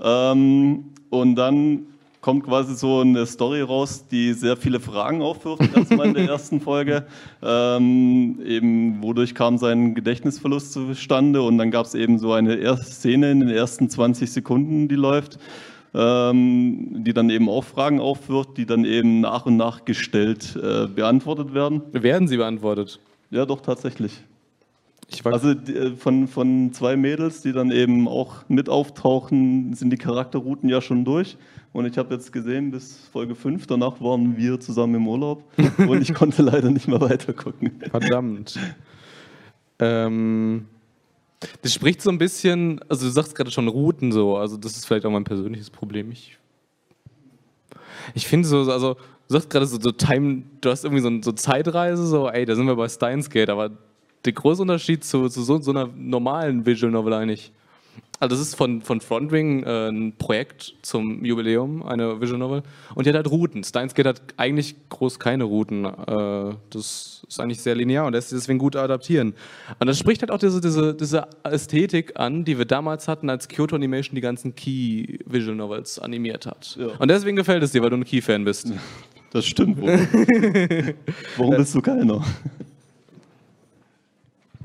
Ähm, 0.00 0.90
und 1.10 1.36
dann 1.36 1.86
kommt 2.26 2.42
quasi 2.42 2.74
so 2.74 3.02
eine 3.02 3.24
Story 3.24 3.60
raus, 3.60 4.08
die 4.10 4.32
sehr 4.32 4.56
viele 4.56 4.80
Fragen 4.80 5.22
aufwirft, 5.22 5.62
erstmal 5.76 6.08
in 6.08 6.14
der 6.14 6.26
ersten 6.28 6.60
Folge. 6.60 7.06
Ähm, 7.40 8.40
eben, 8.44 9.00
wodurch 9.00 9.32
kam 9.32 9.58
sein 9.58 9.94
Gedächtnisverlust 9.94 10.72
zustande? 10.72 11.42
Und 11.42 11.56
dann 11.56 11.70
gab 11.70 11.86
es 11.86 11.94
eben 11.94 12.18
so 12.18 12.32
eine 12.32 12.56
erste 12.56 12.92
Szene 12.92 13.30
in 13.30 13.38
den 13.38 13.50
ersten 13.50 13.88
20 13.88 14.32
Sekunden, 14.32 14.88
die 14.88 14.96
läuft, 14.96 15.38
ähm, 15.94 17.04
die 17.04 17.12
dann 17.12 17.30
eben 17.30 17.48
auch 17.48 17.62
Fragen 17.62 18.00
aufwirft, 18.00 18.56
die 18.56 18.66
dann 18.66 18.84
eben 18.84 19.20
nach 19.20 19.46
und 19.46 19.56
nach 19.56 19.84
gestellt 19.84 20.58
äh, 20.60 20.88
beantwortet 20.88 21.54
werden. 21.54 21.82
Werden 21.92 22.26
sie 22.26 22.38
beantwortet? 22.38 22.98
Ja, 23.30 23.46
doch, 23.46 23.60
tatsächlich. 23.60 24.20
Also 25.24 25.54
die, 25.54 25.74
äh, 25.74 25.96
von, 25.96 26.26
von 26.26 26.72
zwei 26.72 26.96
Mädels, 26.96 27.42
die 27.42 27.52
dann 27.52 27.70
eben 27.70 28.08
auch 28.08 28.44
mit 28.48 28.68
auftauchen, 28.68 29.74
sind 29.74 29.90
die 29.90 29.96
Charakterrouten 29.96 30.68
ja 30.68 30.80
schon 30.80 31.04
durch. 31.04 31.36
Und 31.72 31.86
ich 31.86 31.98
habe 31.98 32.14
jetzt 32.14 32.32
gesehen, 32.32 32.70
bis 32.70 32.98
Folge 33.12 33.34
5, 33.34 33.66
danach 33.66 34.00
waren 34.00 34.36
wir 34.36 34.58
zusammen 34.58 34.96
im 34.96 35.08
Urlaub 35.08 35.44
und 35.78 36.02
ich 36.02 36.14
konnte 36.14 36.42
leider 36.42 36.70
nicht 36.70 36.88
mehr 36.88 37.00
weitergucken. 37.00 37.72
Verdammt. 37.90 38.58
ähm, 39.78 40.66
das 41.62 41.74
spricht 41.74 42.00
so 42.02 42.10
ein 42.10 42.18
bisschen, 42.18 42.80
also 42.88 43.06
du 43.06 43.12
sagst 43.12 43.34
gerade 43.34 43.50
schon 43.50 43.68
Routen 43.68 44.10
so, 44.10 44.36
also 44.36 44.56
das 44.56 44.76
ist 44.76 44.86
vielleicht 44.86 45.04
auch 45.04 45.10
mein 45.10 45.24
persönliches 45.24 45.70
Problem. 45.70 46.10
Ich, 46.10 46.38
ich 48.14 48.26
finde 48.26 48.48
so, 48.48 48.70
also 48.72 48.94
du 48.94 49.34
sagst 49.34 49.50
gerade 49.50 49.66
so, 49.66 49.78
so 49.78 49.92
Time, 49.92 50.44
du 50.60 50.70
hast 50.70 50.84
irgendwie 50.84 51.02
so, 51.02 51.10
so 51.22 51.32
Zeitreise, 51.32 52.06
so, 52.06 52.28
ey, 52.28 52.46
da 52.46 52.54
sind 52.54 52.66
wir 52.66 52.76
bei 52.76 52.88
Steins 52.88 53.28
Gate, 53.28 53.50
aber 53.50 53.70
der 54.26 54.32
große 54.32 54.62
Unterschied 54.62 55.04
zu, 55.04 55.28
zu 55.28 55.42
so, 55.42 55.60
so 55.60 55.70
einer 55.70 55.88
normalen 55.94 56.66
Visual 56.66 56.92
Novel 56.92 57.14
eigentlich. 57.14 57.52
Also 58.18 58.34
das 58.34 58.40
ist 58.40 58.54
von, 58.54 58.80
von 58.80 59.00
Frontwing 59.00 59.62
äh, 59.64 59.88
ein 59.88 60.14
Projekt 60.16 60.74
zum 60.80 61.22
Jubiläum, 61.24 61.82
eine 61.82 62.18
Visual 62.20 62.38
Novel. 62.38 62.62
Und 62.94 63.04
die 63.04 63.10
hat 63.10 63.16
halt 63.16 63.30
Routen. 63.30 63.62
Steins 63.62 63.94
Gate 63.94 64.06
hat 64.06 64.22
eigentlich 64.38 64.74
groß 64.88 65.18
keine 65.18 65.44
Routen. 65.44 65.84
Äh, 65.84 66.54
das 66.70 67.24
ist 67.28 67.40
eigentlich 67.40 67.60
sehr 67.60 67.74
linear 67.74 68.06
und 68.06 68.14
lässt 68.14 68.30
sich 68.30 68.38
deswegen 68.38 68.58
gut 68.58 68.74
adaptieren. 68.74 69.34
Und 69.78 69.86
das 69.86 69.98
spricht 69.98 70.22
halt 70.22 70.30
auch 70.30 70.38
diese, 70.38 70.62
diese, 70.62 70.94
diese 70.94 71.26
Ästhetik 71.44 72.18
an, 72.18 72.44
die 72.44 72.56
wir 72.56 72.64
damals 72.64 73.06
hatten, 73.06 73.28
als 73.28 73.48
Kyoto 73.48 73.76
Animation 73.76 74.14
die 74.14 74.22
ganzen 74.22 74.54
Key 74.54 75.18
Visual 75.26 75.54
Novels 75.54 75.98
animiert 75.98 76.46
hat. 76.46 76.76
Ja. 76.80 76.88
Und 76.98 77.10
deswegen 77.10 77.36
gefällt 77.36 77.62
es 77.62 77.72
dir, 77.72 77.82
weil 77.82 77.90
du 77.90 77.96
ein 77.96 78.04
Key-Fan 78.04 78.44
bist. 78.44 78.72
Das 79.32 79.44
stimmt. 79.44 79.82
Warum, 79.82 79.98
Warum 81.36 81.56
bist 81.56 81.74
du 81.74 81.82
keiner? 81.82 82.24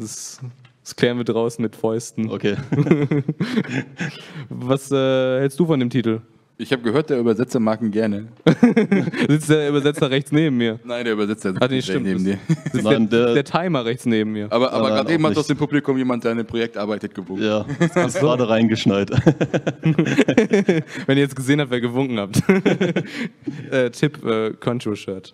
Das, 0.02 0.40
das 0.84 0.96
klären 0.96 1.18
wir 1.18 1.24
draußen 1.26 1.62
mit 1.62 1.76
Fäusten. 1.76 2.30
Okay. 2.32 2.58
Was 4.50 4.92
äh, 4.92 5.40
hältst 5.40 5.60
du 5.60 5.66
von 5.68 5.80
dem 5.80 5.90
Titel? 5.90 6.22
Ich 6.58 6.72
habe 6.72 6.84
gehört, 6.84 7.10
der 7.10 7.18
Übersetzer 7.20 7.60
mag 7.60 7.82
ihn 7.82 7.90
gerne. 7.90 8.28
Sitzt 9.28 9.50
der 9.50 9.70
Übersetzer 9.70 10.12
rechts 10.12 10.32
neben 10.32 10.58
mir? 10.58 10.80
Nein, 10.84 11.06
der 11.06 11.14
Übersetzer 11.14 11.56
Hat 11.60 11.72
nicht 11.72 11.86
sitzt 11.88 12.00
stimmt. 12.00 12.06
neben 12.06 12.24
dir. 12.24 12.38
Sitzt 12.72 12.84
Nein, 12.84 13.10
der, 13.10 13.26
der- 13.26 13.34
der 13.34 13.44
Timer 13.46 13.84
rechts 13.86 14.06
neben 14.06 14.32
mir. 14.32 14.46
Aber, 14.52 14.72
aber 14.72 14.90
gerade 14.90 15.12
eben 15.14 15.26
hat 15.26 15.36
aus 15.38 15.48
dem 15.48 15.58
Publikum 15.58 15.98
jemand, 15.98 16.24
der 16.24 16.32
an 16.34 16.38
einem 16.38 16.46
Projekt 16.46 16.78
arbeitet, 16.78 17.16
gewunken. 17.16 17.44
Ja, 17.44 17.66
das 17.96 18.14
ist 18.16 18.20
gerade 18.20 18.48
reingeschneit. 18.48 19.10
Wenn 21.08 21.18
ihr 21.18 21.24
jetzt 21.24 21.36
gesehen 21.36 21.62
habt, 21.62 21.72
wer 21.72 21.82
gewunken 21.82 22.20
habt. 22.20 22.44
äh, 23.72 23.90
Tipp, 23.90 24.24
äh, 24.24 24.52
Control-Shirt. 24.60 25.34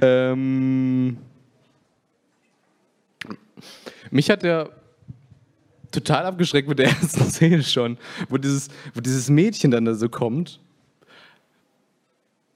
ähm, 0.00 1.16
mich 4.10 4.30
hat 4.30 4.42
der 4.42 4.70
total 5.90 6.26
abgeschreckt 6.26 6.68
mit 6.68 6.78
der 6.78 6.86
ersten 7.00 7.24
Szene 7.24 7.62
schon, 7.62 7.96
wo 8.28 8.36
dieses, 8.36 8.68
wo 8.94 9.00
dieses 9.00 9.30
Mädchen 9.30 9.70
dann 9.70 9.84
da 9.84 9.94
so 9.94 10.08
kommt, 10.08 10.60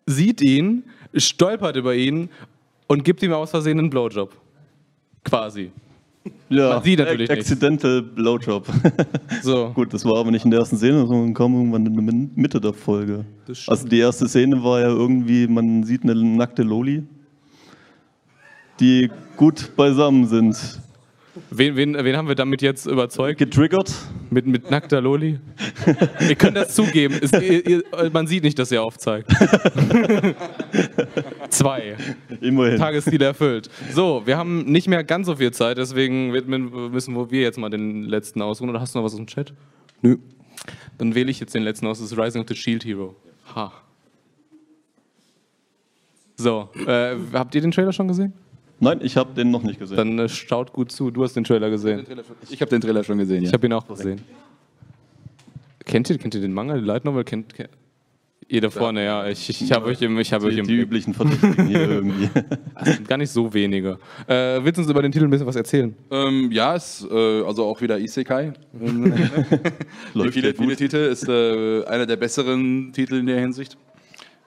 sieht 0.07 0.41
ihn, 0.41 0.85
stolpert 1.15 1.77
über 1.77 1.95
ihn 1.95 2.31
und 2.87 3.05
gibt 3.05 3.23
ihm 3.23 3.33
aus 3.33 3.51
Versehen 3.51 3.79
einen 3.79 3.91
Blowjob. 3.91 4.35
Quasi. 5.25 5.71
Ja, 6.49 6.75
Man 6.75 6.83
sieht 6.83 6.99
natürlich. 6.99 7.31
Accidental 7.31 8.03
Blowjob. 8.03 8.67
So. 9.43 9.71
Gut, 9.71 9.95
das 9.95 10.05
war 10.05 10.17
aber 10.17 10.31
nicht 10.31 10.45
in 10.45 10.51
der 10.51 10.61
ersten 10.61 10.77
Szene, 10.77 11.07
sondern 11.07 11.33
kam 11.33 11.55
irgendwann 11.55 11.87
in 11.87 11.95
der 11.95 12.15
Mitte 12.35 12.61
der 12.61 12.73
Folge. 12.73 13.25
Also 13.67 13.87
die 13.87 13.99
erste 13.99 14.29
Szene 14.29 14.63
war 14.65 14.81
ja 14.81 14.89
irgendwie, 14.89 15.47
man 15.47 15.85
sieht 15.85 16.03
eine 16.03 16.15
nackte 16.15 16.63
Loli, 16.63 17.05
die 18.81 19.11
gut 19.37 19.77
beisammen 19.77 20.27
sind. 20.27 20.81
Wen, 21.51 21.77
wen, 21.77 21.95
wen 21.95 22.17
haben 22.17 22.29
wir 22.29 22.35
damit 22.35 22.63
jetzt 22.63 22.87
überzeugt? 22.87 23.39
Getriggert? 23.39 23.93
Mit, 24.31 24.47
mit 24.47 24.71
nackter 24.71 25.01
Loli? 25.01 25.39
ihr 26.29 26.35
könnt 26.35 26.57
das 26.57 26.75
zugeben. 26.75 27.19
Es, 27.21 27.33
ihr, 27.33 27.67
ihr, 27.67 27.83
man 28.13 28.27
sieht 28.27 28.45
nicht, 28.45 28.59
dass 28.59 28.71
ihr 28.71 28.83
aufzeigt. 28.83 29.31
Zwei. 31.49 31.97
Immerhin. 32.41 32.79
Tagesziel 32.79 33.23
erfüllt. 33.23 33.71
So, 33.93 34.23
wir 34.25 34.37
haben 34.37 34.65
nicht 34.65 34.89
mehr 34.89 35.05
ganz 35.05 35.27
so 35.27 35.37
viel 35.37 35.51
Zeit, 35.51 35.79
deswegen 35.79 36.31
müssen 36.31 37.31
wir 37.31 37.41
jetzt 37.41 37.59
mal 37.59 37.71
den 37.71 38.03
letzten 38.03 38.43
ausruhen. 38.43 38.71
Oder 38.71 38.81
hast 38.81 38.95
du 38.95 38.99
noch 38.99 39.05
was 39.05 39.13
aus 39.13 39.19
dem 39.19 39.27
Chat? 39.27 39.53
Nö. 40.03 40.17
Dann 40.99 41.15
wähle 41.15 41.31
ich 41.31 41.41
jetzt 41.41 41.55
den 41.55 41.63
letzten 41.63 41.87
aus. 41.87 42.01
Das 42.01 42.13
ist 42.13 42.19
Rising 42.19 42.43
of 42.43 42.49
the 42.49 42.55
Shield 42.55 42.85
Hero. 42.85 43.17
Ha. 43.55 43.73
So, 46.37 46.69
äh, 46.87 47.17
habt 47.33 47.55
ihr 47.55 47.61
den 47.61 47.73
Trailer 47.73 47.93
schon 47.93 48.09
gesehen? 48.09 48.33
Nein, 48.81 49.01
ich 49.03 49.17
habe 49.17 49.35
den 49.35 49.51
noch 49.51 49.63
nicht 49.63 49.79
gesehen. 49.79 49.97
Dann 49.97 50.19
äh, 50.19 50.29
schaut 50.29 50.73
gut 50.73 50.93
zu. 50.93 51.11
Du 51.11 51.25
hast 51.25 51.35
den 51.35 51.45
Trailer 51.45 51.71
gesehen. 51.71 52.07
Ich 52.49 52.61
habe 52.61 52.71
den 52.71 52.81
Trailer 52.81 53.03
schon 53.03 53.19
gesehen, 53.19 53.43
ja. 53.43 53.49
Ich 53.49 53.55
habe 53.55 53.67
ihn 53.67 53.73
auch 53.73 53.87
gesehen. 53.87 54.21
Kennt 55.85 56.11
ihr, 56.11 56.19
kennt 56.19 56.35
ihr 56.35 56.41
den 56.41 56.53
Manga, 56.53 56.75
die 56.77 56.85
Light 56.85 57.05
Novel? 57.05 57.25
Kennt, 57.25 57.55
kennt 57.55 57.71
ihr 58.49 58.61
da 58.61 58.71
vorne, 58.71 59.05
ja. 59.05 59.27
Ich, 59.29 59.49
ich 59.49 59.73
habe 59.73 59.87
euch 59.87 60.01
im, 60.03 60.19
ich 60.19 60.33
habe 60.33 60.47
euch 60.47 60.55
die, 60.55 60.61
im 60.61 60.67
die 60.67 60.77
üblichen 60.77 61.15
Verdächtigen 61.15 61.67
hier 61.67 61.81
irgendwie. 61.89 62.31
Das 62.75 62.97
sind 62.97 63.09
gar 63.09 63.17
nicht 63.19 63.31
so 63.31 63.53
wenige. 63.53 63.99
Äh, 64.27 64.63
willst 64.63 64.79
du 64.79 64.83
uns 64.83 64.91
über 64.91 65.03
den 65.03 65.13
Titel 65.13 65.25
ein 65.25 65.31
bisschen 65.31 65.47
was 65.47 65.57
erzählen? 65.57 65.95
Ähm, 66.11 66.51
ja, 66.51 66.75
ist 66.75 67.07
äh, 67.11 67.43
also 67.43 67.65
auch 67.65 67.81
wieder 67.81 67.99
Isekai. 67.99 68.53
Wie 68.73 70.19
Läuft 70.19 70.35
viele, 70.35 70.49
ja 70.49 70.55
viele 70.55 70.77
Titel 70.77 70.97
ist 70.97 71.29
äh, 71.29 71.85
einer 71.85 72.07
der 72.07 72.17
besseren 72.17 72.93
Titel 72.93 73.17
in 73.17 73.27
der 73.27 73.41
Hinsicht. 73.41 73.77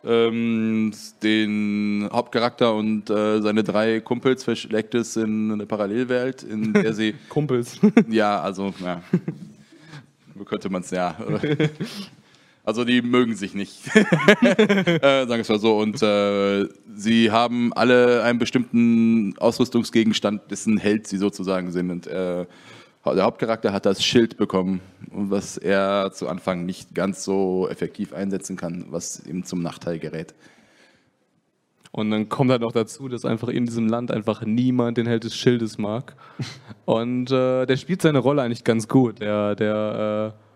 Ähm, 0.03 0.91
den 1.21 2.09
Hauptcharakter 2.11 2.73
und 2.73 3.09
äh, 3.11 3.39
seine 3.41 3.63
drei 3.63 3.99
Kumpels 3.99 4.43
verschlägt 4.43 4.95
es 4.95 5.15
in 5.15 5.51
eine 5.51 5.67
Parallelwelt, 5.67 6.41
in 6.41 6.73
der 6.73 6.93
sie 6.93 7.13
Kumpels. 7.29 7.79
ja, 8.09 8.41
also 8.41 8.73
ja, 8.83 9.03
könnte 10.45 10.69
man 10.69 10.81
es 10.81 10.91
ja. 10.91 11.15
Also 12.63 12.85
die 12.85 13.01
mögen 13.01 13.35
sich 13.35 13.55
nicht, 13.55 13.87
äh, 13.87 14.05
sagen 15.01 15.29
wir 15.29 15.39
es 15.39 15.49
mal 15.49 15.59
so. 15.59 15.79
Und 15.79 15.99
äh, 16.03 16.67
sie 16.95 17.31
haben 17.31 17.73
alle 17.73 18.21
einen 18.21 18.37
bestimmten 18.37 19.35
Ausrüstungsgegenstand, 19.39 20.51
dessen 20.51 20.77
Held 20.77 21.07
sie 21.07 21.17
sozusagen 21.17 21.71
sind. 21.71 21.89
Und 21.89 22.05
äh, 22.05 22.45
der 23.05 23.23
Hauptcharakter 23.23 23.73
hat 23.73 23.85
das 23.85 24.03
Schild 24.03 24.37
bekommen, 24.37 24.81
was 25.11 25.57
er 25.57 26.11
zu 26.13 26.27
Anfang 26.27 26.65
nicht 26.65 26.93
ganz 26.93 27.23
so 27.23 27.67
effektiv 27.69 28.13
einsetzen 28.13 28.57
kann, 28.57 28.85
was 28.89 29.25
ihm 29.25 29.43
zum 29.43 29.61
Nachteil 29.61 29.99
gerät. 29.99 30.35
Und 31.91 32.09
dann 32.11 32.29
kommt 32.29 32.51
halt 32.51 32.61
noch 32.61 32.71
dazu, 32.71 33.09
dass 33.09 33.25
einfach 33.25 33.49
in 33.49 33.65
diesem 33.65 33.87
Land 33.87 34.11
einfach 34.11 34.45
niemand 34.45 34.97
den 34.97 35.07
Held 35.07 35.25
des 35.25 35.35
Schildes 35.35 35.77
mag. 35.77 36.15
Und 36.85 37.31
äh, 37.31 37.65
der 37.65 37.77
spielt 37.77 38.01
seine 38.01 38.19
Rolle 38.19 38.43
eigentlich 38.43 38.63
ganz 38.63 38.87
gut. 38.87 39.19
Der, 39.19 39.55
der, 39.55 40.33
äh, 40.33 40.50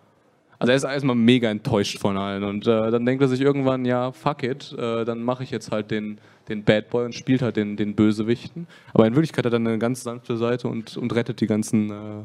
Also 0.59 0.71
er 0.71 0.77
ist 0.77 0.83
erstmal 0.83 1.15
mega 1.15 1.49
enttäuscht 1.49 1.99
von 1.99 2.17
allen 2.17 2.43
und 2.43 2.65
äh, 2.67 2.91
dann 2.91 3.05
denkt 3.05 3.21
er 3.21 3.27
sich 3.27 3.41
irgendwann, 3.41 3.85
ja, 3.85 4.11
fuck 4.11 4.43
it, 4.43 4.73
äh, 4.77 5.05
dann 5.05 5.23
mache 5.23 5.43
ich 5.43 5.51
jetzt 5.51 5.71
halt 5.71 5.91
den, 5.91 6.19
den 6.47 6.63
Bad 6.63 6.89
Boy 6.89 7.05
und 7.05 7.13
spielt 7.13 7.41
halt 7.41 7.57
den, 7.57 7.75
den 7.75 7.95
Bösewichten. 7.95 8.67
Aber 8.93 9.05
in 9.05 9.15
Wirklichkeit 9.15 9.45
hat 9.45 9.53
er 9.53 9.59
eine 9.59 9.77
ganz 9.77 10.03
sanfte 10.03 10.37
Seite 10.37 10.67
und, 10.67 10.95
und 10.97 11.13
rettet 11.13 11.41
die 11.41 11.47
ganzen, 11.47 11.89
äh, 11.89 12.23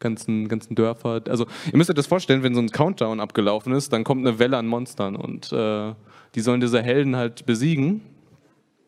ganzen, 0.00 0.48
ganzen 0.48 0.74
Dörfer. 0.74 1.22
Also 1.28 1.46
ihr 1.70 1.78
müsst 1.78 1.88
euch 1.88 1.96
das 1.96 2.06
vorstellen, 2.06 2.42
wenn 2.42 2.54
so 2.54 2.60
ein 2.60 2.70
Countdown 2.70 3.20
abgelaufen 3.20 3.72
ist, 3.72 3.92
dann 3.92 4.04
kommt 4.04 4.26
eine 4.26 4.38
Welle 4.38 4.58
an 4.58 4.66
Monstern 4.66 5.16
und 5.16 5.52
äh, 5.52 5.94
die 6.34 6.40
sollen 6.40 6.60
diese 6.60 6.82
Helden 6.82 7.16
halt 7.16 7.46
besiegen. 7.46 8.02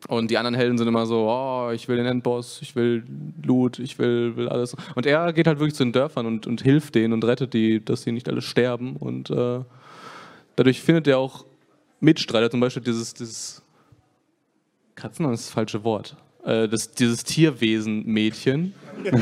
Und 0.08 0.30
die 0.30 0.36
anderen 0.36 0.54
Helden 0.54 0.76
sind 0.76 0.86
immer 0.86 1.06
so, 1.06 1.30
oh, 1.30 1.70
ich 1.72 1.88
will 1.88 1.96
den 1.96 2.06
Endboss, 2.06 2.60
ich 2.60 2.76
will 2.76 3.04
Loot, 3.42 3.78
ich 3.78 3.98
will, 3.98 4.36
will 4.36 4.48
alles. 4.48 4.76
Und 4.94 5.06
er 5.06 5.32
geht 5.32 5.46
halt 5.46 5.58
wirklich 5.58 5.74
zu 5.74 5.84
den 5.84 5.92
Dörfern 5.92 6.26
und, 6.26 6.46
und 6.46 6.62
hilft 6.62 6.94
denen 6.94 7.14
und 7.14 7.24
rettet 7.24 7.54
die, 7.54 7.82
dass 7.82 8.02
sie 8.02 8.12
nicht 8.12 8.28
alle 8.28 8.42
sterben. 8.42 8.96
Und 8.96 9.30
äh, 9.30 9.60
dadurch 10.56 10.82
findet 10.82 11.06
er 11.06 11.18
auch 11.18 11.46
Mitstreiter, 12.00 12.50
zum 12.50 12.60
Beispiel 12.60 12.82
dieses, 12.82 13.14
dieses 13.14 13.62
Katzen 14.94 15.24
ist 15.32 15.46
das 15.46 15.54
falsche 15.54 15.84
Wort. 15.84 16.16
Äh, 16.44 16.68
das, 16.68 16.92
dieses 16.92 17.24
Tierwesen-Mädchen. 17.24 18.74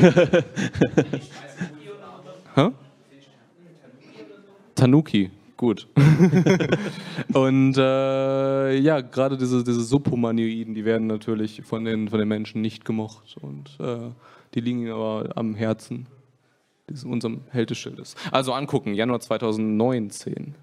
Tanuki, 4.75 5.31
gut. 5.63 5.87
und 7.33 7.77
äh, 7.77 8.77
ja, 8.79 8.99
gerade 8.99 9.37
diese, 9.37 9.63
diese 9.63 9.81
Subhumanoiden, 9.81 10.75
die 10.75 10.83
werden 10.83 11.07
natürlich 11.07 11.61
von 11.63 11.85
den, 11.85 12.09
von 12.09 12.19
den 12.19 12.27
Menschen 12.27 12.61
nicht 12.61 12.83
gemocht. 12.83 13.37
Und 13.39 13.77
äh, 13.79 14.09
die 14.53 14.59
liegen 14.59 14.91
aber 14.91 15.29
am 15.35 15.55
Herzen 15.55 16.07
dieses, 16.89 17.05
unserem 17.05 17.41
Heldeschildes. 17.49 18.15
Also 18.29 18.51
angucken, 18.51 18.93
Januar 18.93 19.21
2019. 19.21 20.53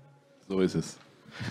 So 0.48 0.60
ist 0.60 0.74
es. 0.74 0.98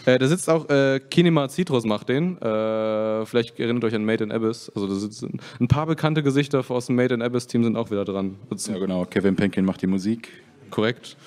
Äh, 0.06 0.20
da 0.20 0.28
sitzt 0.28 0.48
auch 0.48 0.70
äh, 0.70 1.00
Kinema 1.00 1.50
Citrus 1.50 1.86
macht 1.86 2.10
den. 2.10 2.40
Äh, 2.40 3.26
vielleicht 3.26 3.60
erinnert 3.60 3.84
euch 3.84 3.96
an 3.96 4.06
Made 4.06 4.24
in 4.24 4.32
Abyss. 4.32 4.72
Also 4.76 4.88
da 4.88 4.94
sitzen 4.94 5.40
ein 5.60 5.68
paar 5.68 5.88
bekannte 5.88 6.22
Gesichter 6.22 6.64
aus 6.70 6.86
dem 6.86 6.96
Made 6.98 7.16
in 7.16 7.24
Abyss 7.24 7.48
Team 7.48 7.64
sind 7.64 7.76
auch 7.76 7.90
wieder 7.90 8.06
dran. 8.06 8.36
Ja, 8.68 8.78
genau. 8.78 9.06
Kevin 9.06 9.36
Penkin 9.36 9.66
macht 9.66 9.82
die 9.82 9.88
Musik. 9.88 10.30
Korrekt. 10.70 11.18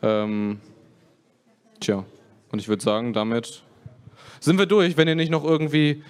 Ähm, 0.00 0.58
tja, 1.82 2.04
und 2.50 2.58
ich 2.58 2.68
würde 2.68 2.82
sagen, 2.82 3.12
damit 3.12 3.62
sind 4.40 4.58
wir 4.58 4.66
durch. 4.66 4.96
Wenn 4.96 5.08
ihr 5.08 5.14
nicht 5.14 5.30
noch 5.30 5.44
irgendwie 5.44 6.02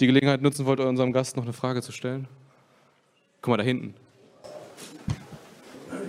die 0.00 0.06
Gelegenheit 0.06 0.42
nutzen 0.42 0.66
wollt, 0.66 0.80
unserem 0.80 1.12
Gast 1.12 1.36
noch 1.36 1.44
eine 1.44 1.52
Frage 1.52 1.82
zu 1.82 1.92
stellen. 1.92 2.28
Guck 3.42 3.50
mal 3.50 3.56
da 3.56 3.62
hinten. 3.62 3.94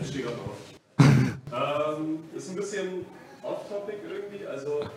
Ich 0.02 0.08
stehe 0.08 0.26
gerade 0.26 0.38
auf. 0.38 1.98
ähm, 2.00 2.20
ist 2.36 2.50
ein 2.50 2.56
bisschen 2.56 3.06
off-topic 3.44 3.98
irgendwie, 4.08 4.46
also 4.46 4.90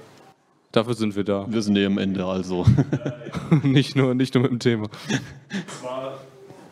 Dafür 0.73 0.95
sind 0.95 1.15
wir 1.15 1.25
da. 1.25 1.47
Wir 1.51 1.61
sind 1.61 1.77
eh 1.77 1.85
am 1.85 1.99
Ende, 1.99 2.25
also. 2.25 2.65
nicht, 3.63 3.95
nur, 3.95 4.15
nicht 4.15 4.35
nur 4.35 4.45
mit 4.45 4.53
dem 4.53 4.59
Thema. 4.59 4.85
Und 4.85 5.71
zwar 5.81 6.21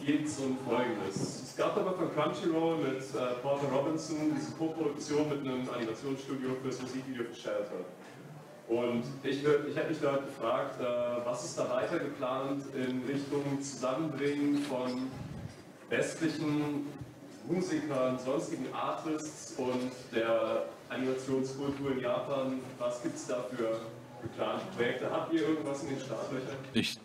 geht 0.04 0.26
es 0.26 0.38
um 0.38 0.56
Folgendes. 0.66 1.39
Gab 1.60 1.76
aber 1.76 1.92
von 1.92 2.10
Crunchyroll 2.14 2.78
mit 2.78 3.02
äh, 3.02 3.34
Porter 3.42 3.66
Robinson 3.66 4.32
diese 4.34 4.52
Co-Produktion 4.52 5.28
mit 5.28 5.40
einem 5.40 5.68
Animationsstudio 5.68 6.56
für 6.62 6.68
das 6.68 6.80
Musikvideo 6.80 7.24
für 7.24 7.34
Shelter. 7.34 7.84
Und 8.66 9.04
ich, 9.22 9.44
ich 9.44 9.76
hätte 9.76 9.90
mich 9.90 10.00
da 10.00 10.16
gefragt, 10.16 10.80
äh, 10.80 10.84
was 11.22 11.44
ist 11.44 11.58
da 11.58 11.68
weiter 11.68 11.98
geplant 11.98 12.62
in 12.74 13.02
Richtung 13.06 13.60
Zusammenbringen 13.60 14.56
von 14.62 15.10
westlichen 15.90 16.86
Musikern, 17.46 18.18
sonstigen 18.18 18.72
Artists 18.72 19.52
und 19.58 19.90
der 20.14 20.64
Animationskultur 20.88 21.92
in 21.92 22.00
Japan? 22.00 22.60
Was 22.78 23.02
gibt 23.02 23.16
es 23.16 23.26
da 23.26 23.44
für 23.50 23.80
geplante 24.22 24.64
Projekte? 24.74 25.10
Habt 25.10 25.30
ihr 25.34 25.42
irgendwas 25.42 25.82
in 25.82 25.90
den 25.90 26.00
Startlöchern? 26.00 26.56
Ich 26.72 26.98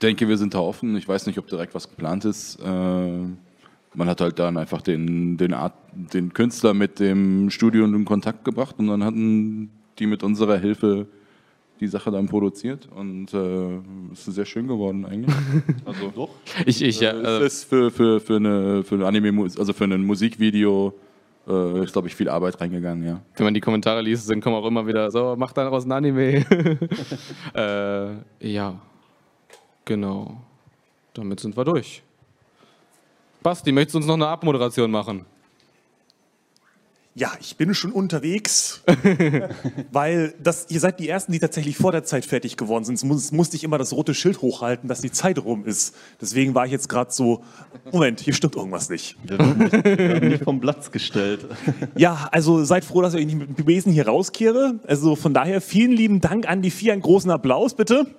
denke, 0.00 0.26
wir 0.26 0.38
sind 0.38 0.54
da 0.54 0.60
offen. 0.60 0.96
Ich 0.96 1.06
weiß 1.06 1.26
nicht, 1.26 1.38
ob 1.38 1.46
direkt 1.46 1.74
was 1.74 1.90
geplant 1.90 2.24
ist. 2.24 2.58
Äh, 2.58 3.26
man 3.98 4.08
hat 4.08 4.20
halt 4.20 4.38
dann 4.38 4.56
einfach 4.56 4.80
den, 4.80 5.36
den, 5.36 5.52
Art, 5.52 5.74
den 5.92 6.32
Künstler 6.32 6.72
mit 6.72 7.00
dem 7.00 7.50
Studio 7.50 7.84
in 7.84 8.04
Kontakt 8.04 8.44
gebracht 8.44 8.76
und 8.78 8.86
dann 8.86 9.02
hatten 9.02 9.70
die 9.98 10.06
mit 10.06 10.22
unserer 10.22 10.56
Hilfe 10.56 11.08
die 11.80 11.88
Sache 11.88 12.12
dann 12.12 12.28
produziert 12.28 12.88
und 12.94 13.34
äh, 13.34 13.78
es 14.12 14.28
ist 14.28 14.36
sehr 14.36 14.44
schön 14.44 14.68
geworden 14.68 15.04
eigentlich. 15.04 15.34
Also 15.84 16.12
Doch. 16.14 16.30
Ich, 16.64 16.80
ich, 16.80 17.00
ja, 17.00 17.10
äh, 17.10 17.40
äh, 17.40 17.44
es 17.44 17.54
ist 17.54 17.64
für, 17.64 17.90
für, 17.90 18.20
für, 18.20 18.36
eine, 18.36 18.84
für 18.84 18.94
ein 18.94 19.02
Anime, 19.02 19.42
also 19.42 19.72
für 19.72 19.84
ein 19.84 20.04
Musikvideo 20.04 20.94
äh, 21.48 21.82
ist, 21.82 21.92
glaube 21.92 22.06
ich, 22.06 22.14
viel 22.14 22.28
Arbeit 22.28 22.60
reingegangen, 22.60 23.04
ja. 23.04 23.20
wenn 23.36 23.44
man 23.44 23.54
die 23.54 23.60
Kommentare 23.60 24.00
liest, 24.00 24.30
dann 24.30 24.40
kommen 24.40 24.54
auch 24.54 24.66
immer 24.66 24.86
wieder 24.86 25.10
so, 25.10 25.34
mach 25.36 25.52
daraus 25.52 25.84
ein 25.84 25.92
Anime. 25.92 26.44
äh, 27.54 28.48
ja, 28.48 28.80
genau. 29.84 30.40
Damit 31.14 31.40
sind 31.40 31.56
wir 31.56 31.64
durch. 31.64 32.04
Basti, 33.48 33.72
möchtest 33.72 33.94
du 33.94 33.98
uns 34.00 34.06
noch 34.06 34.16
eine 34.16 34.26
Abmoderation 34.26 34.90
machen? 34.90 35.24
Ja, 37.14 37.32
ich 37.40 37.56
bin 37.56 37.72
schon 37.72 37.92
unterwegs, 37.92 38.82
weil 39.90 40.34
das, 40.38 40.66
ihr 40.68 40.80
seid 40.80 41.00
die 41.00 41.08
Ersten, 41.08 41.32
die 41.32 41.38
tatsächlich 41.38 41.78
vor 41.78 41.90
der 41.90 42.04
Zeit 42.04 42.26
fertig 42.26 42.58
geworden 42.58 42.84
sind. 42.84 42.98
Sonst 42.98 43.08
muss, 43.10 43.32
musste 43.32 43.56
ich 43.56 43.64
immer 43.64 43.78
das 43.78 43.94
rote 43.94 44.12
Schild 44.12 44.42
hochhalten, 44.42 44.86
dass 44.86 45.00
die 45.00 45.10
Zeit 45.10 45.38
rum 45.38 45.64
ist. 45.64 45.96
Deswegen 46.20 46.54
war 46.54 46.66
ich 46.66 46.72
jetzt 46.72 46.90
gerade 46.90 47.10
so, 47.10 47.42
Moment, 47.90 48.20
hier 48.20 48.34
stimmt 48.34 48.54
irgendwas 48.54 48.90
nicht. 48.90 49.16
Wir 49.24 49.38
werden 49.38 49.58
nicht, 49.58 49.72
wir 49.72 49.98
werden 49.98 50.28
nicht 50.28 50.44
vom 50.44 50.60
Platz 50.60 50.90
gestellt. 50.90 51.46
Ja, 51.96 52.28
also 52.30 52.64
seid 52.64 52.84
froh, 52.84 53.00
dass 53.00 53.14
ich 53.14 53.20
euch 53.20 53.26
nicht 53.26 53.38
mit 53.38 53.58
dem 53.58 53.64
Besen 53.64 53.92
hier 53.92 54.06
rauskehre. 54.06 54.78
Also 54.86 55.16
von 55.16 55.32
daher 55.32 55.62
vielen 55.62 55.92
lieben 55.92 56.20
Dank 56.20 56.46
an 56.46 56.60
die 56.60 56.70
vier. 56.70 56.92
Einen 56.92 57.00
großen 57.00 57.30
Applaus 57.30 57.72
bitte. 57.72 58.14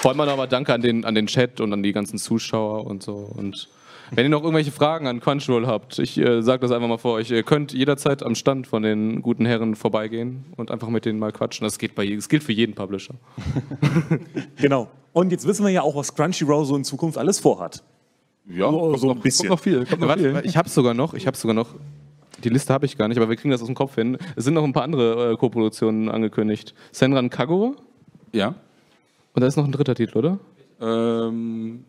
Vor 0.00 0.10
allem 0.10 0.20
aber 0.20 0.46
danke 0.46 0.72
an 0.72 0.80
den, 0.80 1.04
an 1.04 1.14
den 1.14 1.26
Chat 1.26 1.60
und 1.60 1.72
an 1.72 1.82
die 1.82 1.92
ganzen 1.92 2.18
Zuschauer 2.18 2.86
und 2.86 3.02
so. 3.02 3.12
Und 3.36 3.68
wenn 4.12 4.24
ihr 4.24 4.30
noch 4.30 4.42
irgendwelche 4.42 4.72
Fragen 4.72 5.06
an 5.06 5.20
Crunchyroll 5.20 5.66
habt, 5.66 5.98
ich 5.98 6.18
äh, 6.18 6.42
sage 6.42 6.62
das 6.62 6.72
einfach 6.72 6.88
mal 6.88 6.98
vor 6.98 7.12
euch, 7.14 7.30
ihr 7.30 7.42
könnt 7.42 7.72
jederzeit 7.72 8.22
am 8.24 8.34
Stand 8.34 8.66
von 8.66 8.82
den 8.82 9.22
guten 9.22 9.46
Herren 9.46 9.76
vorbeigehen 9.76 10.46
und 10.56 10.70
einfach 10.70 10.88
mit 10.88 11.04
denen 11.04 11.18
mal 11.18 11.32
quatschen. 11.32 11.64
Das, 11.64 11.78
geht 11.78 11.94
bei, 11.94 12.06
das 12.06 12.28
gilt 12.28 12.42
für 12.42 12.52
jeden 12.52 12.74
Publisher. 12.74 13.14
Genau. 14.56 14.88
Und 15.12 15.32
jetzt 15.32 15.46
wissen 15.46 15.64
wir 15.64 15.70
ja 15.72 15.82
auch, 15.82 15.96
was 15.96 16.14
Crunchyroll 16.14 16.64
so 16.64 16.76
in 16.76 16.84
Zukunft 16.84 17.18
alles 17.18 17.38
vorhat. 17.40 17.82
Ja, 18.48 18.70
So- 18.70 18.96
so 18.96 19.10
ein 19.10 19.20
bisschen. 19.20 19.48
Kommt 19.48 19.58
noch 19.58 19.62
viel. 19.62 19.84
Kommt 19.86 20.00
noch 20.00 20.08
Warte, 20.08 20.22
viel. 20.40 20.40
ich 20.44 20.56
habe 20.56 20.68
sogar 20.68 20.94
noch, 20.94 21.14
ich 21.14 21.26
habe 21.26 21.36
sogar 21.36 21.54
noch, 21.54 21.68
die 22.42 22.48
Liste 22.48 22.72
habe 22.72 22.86
ich 22.86 22.96
gar 22.96 23.06
nicht, 23.08 23.16
aber 23.18 23.28
wir 23.28 23.36
kriegen 23.36 23.50
das 23.50 23.60
aus 23.60 23.66
dem 23.66 23.74
Kopf 23.74 23.94
hin. 23.96 24.16
Es 24.36 24.44
sind 24.44 24.54
noch 24.54 24.64
ein 24.64 24.72
paar 24.72 24.82
andere 24.84 25.32
äh, 25.32 25.36
Co-Produktionen 25.36 26.08
angekündigt. 26.08 26.74
Senran 26.90 27.28
Kagura 27.30 27.72
Ja. 28.32 28.54
Und 29.34 29.40
da 29.40 29.46
ist 29.46 29.56
noch 29.56 29.64
ein 29.64 29.72
dritter 29.72 29.94
Titel, 29.94 30.18
oder? 30.18 30.38
Ähm, 30.80 31.84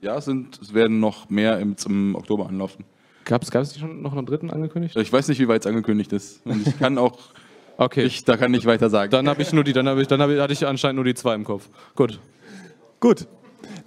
ja, 0.00 0.16
es, 0.16 0.24
sind, 0.24 0.58
es 0.60 0.74
werden 0.74 1.00
noch 1.00 1.30
mehr 1.30 1.58
im, 1.58 1.76
zum 1.76 2.14
Oktober 2.14 2.48
anlaufen. 2.48 2.84
Gab 3.24 3.42
es 3.42 3.78
schon 3.78 4.02
noch 4.02 4.16
einen 4.16 4.26
dritten 4.26 4.50
angekündigt? 4.50 4.96
Ich 4.96 5.12
weiß 5.12 5.28
nicht, 5.28 5.38
wie 5.38 5.46
weit 5.46 5.60
es 5.62 5.66
angekündigt 5.66 6.12
ist. 6.12 6.44
Und 6.44 6.66
ich 6.66 6.78
kann 6.78 6.98
auch, 6.98 7.18
Okay. 7.76 8.04
ich, 8.04 8.24
da 8.24 8.36
kann 8.36 8.52
ich 8.54 8.66
weiter 8.66 8.90
sagen. 8.90 9.10
dann 9.10 9.28
habe 9.28 9.42
ich 9.42 9.52
nur 9.52 9.64
die, 9.64 9.72
dann 9.72 9.88
habe 9.88 10.02
ich, 10.02 10.08
dann 10.08 10.20
habe 10.20 10.34
ich, 10.34 10.40
hatte 10.40 10.52
ich 10.52 10.66
anscheinend 10.66 10.96
nur 10.96 11.04
die 11.04 11.14
zwei 11.14 11.34
im 11.34 11.44
Kopf. 11.44 11.68
Gut. 11.94 12.20
Gut. 13.00 13.26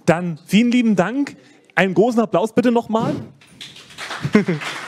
Dann 0.04 0.38
vielen 0.46 0.70
lieben 0.70 0.96
Dank. 0.96 1.36
Einen 1.74 1.94
großen 1.94 2.20
Applaus 2.20 2.54
bitte 2.54 2.72
nochmal. 2.72 3.14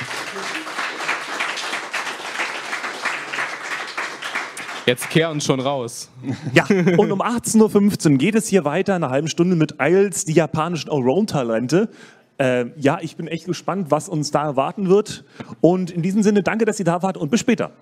Jetzt 4.89 5.11
kehr 5.11 5.28
uns 5.28 5.45
schon 5.45 5.61
raus. 5.61 6.09
Ja, 6.55 6.64
und 6.97 7.12
um 7.12 7.20
18.15 7.20 8.12
Uhr 8.12 8.16
geht 8.16 8.34
es 8.34 8.49
hier 8.49 8.64
weiter, 8.64 8.97
in 8.97 9.03
einer 9.05 9.12
halben 9.12 9.28
Stunde 9.28 9.55
mit 9.55 9.74
IELTS, 9.78 10.24
die 10.24 10.32
japanischen 10.32 10.89
Allround-Talente. 10.89 11.91
Äh, 12.39 12.70
ja, 12.78 12.99
ich 13.03 13.14
bin 13.14 13.28
echt 13.28 13.45
gespannt, 13.45 13.91
was 13.91 14.09
uns 14.09 14.30
da 14.30 14.45
erwarten 14.45 14.89
wird. 14.89 15.24
Und 15.61 15.91
in 15.91 16.01
diesem 16.01 16.22
Sinne, 16.22 16.43
danke, 16.43 16.64
dass 16.64 16.78
ihr 16.78 16.86
da 16.86 17.03
wart 17.03 17.18
und 17.18 17.30
bis 17.30 17.41
später. 17.41 17.72